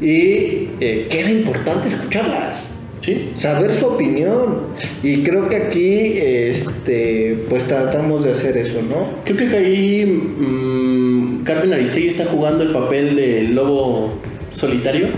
y 0.00 0.68
eh, 0.80 1.06
que 1.10 1.20
era 1.20 1.30
importante 1.30 1.88
escucharlas. 1.88 2.68
¿Sí? 3.00 3.32
saber 3.34 3.80
su 3.80 3.86
opinión 3.86 4.60
y 5.02 5.24
creo 5.24 5.48
que 5.48 5.56
aquí 5.56 6.12
este 6.16 7.36
pues 7.48 7.64
tratamos 7.64 8.22
de 8.22 8.30
hacer 8.30 8.56
eso 8.56 8.80
no 8.80 9.08
creo 9.24 9.50
que 9.50 9.56
ahí 9.56 10.06
mm, 10.06 11.42
Carmen 11.42 11.72
Aristegui 11.72 12.06
está 12.06 12.26
jugando 12.26 12.62
el 12.62 12.70
papel 12.70 13.16
del 13.16 13.56
lobo 13.56 14.12
solitario 14.50 15.08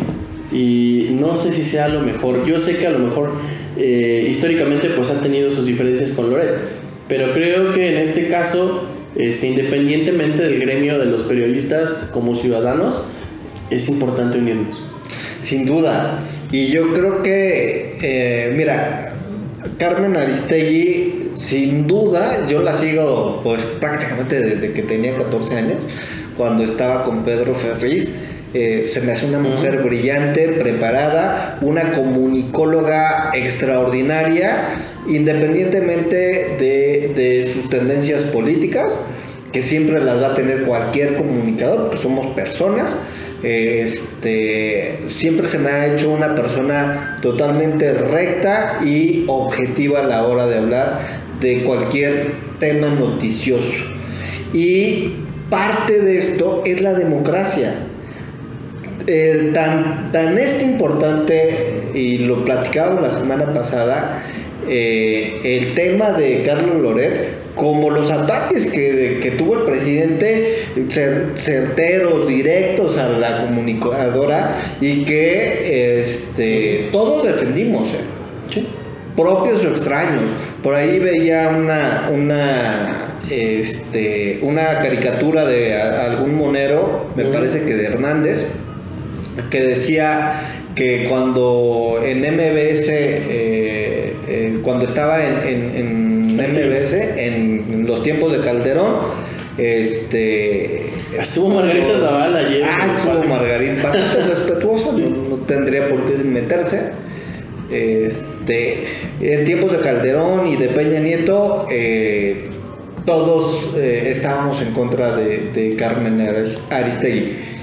y 0.54 1.08
no 1.10 1.36
sé 1.36 1.52
si 1.52 1.64
sea 1.64 1.88
lo 1.88 2.00
mejor. 2.00 2.46
Yo 2.46 2.58
sé 2.58 2.78
que 2.78 2.86
a 2.86 2.90
lo 2.90 3.00
mejor 3.00 3.32
eh, 3.76 4.26
históricamente 4.30 4.88
pues 4.90 5.10
ha 5.10 5.20
tenido 5.20 5.50
sus 5.50 5.66
diferencias 5.66 6.12
con 6.12 6.30
Loret, 6.30 6.60
pero 7.08 7.32
creo 7.34 7.72
que 7.72 7.92
en 7.92 7.98
este 7.98 8.28
caso, 8.28 8.84
este, 9.16 9.48
independientemente 9.48 10.42
del 10.42 10.60
gremio 10.60 10.98
de 10.98 11.06
los 11.06 11.24
periodistas 11.24 12.08
como 12.12 12.36
ciudadanos, 12.36 13.08
es 13.70 13.88
importante 13.88 14.38
unirnos. 14.38 14.80
Sin 15.40 15.66
duda. 15.66 16.20
Y 16.52 16.68
yo 16.68 16.94
creo 16.94 17.22
que, 17.22 17.98
eh, 18.00 18.52
mira, 18.56 19.12
Carmen 19.76 20.16
Aristegui, 20.16 21.30
sin 21.36 21.88
duda, 21.88 22.46
yo 22.48 22.62
la 22.62 22.76
sigo 22.76 23.40
pues 23.42 23.64
prácticamente 23.64 24.40
desde 24.40 24.72
que 24.72 24.82
tenía 24.82 25.16
14 25.16 25.56
años, 25.56 25.78
cuando 26.36 26.62
estaba 26.62 27.02
con 27.02 27.24
Pedro 27.24 27.54
Ferriz 27.56 28.12
eh, 28.54 28.86
se 28.88 29.00
me 29.00 29.10
hace 29.10 29.26
una 29.26 29.40
mujer 29.40 29.82
brillante, 29.82 30.46
preparada, 30.46 31.58
una 31.60 31.90
comunicóloga 31.90 33.32
extraordinaria, 33.34 34.76
independientemente 35.08 36.54
de, 36.56 37.50
sus 37.52 37.68
tendencias 37.68 38.22
políticas, 38.22 39.00
que 39.50 39.60
siempre 39.60 40.00
las 40.00 40.22
va 40.22 40.28
a 40.28 40.34
tener 40.36 40.62
cualquier 40.62 41.16
comunicador, 41.16 41.82
porque 41.82 41.98
somos 41.98 42.28
personas. 42.28 42.94
Este, 43.42 45.00
siempre 45.08 45.48
se 45.48 45.58
me 45.58 45.70
ha 45.70 45.92
hecho 45.92 46.10
una 46.10 46.36
persona 46.36 47.18
totalmente 47.22 47.92
recta 47.92 48.78
y 48.84 49.24
objetiva 49.26 49.98
a 49.98 50.04
la 50.04 50.28
hora 50.28 50.46
de 50.46 50.58
hablar 50.58 51.00
de 51.40 51.64
cualquier 51.64 52.34
tema 52.60 52.86
noticioso. 52.86 53.84
Y 54.52 55.14
parte 55.50 56.00
de 56.00 56.18
esto 56.18 56.62
es 56.64 56.80
la 56.80 56.94
democracia. 56.94 57.74
Eh, 59.06 59.50
tan, 59.52 60.12
tan 60.12 60.38
es 60.38 60.62
importante, 60.62 61.90
y 61.94 62.18
lo 62.18 62.44
platicábamos 62.44 63.02
la 63.02 63.10
semana 63.10 63.52
pasada, 63.52 64.22
eh, 64.66 65.40
el 65.44 65.74
tema 65.74 66.12
de 66.12 66.42
Carlos 66.42 66.80
Loret, 66.80 67.54
como 67.54 67.90
los 67.90 68.10
ataques 68.10 68.68
que, 68.68 69.34
tuvo 69.36 69.58
el 69.58 69.64
presidente, 69.64 70.64
certeros, 71.36 72.26
directos 72.26 72.96
a 72.96 73.10
la 73.10 73.42
comunicadora, 73.42 74.62
y 74.80 75.04
que 75.04 76.00
este, 76.00 76.88
todos 76.90 77.24
defendimos, 77.24 77.90
¿eh? 77.92 78.64
propios 79.14 79.62
o 79.64 79.68
extraños. 79.68 80.30
Por 80.62 80.74
ahí 80.74 80.98
veía 80.98 81.54
una, 81.56 82.10
una 82.10 83.04
este, 83.30 84.40
una 84.42 84.80
caricatura 84.80 85.44
de 85.44 85.80
algún 85.80 86.36
monero, 86.36 87.06
me 87.16 87.24
parece 87.26 87.64
que 87.64 87.74
de 87.74 87.86
Hernández, 87.86 88.48
que 89.50 89.62
decía 89.62 90.64
que 90.74 91.06
cuando 91.08 92.00
en 92.02 92.20
MBS, 92.20 92.88
eh, 92.88 94.12
eh, 94.28 94.54
cuando 94.62 94.84
estaba 94.84 95.18
en, 95.24 96.36
MBS, 96.36 96.94
en 96.94 97.86
los 97.86 98.02
tiempos 98.02 98.32
de 98.32 98.40
Calderón, 98.40 99.24
este 99.56 100.88
estuvo 101.16 101.48
Margarita 101.48 101.96
Zavala 101.96 102.40
ayer 102.40 102.64
ah 102.64 102.88
estuvo 102.88 103.28
Margarita 103.28 103.84
bastante 103.84 104.22
respetuosa 104.26 104.90
no, 104.90 105.36
tendría 105.46 105.88
por 105.88 106.04
qué 106.06 106.22
meterse. 106.24 106.92
Este 107.70 108.84
en 109.20 109.44
tiempos 109.44 109.72
de 109.72 109.78
Calderón 109.78 110.48
y 110.48 110.56
de 110.56 110.68
Peña 110.68 110.98
Nieto 110.98 111.68
eh, 111.70 112.48
todos 113.06 113.74
estábamos 113.76 114.60
en 114.60 114.72
contra 114.72 115.14
de, 115.14 115.50
de 115.52 115.76
Carmen 115.76 116.20
Aristegui 116.70 117.53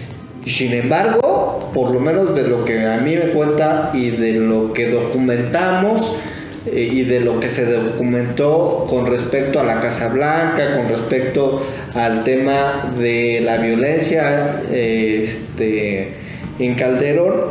sin 0.46 0.74
embargo 0.74 1.72
por 1.74 1.92
lo 1.92 2.00
menos 2.00 2.36
de 2.36 2.48
lo 2.48 2.66
que 2.66 2.86
a 2.86 2.98
mí 2.98 3.16
me 3.16 3.30
cuenta 3.32 3.92
y 3.94 4.10
de 4.12 4.34
lo 4.34 4.74
que 4.74 4.90
documentamos 4.90 6.16
eh, 6.66 6.90
y 6.92 7.04
de 7.04 7.22
lo 7.22 7.40
que 7.40 7.50
se 7.50 7.66
documentó 7.66 8.86
con 8.88 9.08
respecto 9.08 9.60
a 9.60 9.64
la 9.64 9.80
Casa 9.80 10.10
Blanca, 10.10 10.76
con 10.76 10.90
respecto 10.90 11.66
al 11.96 12.24
tema 12.24 12.94
de 12.98 13.42
la 13.44 13.58
violencia 13.58 14.62
este, 14.72 16.14
en 16.60 16.76
Calderón, 16.76 17.42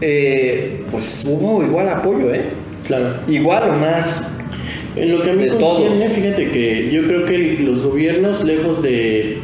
eh, 0.00 0.84
pues 0.90 1.24
hubo 1.26 1.62
igual 1.62 1.88
apoyo, 1.88 2.32
¿eh? 2.32 2.42
Claro. 2.86 3.16
Igual 3.28 3.70
o 3.70 3.72
más. 3.74 4.28
En 4.96 5.10
lo 5.10 5.22
que 5.22 5.30
a 5.30 5.34
mí 5.34 5.46
me 5.98 6.08
fíjate 6.08 6.50
que 6.50 6.90
yo 6.90 7.06
creo 7.06 7.24
que 7.24 7.36
los 7.60 7.82
gobiernos, 7.82 8.44
lejos 8.44 8.80
de 8.82 9.40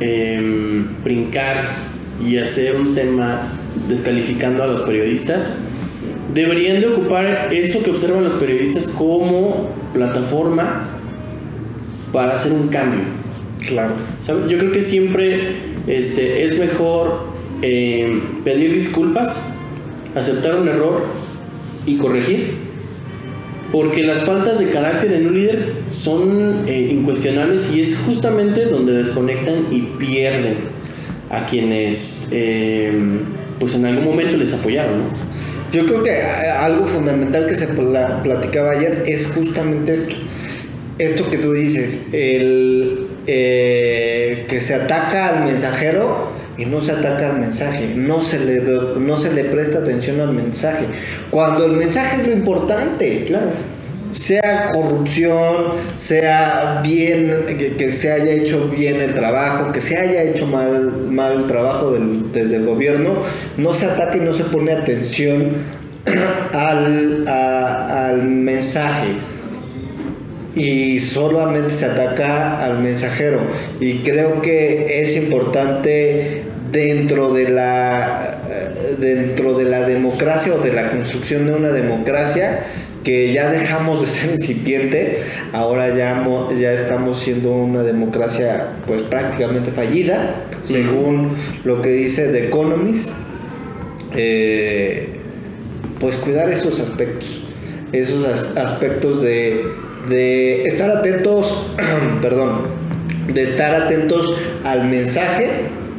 em, 0.00 0.86
brincar 1.02 1.62
y 2.24 2.38
hacer 2.38 2.76
un 2.76 2.94
tema 2.94 3.42
descalificando 3.88 4.62
a 4.62 4.66
los 4.66 4.82
periodistas, 4.82 5.58
deberían 6.32 6.80
de 6.80 6.88
ocupar 6.88 7.48
eso 7.52 7.82
que 7.82 7.90
observan 7.90 8.24
los 8.24 8.34
periodistas 8.34 8.88
como 8.88 9.68
plataforma 9.92 10.84
para 12.12 12.34
hacer 12.34 12.52
un 12.52 12.68
cambio. 12.68 13.02
Claro. 13.66 13.94
Yo 14.48 14.58
creo 14.58 14.72
que 14.72 14.82
siempre 14.82 15.56
este, 15.86 16.44
es 16.44 16.58
mejor 16.58 17.26
em, 17.62 18.42
pedir 18.44 18.74
disculpas, 18.74 19.52
aceptar 20.14 20.56
un 20.56 20.68
error 20.68 21.04
y 21.86 21.96
corregir 21.96 22.63
porque 23.74 24.04
las 24.04 24.22
faltas 24.22 24.60
de 24.60 24.70
carácter 24.70 25.12
en 25.14 25.26
un 25.26 25.34
líder 25.34 25.72
son 25.88 26.62
eh, 26.68 26.90
incuestionables 26.92 27.74
y 27.74 27.80
es 27.80 27.98
justamente 28.06 28.66
donde 28.66 28.92
desconectan 28.92 29.66
y 29.72 29.80
pierden 29.98 30.58
a 31.28 31.44
quienes 31.44 32.28
eh, 32.30 32.92
pues 33.58 33.74
en 33.74 33.84
algún 33.86 34.04
momento 34.04 34.36
les 34.36 34.52
apoyaron. 34.52 35.02
Yo 35.72 35.86
creo 35.86 36.04
que 36.04 36.10
eh, 36.12 36.50
algo 36.56 36.86
fundamental 36.86 37.48
que 37.48 37.56
se 37.56 37.66
platicaba 37.66 38.70
ayer 38.70 39.02
es 39.06 39.26
justamente 39.26 39.94
esto. 39.94 40.14
Esto 41.00 41.28
que 41.28 41.38
tú 41.38 41.52
dices, 41.52 42.06
el 42.12 43.08
que 43.26 44.60
se 44.60 44.74
ataca 44.74 45.30
al 45.30 45.46
mensajero 45.46 46.28
y 46.56 46.66
no 46.66 46.80
se 46.80 46.92
ataca 46.92 47.30
al 47.30 47.40
mensaje, 47.40 47.94
no 47.94 48.22
se 48.22 48.38
le, 48.38 48.60
no 48.60 49.16
se 49.16 49.32
le 49.32 49.44
presta 49.44 49.78
atención 49.78 50.20
al 50.20 50.32
mensaje. 50.32 50.86
Cuando 51.30 51.66
el 51.66 51.72
mensaje 51.72 52.22
es 52.22 52.28
lo 52.28 52.32
importante, 52.32 53.24
claro. 53.26 53.50
Sea 54.12 54.70
corrupción, 54.72 55.72
sea 55.96 56.80
bien, 56.84 57.46
que, 57.76 57.90
se 57.90 58.12
haya 58.12 58.30
hecho 58.30 58.68
bien 58.68 59.00
el 59.00 59.12
trabajo, 59.12 59.72
que 59.72 59.80
se 59.80 59.96
haya 59.96 60.22
hecho 60.22 60.46
mal, 60.46 61.08
mal 61.10 61.32
el 61.32 61.46
trabajo 61.48 61.96
desde 62.32 62.56
el 62.56 62.64
gobierno, 62.64 63.14
no 63.56 63.74
se 63.74 63.86
ataca 63.86 64.16
y 64.16 64.20
no 64.20 64.32
se 64.32 64.44
pone 64.44 64.70
atención 64.70 65.56
al, 66.52 67.26
al 67.26 68.22
mensaje 68.28 69.16
y 70.54 71.00
solamente 71.00 71.70
se 71.70 71.86
ataca 71.86 72.64
al 72.64 72.78
mensajero. 72.78 73.40
Y 73.80 73.98
creo 73.98 74.40
que 74.40 75.02
es 75.02 75.16
importante 75.16 76.43
dentro 76.74 77.32
de 77.32 77.48
la 77.48 78.40
eh, 78.50 78.96
dentro 78.98 79.56
de 79.56 79.64
la 79.64 79.88
democracia 79.88 80.54
o 80.54 80.58
de 80.58 80.72
la 80.72 80.90
construcción 80.90 81.46
de 81.46 81.54
una 81.54 81.70
democracia 81.70 82.64
que 83.02 83.32
ya 83.32 83.50
dejamos 83.50 84.00
de 84.00 84.06
ser 84.06 84.30
incipiente, 84.32 85.22
ahora 85.52 85.94
ya, 85.94 86.26
ya 86.58 86.72
estamos 86.72 87.20
siendo 87.20 87.52
una 87.52 87.82
democracia 87.82 88.68
pues 88.86 89.02
prácticamente 89.02 89.70
fallida, 89.70 90.46
según 90.62 91.36
lo 91.64 91.82
que 91.82 91.90
dice 91.90 92.28
The 92.28 92.46
Economist, 92.46 93.10
eh, 94.16 95.20
pues 96.00 96.16
cuidar 96.16 96.50
esos 96.50 96.80
aspectos, 96.80 97.44
esos 97.92 98.26
aspectos 98.56 99.22
de 99.22 99.64
de 100.08 100.62
estar 100.62 100.90
atentos, 100.90 101.70
perdón, 102.22 102.62
de 103.32 103.42
estar 103.42 103.74
atentos 103.74 104.36
al 104.64 104.88
mensaje 104.88 105.48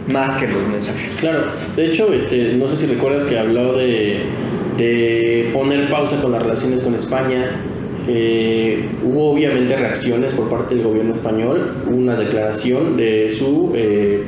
más 0.07 0.35
que 0.35 0.47
los 0.47 0.67
mensajes. 0.67 1.15
Claro, 1.19 1.51
de 1.75 1.85
hecho, 1.85 2.13
este, 2.13 2.53
no 2.53 2.67
sé 2.67 2.77
si 2.77 2.85
recuerdas 2.87 3.25
que 3.25 3.37
habló 3.37 3.73
de, 3.73 4.21
de 4.77 5.49
poner 5.53 5.89
pausa 5.89 6.21
con 6.21 6.31
las 6.31 6.41
relaciones 6.41 6.81
con 6.81 6.95
España. 6.95 7.51
Eh, 8.07 8.87
hubo 9.03 9.31
obviamente 9.31 9.75
reacciones 9.75 10.33
por 10.33 10.47
parte 10.47 10.75
del 10.75 10.83
gobierno 10.83 11.13
español, 11.13 11.83
una 11.87 12.15
declaración 12.15 12.97
de 12.97 13.31
su 13.31 13.71
eh, 13.75 14.21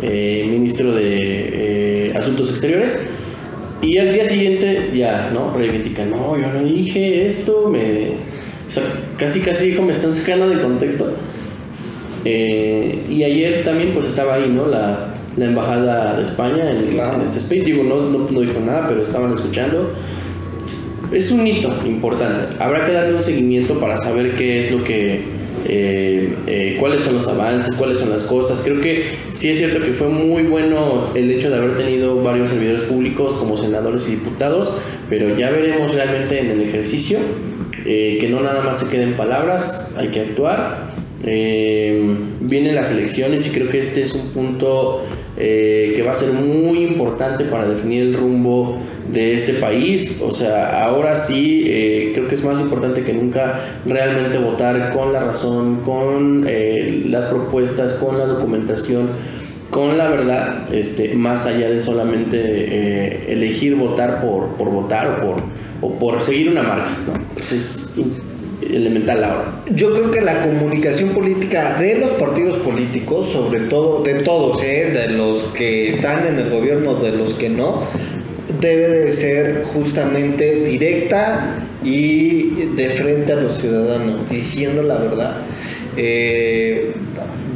eh, 0.00 0.46
ministro 0.48 0.92
de 0.92 2.12
Asuntos 2.16 2.50
Exteriores 2.50 3.08
y 3.82 3.98
al 3.98 4.12
día 4.12 4.26
siguiente 4.26 4.90
ya, 4.94 5.28
¿no? 5.32 5.52
Reivindican, 5.52 6.08
no, 6.08 6.38
yo 6.38 6.52
no 6.52 6.62
dije 6.62 7.26
esto, 7.26 7.68
me 7.68 8.12
o 8.70 8.72
sea, 8.72 8.84
casi 9.16 9.40
casi 9.40 9.70
dijo, 9.70 9.82
me 9.82 9.92
están 9.92 10.12
sacando 10.12 10.48
de 10.48 10.62
contexto. 10.62 11.12
Eh, 12.24 13.04
y 13.08 13.24
ayer 13.24 13.62
también 13.62 13.92
pues 13.94 14.06
estaba 14.06 14.34
ahí, 14.34 14.48
¿no? 14.48 14.66
La, 14.66 15.14
la 15.36 15.44
embajada 15.44 16.16
de 16.16 16.22
España 16.22 16.70
en, 16.70 16.98
este 17.24 17.38
space. 17.38 17.64
Digo, 17.64 17.84
no, 17.84 18.00
no, 18.00 18.40
dijo 18.40 18.60
nada, 18.60 18.86
pero 18.88 19.02
estaban 19.02 19.32
escuchando. 19.32 19.92
Es 21.12 21.30
un 21.30 21.46
hito 21.46 21.72
importante. 21.86 22.62
Habrá 22.62 22.84
que 22.84 22.92
darle 22.92 23.14
un 23.14 23.22
seguimiento 23.22 23.78
para 23.78 23.96
saber 23.98 24.34
qué 24.36 24.60
es 24.60 24.70
lo 24.70 24.84
que... 24.84 25.40
Eh, 25.66 26.34
eh, 26.46 26.76
cuáles 26.80 27.02
son 27.02 27.14
los 27.14 27.28
avances, 27.28 27.74
cuáles 27.74 27.98
son 27.98 28.10
las 28.10 28.24
cosas. 28.24 28.62
Creo 28.64 28.80
que 28.80 29.04
sí 29.30 29.50
es 29.50 29.58
cierto 29.58 29.80
que 29.80 29.92
fue 29.92 30.08
muy 30.08 30.42
bueno 30.44 31.10
el 31.14 31.30
hecho 31.30 31.50
de 31.50 31.56
haber 31.56 31.76
tenido 31.76 32.22
varios 32.22 32.48
servidores 32.48 32.82
públicos 32.84 33.34
como 33.34 33.56
senadores 33.56 34.08
y 34.08 34.12
diputados, 34.12 34.80
pero 35.08 35.36
ya 35.36 35.50
veremos 35.50 35.94
realmente 35.94 36.40
en 36.40 36.50
el 36.50 36.62
ejercicio 36.62 37.18
eh, 37.86 38.18
que 38.20 38.28
no 38.28 38.40
nada 38.40 38.60
más 38.60 38.78
se 38.78 38.90
queden 38.90 39.14
palabras, 39.14 39.94
hay 39.96 40.08
que 40.08 40.20
actuar. 40.20 40.89
Eh, 41.24 42.16
vienen 42.40 42.74
las 42.74 42.90
elecciones 42.90 43.46
y 43.46 43.50
creo 43.50 43.68
que 43.68 43.78
este 43.78 44.00
es 44.00 44.14
un 44.14 44.28
punto 44.28 45.02
eh, 45.36 45.92
que 45.94 46.02
va 46.02 46.12
a 46.12 46.14
ser 46.14 46.32
muy 46.32 46.78
importante 46.84 47.44
para 47.44 47.68
definir 47.68 48.02
el 48.02 48.14
rumbo 48.14 48.78
de 49.12 49.34
este 49.34 49.54
país. 49.54 50.22
O 50.22 50.32
sea, 50.32 50.84
ahora 50.84 51.16
sí 51.16 51.64
creo 52.14 52.26
que 52.26 52.34
es 52.34 52.44
más 52.44 52.60
importante 52.60 53.02
que 53.04 53.12
nunca 53.12 53.60
realmente 53.86 54.38
votar 54.38 54.90
con 54.92 55.12
la 55.12 55.20
razón, 55.20 55.80
con 55.84 56.46
las 57.10 57.26
propuestas, 57.26 57.94
con 57.94 58.18
la 58.18 58.26
documentación 58.26 59.10
con 59.70 59.96
la 59.96 60.08
verdad, 60.08 60.74
este, 60.74 61.14
más 61.14 61.46
allá 61.46 61.70
de 61.70 61.80
solamente 61.80 62.38
eh, 62.38 63.32
elegir 63.32 63.76
votar 63.76 64.20
por, 64.20 64.48
por 64.56 64.70
votar 64.70 65.06
o 65.06 65.26
por, 65.26 65.42
o 65.80 65.98
por 65.98 66.20
seguir 66.20 66.50
una 66.50 66.62
marca. 66.62 66.90
Elemental 68.74 69.24
ahora. 69.24 69.62
Yo 69.74 69.92
creo 69.92 70.10
que 70.10 70.20
la 70.20 70.42
comunicación 70.42 71.10
política 71.10 71.76
de 71.78 71.98
los 71.98 72.10
partidos 72.10 72.58
políticos, 72.58 73.28
sobre 73.30 73.60
todo 73.60 74.02
de 74.02 74.14
todos, 74.22 74.62
¿eh? 74.62 74.90
de 74.92 75.14
los 75.14 75.44
que 75.54 75.88
están 75.88 76.26
en 76.26 76.38
el 76.38 76.50
gobierno, 76.50 76.94
de 76.94 77.12
los 77.12 77.34
que 77.34 77.48
no, 77.48 77.82
debe 78.60 78.88
de 78.88 79.12
ser 79.12 79.62
justamente 79.64 80.64
directa 80.64 81.58
y 81.82 82.66
de 82.76 82.90
frente 82.90 83.32
a 83.32 83.36
los 83.36 83.58
ciudadanos, 83.58 84.28
diciendo 84.28 84.82
la 84.82 84.96
verdad. 84.96 85.36
Eh, 85.96 86.92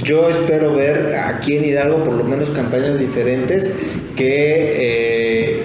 yo 0.02 0.28
espero 0.28 0.74
ver 0.74 1.14
aquí 1.16 1.56
en 1.56 1.64
Hidalgo 1.64 2.02
por 2.04 2.14
lo 2.14 2.24
menos 2.24 2.50
campañas 2.50 2.98
diferentes 2.98 3.74
que 4.16 4.76
eh, 4.76 5.62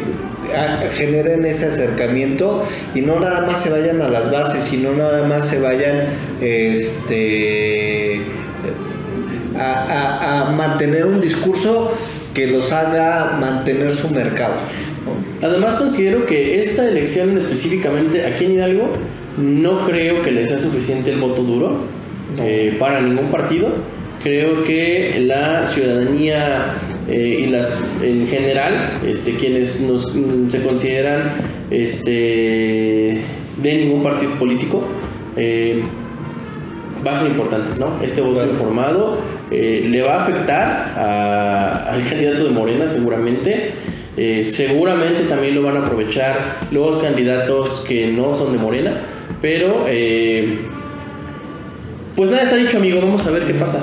generen 0.93 1.45
ese 1.45 1.67
acercamiento 1.67 2.65
y 2.95 3.01
no 3.01 3.19
nada 3.19 3.45
más 3.45 3.61
se 3.61 3.69
vayan 3.69 4.01
a 4.01 4.09
las 4.09 4.31
bases, 4.31 4.63
sino 4.63 4.93
nada 4.93 5.25
más 5.27 5.47
se 5.47 5.59
vayan 5.59 6.07
este, 6.41 8.21
a, 9.57 10.53
mantener 10.55 11.05
un 11.05 11.21
discurso 11.21 11.93
que 12.33 12.47
los 12.47 12.71
haga 12.71 13.37
mantener 13.39 13.93
su 13.93 14.09
mercado. 14.09 14.55
Además 15.41 15.75
considero 15.75 16.25
que 16.25 16.59
esta 16.59 16.87
elección 16.87 17.37
específicamente 17.37 18.25
aquí 18.25 18.45
en 18.45 18.53
Hidalgo 18.53 18.89
no 19.37 19.85
creo 19.85 20.21
que 20.21 20.31
le 20.31 20.45
sea 20.45 20.57
suficiente 20.57 21.11
el 21.11 21.19
voto 21.19 21.43
duro 21.43 21.77
eh, 22.41 22.75
para 22.77 23.01
ningún 23.01 23.31
partido 23.31 23.73
creo 24.21 24.63
que 24.63 25.23
la 25.25 25.65
ciudadanía 25.65 26.73
eh, 27.09 27.41
y 27.41 27.47
las 27.47 27.81
en 28.03 28.27
general 28.27 28.99
este 29.07 29.33
quienes 29.33 29.81
nos, 29.81 30.13
mm, 30.13 30.49
se 30.49 30.61
consideran 30.61 31.31
este 31.71 33.17
de 33.57 33.77
ningún 33.77 34.03
partido 34.03 34.33
político 34.33 34.83
eh, 35.35 35.81
va 37.05 37.13
a 37.13 37.15
ser 37.15 37.31
importante 37.31 37.79
no 37.79 37.99
este 38.03 38.21
voto 38.21 38.45
informado 38.45 39.17
eh, 39.49 39.87
le 39.89 40.03
va 40.03 40.17
a 40.17 40.21
afectar 40.21 41.89
al 41.91 42.03
candidato 42.09 42.43
de 42.43 42.51
Morena 42.51 42.87
seguramente. 42.87 43.73
Seguramente 44.43 45.23
también 45.23 45.55
lo 45.55 45.61
van 45.61 45.77
a 45.77 45.79
aprovechar 45.85 46.57
los 46.71 46.99
candidatos 46.99 47.85
que 47.87 48.07
no 48.07 48.35
son 48.35 48.51
de 48.51 48.57
Morena 48.57 49.01
pero 49.41 49.85
pues 52.15 52.29
nada 52.29 52.43
está 52.43 52.57
dicho 52.57 52.79
amigo. 52.79 52.99
Vamos 52.99 53.25
a 53.25 53.31
ver 53.31 53.45
qué 53.45 53.53
pasa 53.53 53.81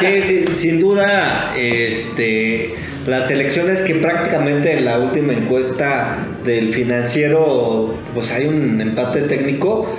sí, 0.00 0.44
sin 0.52 0.80
duda, 0.80 1.54
este, 1.56 2.74
las 3.06 3.30
elecciones 3.30 3.80
que 3.80 3.94
prácticamente 3.94 4.78
en 4.78 4.84
la 4.84 4.98
última 4.98 5.32
encuesta 5.32 6.18
del 6.44 6.72
financiero, 6.72 7.94
pues 8.14 8.30
hay 8.32 8.46
un 8.46 8.80
empate 8.80 9.22
técnico, 9.22 9.96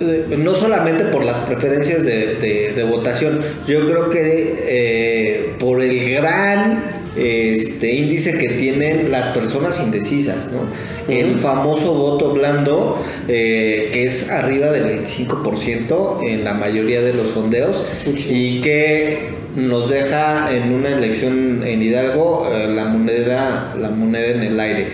eh, 0.00 0.36
no 0.36 0.54
solamente 0.54 1.04
por 1.04 1.24
las 1.24 1.38
preferencias 1.38 2.04
de, 2.04 2.86
votación, 2.90 3.40
yo 3.66 3.86
creo 3.86 4.10
que 4.10 4.54
eh, 4.68 5.54
por 5.58 5.82
el 5.82 6.10
gran 6.10 6.95
este 7.16 7.94
índice 7.94 8.38
que 8.38 8.48
tienen 8.50 9.10
las 9.10 9.28
personas 9.28 9.80
indecisas, 9.80 10.50
¿no? 10.52 10.66
El 11.12 11.36
famoso 11.36 11.94
voto 11.94 12.32
blando, 12.32 13.02
eh, 13.28 13.90
que 13.92 14.06
es 14.06 14.28
arriba 14.30 14.70
del 14.72 15.04
25% 15.04 16.18
en 16.26 16.44
la 16.44 16.54
mayoría 16.54 17.00
de 17.00 17.14
los 17.14 17.28
sondeos, 17.28 17.84
y 18.30 18.60
que 18.60 19.30
nos 19.56 19.88
deja 19.88 20.54
en 20.54 20.72
una 20.72 20.90
elección 20.90 21.62
en 21.64 21.82
Hidalgo 21.82 22.48
eh, 22.52 22.68
la 22.68 22.84
moneda 22.84 23.74
la 23.80 23.90
moneda 23.90 24.28
en 24.28 24.42
el 24.42 24.60
aire. 24.60 24.88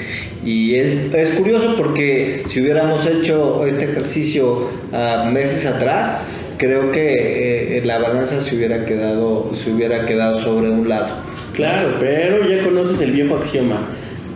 Y 0.45 0.75
es, 0.75 1.31
curioso 1.37 1.77
porque 1.77 2.43
si 2.49 2.61
hubiéramos 2.61 3.07
hecho 3.07 3.65
este 3.65 3.85
ejercicio 3.85 4.69
ah, 4.93 5.31
meses 5.33 5.67
atrás 5.67 6.23
creo 6.63 6.93
que 6.93 7.79
eh, 7.79 7.85
la 7.85 7.99
balanza 7.99 8.41
se 8.41 8.55
hubiera 8.55 8.85
quedado 8.85 9.51
se 9.53 9.73
hubiera 9.73 10.07
quedado 10.07 10.39
sobre 10.39 10.71
un 10.71 10.89
lado. 10.89 11.09
Claro 11.55 11.97
pero 11.99 12.49
ya 12.49 12.63
conoces 12.63 13.01
el 13.01 13.11
viejo 13.11 13.37
axioma. 13.37 13.81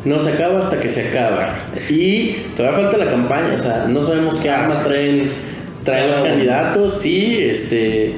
No 0.05 0.19
se 0.19 0.33
acaba 0.33 0.59
hasta 0.59 0.81
que 0.81 0.89
se 0.89 1.09
acaba. 1.09 1.57
Y 1.89 2.47
todavía 2.57 2.81
falta 2.81 2.97
la 2.97 3.11
campaña 3.11 3.55
o 3.55 3.59
sea 3.59 3.87
no 3.89 4.03
sabemos 4.03 4.39
qué 4.39 4.51
armas 4.51 4.83
traen 4.83 5.31
traen 5.85 6.11
los 6.11 6.19
candidatos. 6.19 7.01
Sí 7.01 7.39
este 7.41 8.15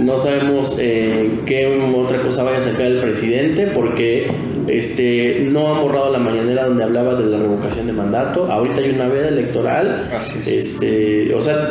no 0.00 0.18
sabemos 0.18 0.76
eh, 0.80 1.30
qué 1.46 1.80
otra 1.94 2.20
cosa 2.22 2.42
vaya 2.42 2.58
a 2.58 2.60
sacar 2.60 2.86
el 2.86 2.98
presidente 2.98 3.68
porque 3.68 4.32
este 4.66 5.46
no 5.48 5.68
ha 5.68 5.80
borrado 5.80 6.10
la 6.10 6.18
mañanera 6.18 6.64
donde 6.64 6.82
hablaba 6.82 7.14
de 7.14 7.26
la 7.26 7.38
revocación 7.38 7.86
de 7.86 7.92
mandato. 7.92 8.50
Ahorita 8.50 8.80
hay 8.80 8.90
una 8.90 9.06
veda 9.06 9.28
electoral. 9.28 10.10
Este, 10.44 11.32
o 11.32 11.40
sea, 11.40 11.70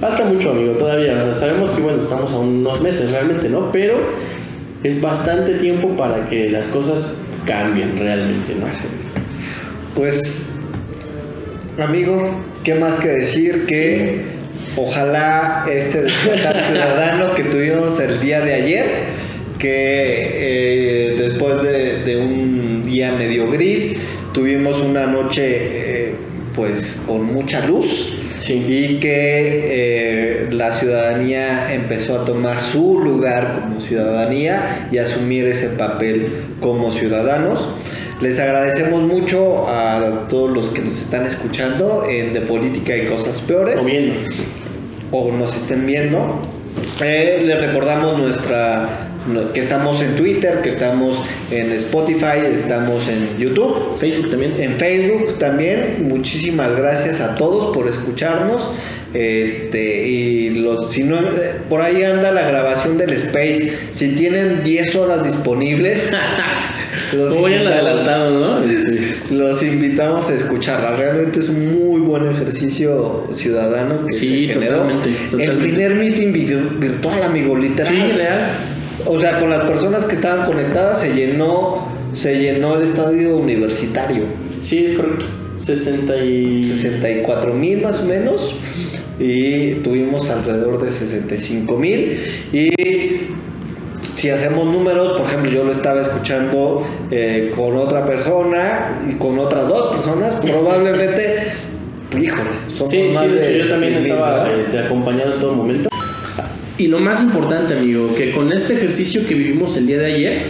falta 0.00 0.24
mucho, 0.24 0.50
amigo, 0.50 0.72
todavía. 0.74 1.34
sabemos 1.34 1.70
que 1.70 1.82
bueno, 1.82 2.00
estamos 2.00 2.32
a 2.32 2.38
unos 2.38 2.80
meses 2.80 3.12
realmente, 3.12 3.48
¿no? 3.48 3.70
Pero 3.72 3.98
es 4.82 5.00
bastante 5.00 5.54
tiempo 5.54 5.96
para 5.96 6.24
que 6.24 6.48
las 6.48 6.68
cosas 6.68 7.16
cambien 7.44 7.96
realmente, 7.98 8.54
¿no? 8.54 8.66
Pues, 9.94 10.50
amigo, 11.78 12.40
¿qué 12.62 12.74
más 12.74 13.00
que 13.00 13.08
decir 13.08 13.66
que 13.66 14.38
Ojalá 14.80 15.66
este 15.68 16.02
despertar 16.02 16.64
ciudadano 16.70 17.34
que 17.34 17.44
tuvimos 17.44 17.98
el 17.98 18.20
día 18.20 18.40
de 18.40 18.54
ayer, 18.54 18.84
que 19.58 19.72
eh, 19.72 21.16
después 21.18 21.62
de, 21.62 22.16
un 22.16 22.84
día 22.86 23.12
medio 23.12 23.50
gris, 23.50 23.96
tuvimos 24.32 24.80
una 24.80 25.06
noche 25.06 25.42
eh, 25.46 26.14
pues 26.54 27.02
con 27.06 27.24
mucha 27.24 27.66
luz. 27.66 28.14
Y 28.46 28.98
que 29.00 30.44
eh, 30.44 30.48
la 30.50 30.72
ciudadanía 30.72 31.74
empezó 31.74 32.20
a 32.20 32.24
tomar 32.24 32.60
su 32.60 33.00
lugar 33.00 33.60
como 33.60 33.80
ciudadanía 33.80 34.88
y 34.90 34.98
asumir 34.98 35.46
ese 35.46 35.70
papel 35.70 36.44
como 36.60 36.90
ciudadanos. 36.90 37.68
Les 38.20 38.38
agradecemos 38.40 39.02
mucho 39.02 39.68
a 39.68 40.26
todos 40.28 40.50
los 40.50 40.70
que 40.70 40.80
nos 40.80 41.00
están 41.00 41.26
escuchando 41.26 42.04
en 42.08 42.32
De 42.32 42.40
Política 42.40 42.96
y 42.96 43.06
Cosas 43.06 43.40
Peores 43.40 43.80
o 45.10 45.32
nos 45.32 45.56
estén 45.56 45.86
viendo. 45.86 46.40
Eh, 47.00 47.42
les 47.44 47.60
recordamos 47.64 48.18
nuestra 48.18 49.08
que 49.52 49.60
estamos 49.60 50.00
en 50.00 50.16
Twitter, 50.16 50.60
que 50.62 50.68
estamos 50.68 51.22
en 51.50 51.72
Spotify, 51.72 52.46
estamos 52.52 53.08
en 53.08 53.36
YouTube, 53.36 53.98
Facebook 53.98 54.30
también. 54.30 54.54
En 54.58 54.76
Facebook 54.76 55.38
también. 55.38 56.08
Muchísimas 56.08 56.76
gracias 56.76 57.20
a 57.20 57.34
todos 57.34 57.74
por 57.74 57.88
escucharnos. 57.88 58.70
Este, 59.14 60.06
y 60.06 60.50
los, 60.50 60.90
si 60.90 61.02
no, 61.02 61.18
por 61.70 61.80
ahí 61.80 62.02
anda 62.02 62.30
la 62.30 62.46
grabación 62.46 62.98
del 62.98 63.10
Space. 63.10 63.72
Si 63.92 64.14
tienen 64.14 64.62
10 64.62 64.96
horas 64.96 65.24
disponibles, 65.24 66.10
los, 67.16 67.34
invitamos, 67.34 68.32
¿no? 68.32 68.60
los 69.30 69.62
invitamos 69.62 70.28
a 70.28 70.34
escucharla. 70.34 70.94
Realmente 70.94 71.40
es 71.40 71.48
un 71.48 71.66
muy 71.66 72.00
buen 72.00 72.26
ejercicio 72.26 73.28
ciudadano 73.32 74.06
que 74.06 74.12
sí, 74.12 74.46
se 74.46 74.54
generó. 74.54 74.86
El 75.38 75.56
primer 75.56 75.94
meeting 75.94 76.32
virtual, 76.78 77.22
amigo, 77.22 77.56
literal. 77.56 77.94
Sí, 77.94 78.12
real. 78.12 78.50
O 79.06 79.18
sea, 79.18 79.38
con 79.38 79.50
las 79.50 79.62
personas 79.62 80.04
que 80.04 80.16
estaban 80.16 80.44
conectadas 80.44 81.00
se 81.00 81.14
llenó, 81.14 81.88
se 82.12 82.38
llenó 82.38 82.76
el 82.76 82.88
estadio 82.88 83.36
universitario. 83.36 84.24
Sí, 84.60 84.84
es 84.84 84.92
correcto. 84.92 85.26
60 85.54 86.16
y... 86.24 86.64
64 86.64 87.52
mil 87.52 87.82
más 87.82 88.04
o 88.04 88.06
menos 88.06 88.54
y 89.18 89.72
tuvimos 89.76 90.30
alrededor 90.30 90.82
de 90.82 90.92
65 90.92 91.76
mil 91.76 92.20
y 92.52 92.70
si 94.18 94.30
hacemos 94.30 94.66
números, 94.66 95.16
por 95.16 95.26
ejemplo, 95.26 95.50
yo 95.50 95.62
lo 95.62 95.70
estaba 95.70 96.00
escuchando 96.00 96.84
eh, 97.10 97.52
con 97.54 97.76
otra 97.76 98.04
persona 98.04 99.00
y 99.08 99.14
con 99.14 99.38
otras 99.38 99.68
dos 99.68 99.94
personas, 99.94 100.34
probablemente, 100.34 101.44
híjole, 102.20 102.50
somos 102.68 102.90
sí, 102.90 103.10
más 103.14 103.24
sí, 103.24 103.30
de 103.30 103.58
yo 103.58 103.68
también 103.68 103.94
estaba 103.94 104.50
este, 104.58 104.80
acompañado 104.80 105.34
en 105.34 105.40
todo 105.40 105.52
momento. 105.52 105.88
Y 106.78 106.86
lo 106.86 107.00
más 107.00 107.20
importante, 107.22 107.76
amigo, 107.76 108.14
que 108.14 108.30
con 108.30 108.52
este 108.52 108.74
ejercicio 108.74 109.26
que 109.26 109.34
vivimos 109.34 109.76
el 109.76 109.88
día 109.88 109.98
de 109.98 110.14
ayer, 110.14 110.42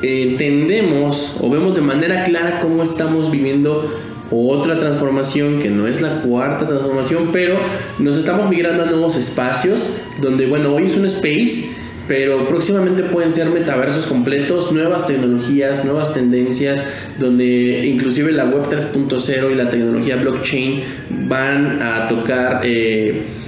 entendemos 0.00 1.36
o 1.38 1.50
vemos 1.50 1.74
de 1.74 1.82
manera 1.82 2.24
clara 2.24 2.60
cómo 2.60 2.82
estamos 2.82 3.30
viviendo 3.30 3.94
otra 4.30 4.78
transformación 4.78 5.58
que 5.58 5.68
no 5.68 5.86
es 5.86 6.00
la 6.00 6.22
cuarta 6.22 6.66
transformación, 6.66 7.28
pero 7.30 7.58
nos 7.98 8.16
estamos 8.16 8.48
migrando 8.48 8.84
a 8.84 8.86
nuevos 8.86 9.18
espacios 9.18 9.90
donde, 10.22 10.46
bueno, 10.46 10.74
hoy 10.74 10.84
es 10.84 10.96
un 10.96 11.04
space, 11.04 11.72
pero 12.08 12.46
próximamente 12.46 13.02
pueden 13.02 13.30
ser 13.30 13.50
metaversos 13.50 14.06
completos, 14.06 14.72
nuevas 14.72 15.06
tecnologías, 15.06 15.84
nuevas 15.84 16.14
tendencias, 16.14 16.86
donde 17.18 17.86
inclusive 17.86 18.32
la 18.32 18.46
web 18.46 18.62
3.0 18.70 19.52
y 19.52 19.54
la 19.54 19.68
tecnología 19.68 20.16
blockchain 20.16 20.84
van 21.28 21.82
a 21.82 22.08
tocar 22.08 22.62
eh, 22.64 23.39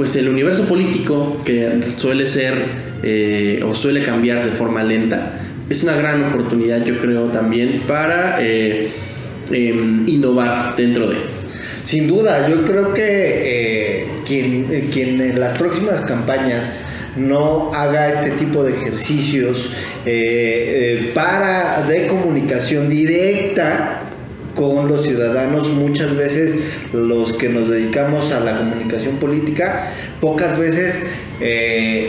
pues 0.00 0.16
el 0.16 0.30
universo 0.30 0.64
político 0.64 1.42
que 1.44 1.78
suele 1.98 2.24
ser 2.24 2.54
eh, 3.02 3.60
o 3.62 3.74
suele 3.74 4.02
cambiar 4.02 4.42
de 4.46 4.52
forma 4.52 4.82
lenta. 4.82 5.32
Es 5.68 5.84
una 5.84 5.94
gran 5.94 6.24
oportunidad, 6.24 6.82
yo 6.86 6.98
creo, 6.98 7.26
también 7.26 7.82
para... 7.86 8.38
Eh, 8.40 8.88
Em, 9.52 10.08
innovar 10.08 10.76
dentro 10.76 11.08
de. 11.08 11.16
Sin 11.82 12.06
duda, 12.06 12.48
yo 12.48 12.64
creo 12.64 12.94
que 12.94 13.02
eh, 13.02 14.06
quien, 14.24 14.64
quien 14.92 15.20
en 15.20 15.40
las 15.40 15.58
próximas 15.58 16.02
campañas 16.02 16.70
no 17.16 17.72
haga 17.74 18.08
este 18.08 18.30
tipo 18.38 18.62
de 18.62 18.74
ejercicios 18.74 19.70
para 21.12 21.84
de 21.88 22.06
comunicación 22.06 22.88
directa 22.88 23.99
con 24.54 24.88
los 24.88 25.02
ciudadanos, 25.02 25.68
muchas 25.68 26.16
veces 26.16 26.62
los 26.92 27.32
que 27.32 27.48
nos 27.48 27.68
dedicamos 27.68 28.32
a 28.32 28.40
la 28.40 28.56
comunicación 28.56 29.16
política, 29.16 29.92
pocas 30.20 30.58
veces 30.58 31.04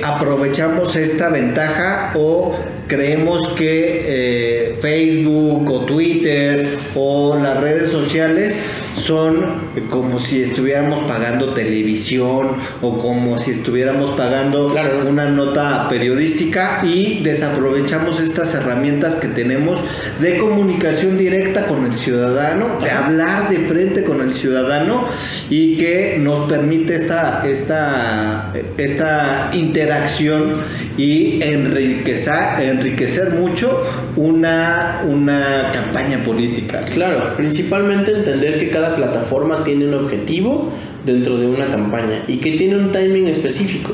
aprovechamos 0.04 0.96
esta 0.96 1.30
ventaja 1.30 2.12
o 2.16 2.54
creemos 2.88 3.48
que 3.54 4.04
eh, 4.06 4.78
Facebook 4.82 5.70
o 5.72 5.80
Twitter 5.86 6.68
o 6.96 7.38
las 7.42 7.62
redes 7.62 7.90
sociales 7.90 8.60
son 8.96 9.62
como 9.90 10.20
si 10.20 10.44
estuviéramos 10.44 11.04
pagando 11.04 11.54
televisión 11.54 12.58
o 12.82 12.98
como 12.98 13.40
si 13.40 13.52
estuviéramos 13.52 14.12
pagando 14.12 14.74
una 15.08 15.30
nota 15.30 15.88
periodística 15.90 16.82
y 16.84 17.22
desaprovechamos 17.24 18.20
estas 18.20 18.54
herramientas 18.54 19.16
que 19.16 19.28
tenemos 19.28 19.82
de 20.20 20.38
comunicación 20.38 21.18
directa 21.18 21.66
con 21.66 21.86
el 21.86 21.94
ciudadano, 21.94 22.80
de 22.80 22.92
hablar 22.92 23.50
de 23.50 23.60
frente 23.60 24.04
con 24.04 24.22
el 24.22 24.34
ciudadano 24.34 25.08
y 25.50 25.78
que 25.78 26.18
nos 26.20 26.50
permite 26.50 26.96
esta, 26.96 27.44
esta, 27.48 28.54
esta 28.78 29.52
interacción 29.54 30.62
y 30.98 31.42
enriquecer, 31.42 32.62
enriquecer 32.62 33.32
mucho 33.32 33.84
una, 34.16 35.04
una 35.08 35.72
campaña 35.74 36.24
política. 36.24 36.84
Claro, 36.86 37.36
principalmente 37.36 38.12
entender 38.12 38.58
que 38.58 38.70
cada 38.70 38.96
plataforma 38.96 39.64
tiene 39.64 39.88
un 39.88 39.94
objetivo 39.94 40.72
dentro 41.06 41.38
de 41.38 41.48
una 41.48 41.68
campaña 41.68 42.24
y 42.28 42.38
que 42.38 42.52
tiene 42.58 42.78
un 42.78 42.92
timing 42.92 43.28
específico. 43.28 43.94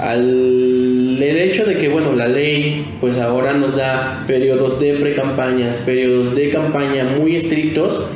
Al 0.00 1.00
el 1.22 1.38
hecho 1.38 1.64
de 1.64 1.76
que, 1.76 1.88
bueno, 1.88 2.12
la 2.14 2.28
ley 2.28 2.84
pues 3.00 3.18
ahora 3.18 3.52
nos 3.52 3.76
da 3.76 4.24
periodos 4.26 4.80
de 4.80 4.94
pre-campañas, 4.94 5.78
periodos 5.78 6.34
de 6.34 6.48
campaña 6.48 7.04
muy 7.04 7.36
estrictos, 7.36 8.06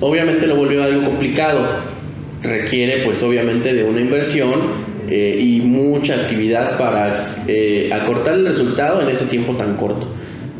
obviamente 0.00 0.46
lo 0.46 0.56
volvió 0.56 0.82
algo 0.82 1.04
complicado. 1.04 1.94
Requiere 2.42 3.02
pues 3.04 3.22
obviamente 3.22 3.72
de 3.72 3.84
una 3.84 4.00
inversión 4.00 4.60
eh, 5.08 5.38
y 5.40 5.60
mucha 5.60 6.14
actividad 6.14 6.76
para 6.78 7.26
eh, 7.48 7.90
acortar 7.92 8.34
el 8.34 8.46
resultado 8.46 9.00
en 9.00 9.08
ese 9.08 9.26
tiempo 9.26 9.54
tan 9.54 9.76
corto. 9.76 10.08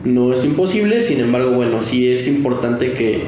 No 0.04 0.32
es 0.32 0.44
imposible, 0.44 1.00
sin 1.00 1.20
embargo, 1.20 1.52
bueno, 1.52 1.82
sí 1.82 2.10
es 2.10 2.28
importante 2.28 2.92
que 2.92 3.22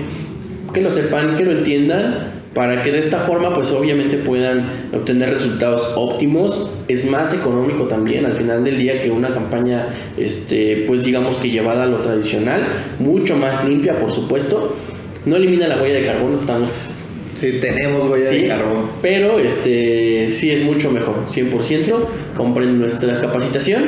que 0.77 0.82
lo 0.82 0.90
sepan, 0.90 1.36
que 1.36 1.44
lo 1.44 1.53
entiendan 1.53 2.32
para 2.53 2.82
que 2.82 2.93
de 2.93 2.98
esta 2.98 3.20
forma 3.20 3.55
pues 3.55 3.70
obviamente 3.73 4.19
puedan 4.19 4.89
obtener 4.93 5.31
resultados 5.31 5.93
óptimos. 5.97 6.74
Es 6.86 7.07
más 7.07 7.32
económico 7.32 7.85
también 7.85 8.27
al 8.27 8.32
final 8.32 8.62
del 8.62 8.77
día 8.78 9.01
que 9.01 9.11
una 9.11 9.31
campaña 9.31 9.89
este 10.19 10.85
pues 10.86 11.05
digamos 11.05 11.39
que 11.39 11.48
llevada 11.48 11.85
a 11.85 11.86
lo 11.86 11.98
tradicional, 11.98 12.65
mucho 12.98 13.36
más 13.36 13.66
limpia 13.66 13.98
por 13.98 14.11
supuesto. 14.11 14.77
No 15.24 15.36
elimina 15.36 15.66
la 15.66 15.81
huella 15.81 15.94
de 15.94 16.07
carbono, 16.07 16.35
estamos 16.35 16.90
Sí, 17.36 17.59
tenemos 17.61 18.11
huella 18.11 18.31
de 18.31 18.48
carbón. 18.48 18.90
Pero 19.03 19.39
este 19.39 20.31
sí 20.31 20.51
es 20.51 20.62
mucho 20.62 20.90
mejor, 20.90 21.27
100%. 21.27 22.07
Compren 22.35 22.78
nuestra 22.81 23.20
capacitación. 23.20 23.85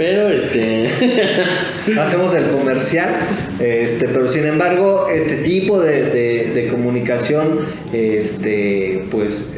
Pero 0.00 0.30
este. 0.30 0.86
Hacemos 2.00 2.34
el 2.34 2.44
comercial. 2.44 3.10
Este, 3.58 4.08
pero 4.08 4.26
sin 4.28 4.46
embargo, 4.46 5.08
este 5.14 5.36
tipo 5.42 5.78
de, 5.78 6.68
comunicación, 6.70 7.58
este, 7.92 9.04
pues 9.10 9.50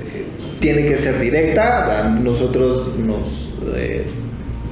tiene 0.58 0.84
que 0.84 0.98
ser 0.98 1.20
directa. 1.20 2.12
Nosotros 2.20 2.88
nos. 2.98 3.50
Eh, 3.76 4.02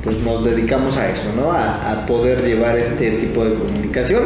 pues 0.03 0.19
nos 0.25 0.45
dedicamos 0.45 0.97
a 0.97 1.09
eso, 1.09 1.33
¿no? 1.37 1.53
A, 1.53 1.93
a, 1.93 2.07
poder 2.07 2.43
llevar 2.43 2.77
este 2.77 3.13
tipo 3.13 3.45
de 3.45 3.55
comunicación 3.55 4.25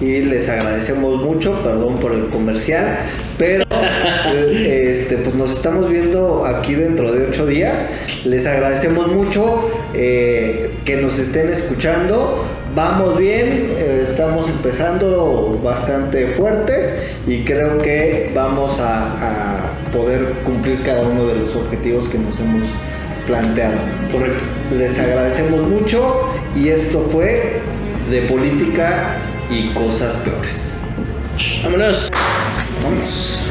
y 0.00 0.18
les 0.22 0.48
agradecemos 0.48 1.22
mucho, 1.22 1.52
perdón 1.62 1.94
por 1.98 2.12
el 2.12 2.26
comercial, 2.30 2.98
pero 3.38 3.64
este, 4.50 5.18
pues 5.18 5.36
nos 5.36 5.52
estamos 5.52 5.88
viendo 5.88 6.44
aquí 6.44 6.74
dentro 6.74 7.12
de 7.12 7.28
ocho 7.28 7.46
días. 7.46 7.88
Les 8.24 8.46
agradecemos 8.46 9.08
mucho 9.08 9.70
eh, 9.92 10.70
que 10.84 10.96
nos 10.96 11.18
estén 11.18 11.50
escuchando. 11.50 12.42
Vamos 12.74 13.18
bien, 13.18 13.74
eh, 13.76 14.00
estamos 14.02 14.48
empezando 14.48 15.60
bastante 15.62 16.28
fuertes 16.28 16.94
y 17.26 17.44
creo 17.44 17.78
que 17.78 18.32
vamos 18.34 18.80
a, 18.80 19.12
a 19.12 19.90
poder 19.92 20.40
cumplir 20.44 20.82
cada 20.82 21.02
uno 21.02 21.26
de 21.26 21.34
los 21.36 21.54
objetivos 21.54 22.08
que 22.08 22.18
nos 22.18 22.40
hemos 22.40 22.66
planteado. 23.26 23.76
Correcto. 24.10 24.44
Les 24.76 24.98
agradecemos 24.98 25.60
mucho 25.62 26.22
y 26.56 26.70
esto 26.70 27.06
fue 27.10 27.60
de 28.10 28.22
política 28.22 29.18
y 29.50 29.72
cosas 29.74 30.16
peores. 30.16 30.78
Vámonos. 31.62 32.10
Vámonos. 32.82 33.43